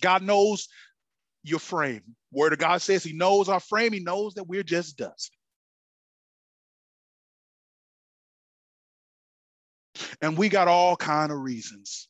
God 0.02 0.22
knows 0.22 0.68
your 1.42 1.58
frame. 1.58 2.02
Word 2.30 2.52
of 2.52 2.58
God 2.58 2.80
says 2.82 3.04
he 3.04 3.12
knows 3.12 3.48
our 3.48 3.60
frame. 3.60 3.92
He 3.92 4.00
knows 4.00 4.34
that 4.34 4.46
we're 4.46 4.62
just 4.62 4.96
dust. 4.96 5.36
And 10.20 10.38
we 10.38 10.48
got 10.48 10.68
all 10.68 10.96
kind 10.96 11.32
of 11.32 11.38
reasons 11.38 12.08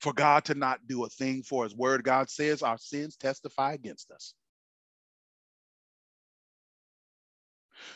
for 0.00 0.12
God 0.12 0.44
to 0.46 0.54
not 0.54 0.86
do 0.86 1.04
a 1.04 1.08
thing 1.08 1.42
for 1.42 1.64
us. 1.64 1.74
Word 1.74 2.04
God 2.04 2.30
says 2.30 2.62
our 2.62 2.78
sins 2.78 3.16
testify 3.16 3.72
against 3.72 4.10
us. 4.10 4.34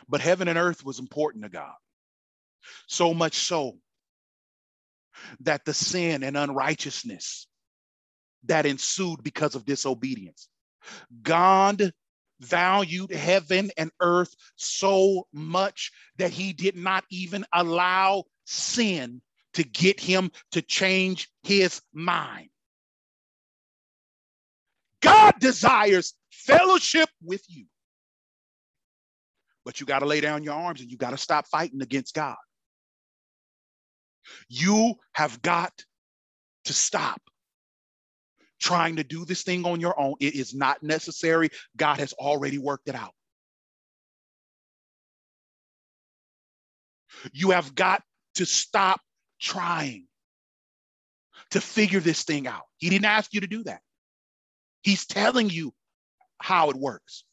But 0.09 0.21
heaven 0.21 0.49
and 0.49 0.59
earth 0.59 0.85
was 0.85 0.99
important 0.99 1.45
to 1.45 1.51
God. 1.51 1.75
So 2.87 3.15
much 3.15 3.35
so 3.35 3.79
that 5.41 5.65
the 5.65 5.75
sin 5.75 6.23
and 6.23 6.37
unrighteousness 6.37 7.47
that 8.45 8.67
ensued 8.67 9.23
because 9.23 9.55
of 9.55 9.65
disobedience. 9.65 10.49
God 11.23 11.93
valued 12.41 13.13
heaven 13.13 13.71
and 13.77 13.91
earth 14.01 14.35
so 14.57 15.27
much 15.33 15.93
that 16.17 16.31
he 16.31 16.53
did 16.53 16.77
not 16.77 17.05
even 17.11 17.45
allow 17.53 18.25
sin 18.47 19.21
to 19.55 19.65
get 19.65 20.01
him 20.01 20.31
to 20.53 20.63
change 20.63 21.29
his 21.43 21.83
mind. 21.93 22.49
God 25.01 25.35
desires 25.39 26.15
fellowship 26.31 27.09
with 27.23 27.43
you. 27.49 27.67
But 29.65 29.81
you 29.81 29.87
got 29.87 29.99
to 30.01 30.07
lay 30.07 30.21
down 30.21 30.43
your 30.43 30.55
arms 30.55 30.81
and 30.81 30.91
you 30.91 30.97
got 30.97 31.11
to 31.11 31.19
stop 31.19 31.47
fighting 31.47 31.83
against 31.83 32.15
God. 32.15 32.37
You 34.49 34.95
have 35.13 35.43
got 35.43 35.73
to 36.65 36.73
stop 36.73 37.21
trying 38.61 38.97
to 38.97 39.05
do 39.05 39.25
this 39.25 39.43
thing 39.43 39.65
on 39.65 39.81
your 39.81 39.99
own. 39.99 40.15
It 40.21 40.35
is 40.35 40.55
not 40.55 40.83
necessary. 40.83 41.51
God 41.77 41.99
has 41.99 42.13
already 42.13 42.59
worked 42.59 42.89
it 42.89 42.95
out. 42.95 43.13
You 47.33 47.51
have 47.51 47.75
got 47.75 48.03
to 48.37 48.47
stop 48.47 49.01
trying 49.41 50.07
to 51.51 51.61
figure 51.61 52.01
this 52.01 52.23
thing 52.23 52.47
out. 52.47 52.63
He 52.79 52.89
didn't 52.89 53.07
ask 53.07 53.35
you 53.35 53.41
to 53.41 53.47
do 53.47 53.65
that. 53.65 53.81
He's 54.83 55.07
telling 55.07 55.51
you 55.51 55.75
how 56.39 56.71
it 56.71 56.77
works. 56.77 57.25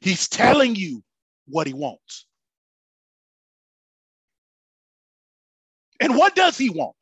He's 0.00 0.28
telling 0.28 0.74
you 0.74 1.02
what 1.46 1.66
he 1.66 1.72
wants. 1.72 2.26
And 6.00 6.16
what 6.16 6.34
does 6.34 6.56
he 6.56 6.70
want? 6.70 6.96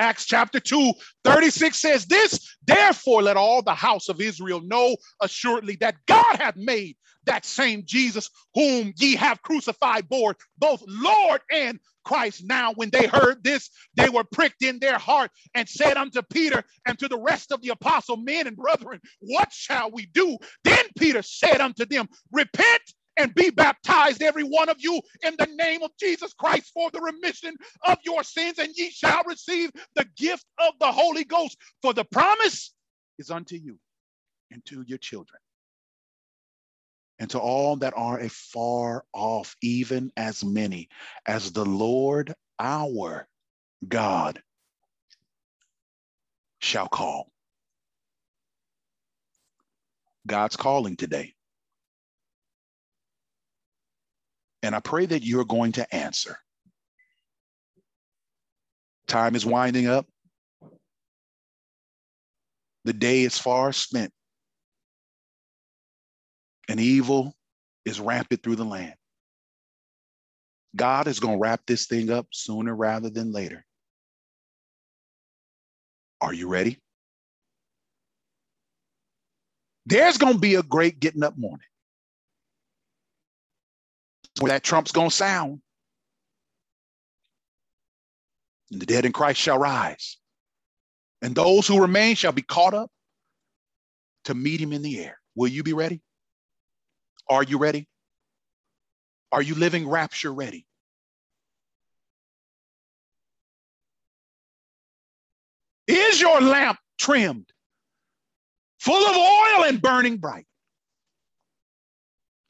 Acts 0.00 0.24
chapter 0.24 0.58
2, 0.58 0.94
36 1.24 1.78
says 1.78 2.06
this, 2.06 2.56
therefore 2.66 3.22
let 3.22 3.36
all 3.36 3.62
the 3.62 3.74
house 3.74 4.08
of 4.08 4.20
Israel 4.20 4.62
know 4.62 4.96
assuredly 5.20 5.76
that 5.80 5.96
God 6.06 6.36
hath 6.36 6.56
made 6.56 6.96
that 7.26 7.44
same 7.44 7.82
Jesus 7.84 8.30
whom 8.54 8.94
ye 8.96 9.14
have 9.16 9.42
crucified 9.42 10.08
both, 10.08 10.36
both 10.58 10.82
Lord 10.86 11.42
and 11.52 11.78
Christ. 12.04 12.44
Now, 12.44 12.72
when 12.72 12.88
they 12.90 13.06
heard 13.06 13.44
this, 13.44 13.68
they 13.94 14.08
were 14.08 14.24
pricked 14.24 14.62
in 14.62 14.78
their 14.78 14.98
heart 14.98 15.30
and 15.54 15.68
said 15.68 15.98
unto 15.98 16.22
Peter 16.22 16.64
and 16.86 16.98
to 16.98 17.06
the 17.06 17.20
rest 17.20 17.52
of 17.52 17.60
the 17.60 17.68
apostle 17.68 18.16
men 18.16 18.46
and 18.46 18.56
brethren, 18.56 19.00
what 19.20 19.52
shall 19.52 19.90
we 19.90 20.06
do? 20.06 20.38
Then 20.64 20.86
Peter 20.98 21.20
said 21.22 21.60
unto 21.60 21.84
them, 21.84 22.08
repent 22.32 22.82
and 23.16 23.34
be 23.34 23.50
baptized, 23.50 24.22
every 24.22 24.44
one 24.44 24.68
of 24.68 24.76
you, 24.78 25.00
in 25.22 25.34
the 25.38 25.46
name 25.46 25.82
of 25.82 25.90
Jesus 25.98 26.32
Christ 26.32 26.70
for 26.72 26.90
the 26.90 27.00
remission 27.00 27.54
of 27.84 27.98
your 28.04 28.22
sins, 28.22 28.58
and 28.58 28.72
ye 28.76 28.90
shall 28.90 29.22
receive 29.24 29.70
the 29.94 30.06
gift 30.16 30.46
of 30.58 30.74
the 30.80 30.90
Holy 30.90 31.24
Ghost. 31.24 31.56
For 31.82 31.92
the 31.92 32.04
promise 32.04 32.72
is 33.18 33.30
unto 33.30 33.56
you 33.56 33.78
and 34.50 34.64
to 34.66 34.82
your 34.86 34.98
children, 34.98 35.40
and 37.18 37.28
to 37.30 37.38
all 37.38 37.76
that 37.76 37.94
are 37.96 38.18
afar 38.18 39.04
off, 39.12 39.54
even 39.62 40.10
as 40.16 40.44
many 40.44 40.88
as 41.26 41.52
the 41.52 41.64
Lord 41.64 42.34
our 42.58 43.28
God 43.86 44.42
shall 46.60 46.88
call. 46.88 47.30
God's 50.26 50.56
calling 50.56 50.96
today. 50.96 51.34
And 54.62 54.74
I 54.74 54.80
pray 54.80 55.06
that 55.06 55.22
you're 55.22 55.44
going 55.44 55.72
to 55.72 55.94
answer. 55.94 56.36
Time 59.06 59.34
is 59.34 59.46
winding 59.46 59.86
up. 59.86 60.06
The 62.84 62.92
day 62.92 63.22
is 63.22 63.38
far 63.38 63.72
spent. 63.72 64.12
And 66.68 66.78
evil 66.78 67.34
is 67.84 68.00
rampant 68.00 68.42
through 68.42 68.56
the 68.56 68.64
land. 68.64 68.94
God 70.76 71.08
is 71.08 71.18
going 71.18 71.38
to 71.38 71.40
wrap 71.40 71.62
this 71.66 71.86
thing 71.86 72.10
up 72.10 72.28
sooner 72.32 72.74
rather 72.74 73.10
than 73.10 73.32
later. 73.32 73.64
Are 76.20 76.32
you 76.32 76.48
ready? 76.48 76.78
There's 79.86 80.18
going 80.18 80.34
to 80.34 80.38
be 80.38 80.54
a 80.54 80.62
great 80.62 81.00
getting 81.00 81.24
up 81.24 81.36
morning 81.36 81.66
where 84.40 84.50
that 84.50 84.64
trump's 84.64 84.92
going 84.92 85.10
to 85.10 85.14
sound. 85.14 85.60
And 88.70 88.80
the 88.80 88.86
dead 88.86 89.04
in 89.04 89.12
Christ 89.12 89.40
shall 89.40 89.58
rise. 89.58 90.16
And 91.22 91.34
those 91.34 91.66
who 91.66 91.80
remain 91.80 92.16
shall 92.16 92.32
be 92.32 92.42
caught 92.42 92.72
up 92.72 92.90
to 94.24 94.34
meet 94.34 94.60
him 94.60 94.72
in 94.72 94.82
the 94.82 95.04
air. 95.04 95.18
Will 95.34 95.48
you 95.48 95.62
be 95.62 95.74
ready? 95.74 96.00
Are 97.28 97.42
you 97.42 97.58
ready? 97.58 97.86
Are 99.30 99.42
you 99.42 99.54
living 99.54 99.88
rapture 99.88 100.32
ready? 100.32 100.66
Is 105.86 106.20
your 106.20 106.40
lamp 106.40 106.78
trimmed, 106.98 107.52
full 108.78 109.06
of 109.06 109.16
oil 109.16 109.64
and 109.64 109.82
burning 109.82 110.16
bright? 110.16 110.46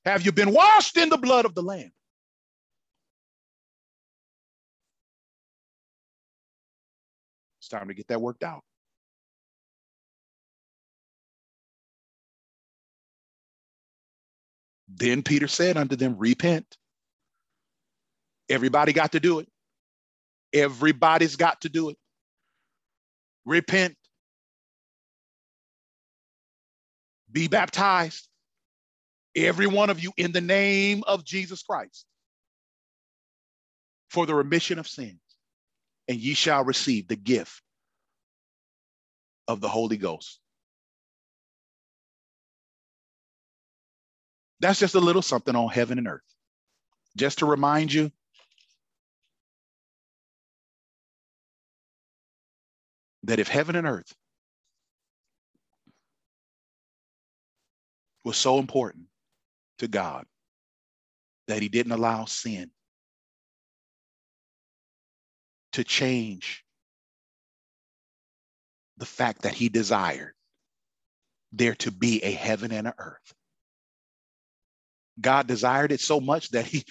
Have 0.04 0.24
you 0.24 0.32
been 0.32 0.52
washed 0.52 0.96
in 0.96 1.08
the 1.10 1.18
blood 1.18 1.44
of 1.44 1.54
the 1.54 1.62
Lamb? 1.62 1.92
It's 7.60 7.68
time 7.68 7.88
to 7.88 7.94
get 7.94 8.08
that 8.08 8.20
worked 8.20 8.42
out. 8.42 8.62
Then 14.88 15.22
Peter 15.22 15.46
said 15.48 15.76
unto 15.76 15.96
them, 15.96 16.16
Repent. 16.18 16.76
Everybody 18.48 18.92
got 18.92 19.12
to 19.12 19.20
do 19.20 19.38
it. 19.38 19.48
Everybody's 20.52 21.36
got 21.36 21.60
to 21.60 21.68
do 21.68 21.90
it. 21.90 21.96
Repent. 23.44 23.96
Be 27.30 27.46
baptized 27.46 28.29
every 29.36 29.66
one 29.66 29.90
of 29.90 30.00
you 30.02 30.12
in 30.16 30.32
the 30.32 30.40
name 30.40 31.02
of 31.06 31.24
Jesus 31.24 31.62
Christ 31.62 32.06
for 34.08 34.26
the 34.26 34.34
remission 34.34 34.78
of 34.78 34.88
sins, 34.88 35.20
and 36.08 36.18
ye 36.18 36.34
shall 36.34 36.64
receive 36.64 37.06
the 37.08 37.16
gift 37.16 37.62
of 39.46 39.60
the 39.60 39.68
Holy 39.68 39.96
Ghost. 39.96 40.40
That's 44.60 44.78
just 44.78 44.94
a 44.94 45.00
little 45.00 45.22
something 45.22 45.56
on 45.56 45.68
heaven 45.70 45.98
and 45.98 46.08
earth. 46.08 46.22
Just 47.16 47.38
to 47.38 47.46
remind 47.46 47.92
you 47.92 48.12
that 53.24 53.38
if 53.38 53.48
heaven 53.48 53.76
and 53.76 53.86
earth 53.86 54.14
was 58.24 58.36
so 58.36 58.58
important 58.58 59.09
to 59.80 59.88
God 59.88 60.24
that 61.48 61.60
he 61.60 61.68
didn't 61.68 61.92
allow 61.92 62.26
sin 62.26 62.70
to 65.72 65.82
change 65.84 66.64
the 68.98 69.06
fact 69.06 69.42
that 69.42 69.54
he 69.54 69.68
desired 69.68 70.34
there 71.52 71.74
to 71.74 71.90
be 71.90 72.22
a 72.22 72.30
heaven 72.30 72.72
and 72.72 72.86
an 72.86 72.92
earth. 72.98 73.34
God 75.20 75.46
desired 75.46 75.92
it 75.92 76.00
so 76.00 76.20
much 76.20 76.50
that 76.50 76.66
he 76.66 76.84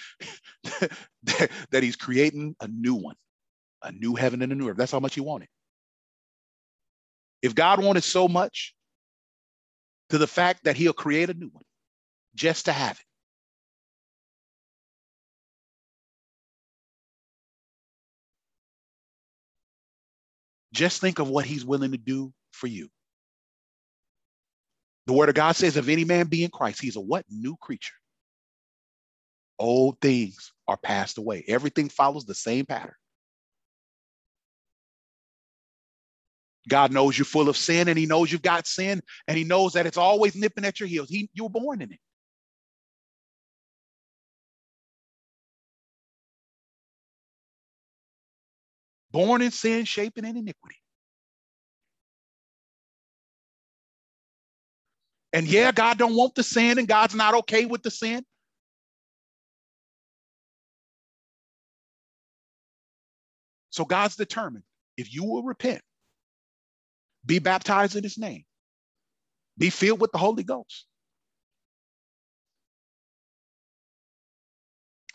that 1.23 1.83
he's 1.83 1.95
creating 1.95 2.55
a 2.59 2.67
new 2.67 2.95
one, 2.95 3.15
a 3.83 3.91
new 3.91 4.15
heaven 4.15 4.41
and 4.41 4.51
a 4.51 4.55
new 4.55 4.69
earth. 4.69 4.77
That's 4.77 4.91
how 4.91 4.99
much 4.99 5.15
he 5.15 5.21
wanted. 5.21 5.47
If 7.41 7.55
God 7.55 7.83
wanted 7.83 8.03
so 8.03 8.27
much 8.27 8.75
to 10.09 10.17
the 10.17 10.27
fact 10.27 10.65
that 10.65 10.75
he'll 10.75 10.93
create 10.93 11.29
a 11.29 11.33
new 11.33 11.49
one 11.49 11.63
just 12.35 12.65
to 12.65 12.71
have 12.71 12.97
it. 12.99 13.05
Just 20.73 21.01
think 21.01 21.19
of 21.19 21.29
what 21.29 21.45
he's 21.45 21.65
willing 21.65 21.91
to 21.91 21.97
do 21.97 22.31
for 22.51 22.67
you. 22.67 22.89
The 25.07 25.13
word 25.13 25.29
of 25.29 25.35
God 25.35 25.55
says, 25.55 25.75
if 25.75 25.87
any 25.87 26.05
man 26.05 26.27
be 26.27 26.43
in 26.43 26.51
Christ, 26.51 26.81
he's 26.81 26.95
a 26.95 27.01
what? 27.01 27.25
New 27.29 27.57
creature. 27.59 27.95
Old 29.57 29.99
things 29.99 30.53
are 30.67 30.77
passed 30.77 31.17
away. 31.17 31.43
Everything 31.47 31.89
follows 31.89 32.25
the 32.25 32.35
same 32.35 32.65
pattern. 32.65 32.93
God 36.69 36.91
knows 36.91 37.17
you're 37.17 37.25
full 37.25 37.49
of 37.49 37.57
sin 37.57 37.87
and 37.87 37.97
he 37.97 38.05
knows 38.05 38.31
you've 38.31 38.43
got 38.43 38.67
sin 38.67 39.01
and 39.27 39.37
he 39.37 39.43
knows 39.43 39.73
that 39.73 39.87
it's 39.87 39.97
always 39.97 40.35
nipping 40.35 40.65
at 40.65 40.79
your 40.79 40.87
heels. 40.87 41.09
He, 41.09 41.29
you 41.33 41.45
were 41.45 41.49
born 41.49 41.81
in 41.81 41.91
it. 41.91 41.99
Born 49.11 49.41
in 49.41 49.51
sin, 49.51 49.85
shaping 49.85 50.25
in 50.25 50.37
iniquity. 50.37 50.75
And 55.33 55.47
yeah, 55.47 55.71
God 55.71 55.97
don't 55.97 56.15
want 56.15 56.35
the 56.35 56.43
sin 56.43 56.79
and 56.79 56.87
God's 56.87 57.15
not 57.15 57.33
okay 57.35 57.65
with 57.65 57.83
the 57.83 57.91
sin. 57.91 58.23
So 63.69 63.85
God's 63.85 64.15
determined 64.15 64.63
if 64.97 65.13
you 65.13 65.23
will 65.23 65.43
repent, 65.43 65.81
be 67.25 67.39
baptized 67.39 67.95
in 67.95 68.03
his 68.03 68.17
name, 68.17 68.43
be 69.57 69.69
filled 69.69 70.01
with 70.01 70.11
the 70.11 70.17
Holy 70.17 70.43
Ghost. 70.43 70.85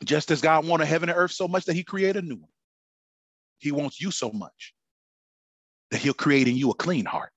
Just 0.05 0.31
as 0.31 0.41
God 0.41 0.67
wanted 0.67 0.87
heaven 0.87 1.09
and 1.09 1.19
earth 1.19 1.33
so 1.33 1.49
much 1.49 1.65
that 1.65 1.75
he 1.75 1.83
created 1.83 2.25
a 2.25 2.27
new 2.27 2.37
one, 2.37 2.51
he 3.59 3.73
wants 3.73 4.01
you 4.01 4.11
so 4.11 4.31
much 4.31 4.75
that 5.91 6.01
he'll 6.01 6.15
create 6.15 6.49
in 6.49 6.57
you 6.57 6.71
a 6.71 6.75
clean 6.75 7.05
heart 7.05 7.31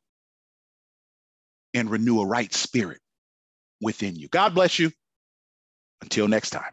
and 1.73 1.89
renew 1.89 2.21
a 2.21 2.25
right 2.25 2.53
spirit 2.53 2.99
within 3.81 4.15
you. 4.15 4.27
God 4.29 4.55
bless 4.55 4.79
you. 4.79 4.91
Until 6.01 6.27
next 6.27 6.51
time. 6.51 6.71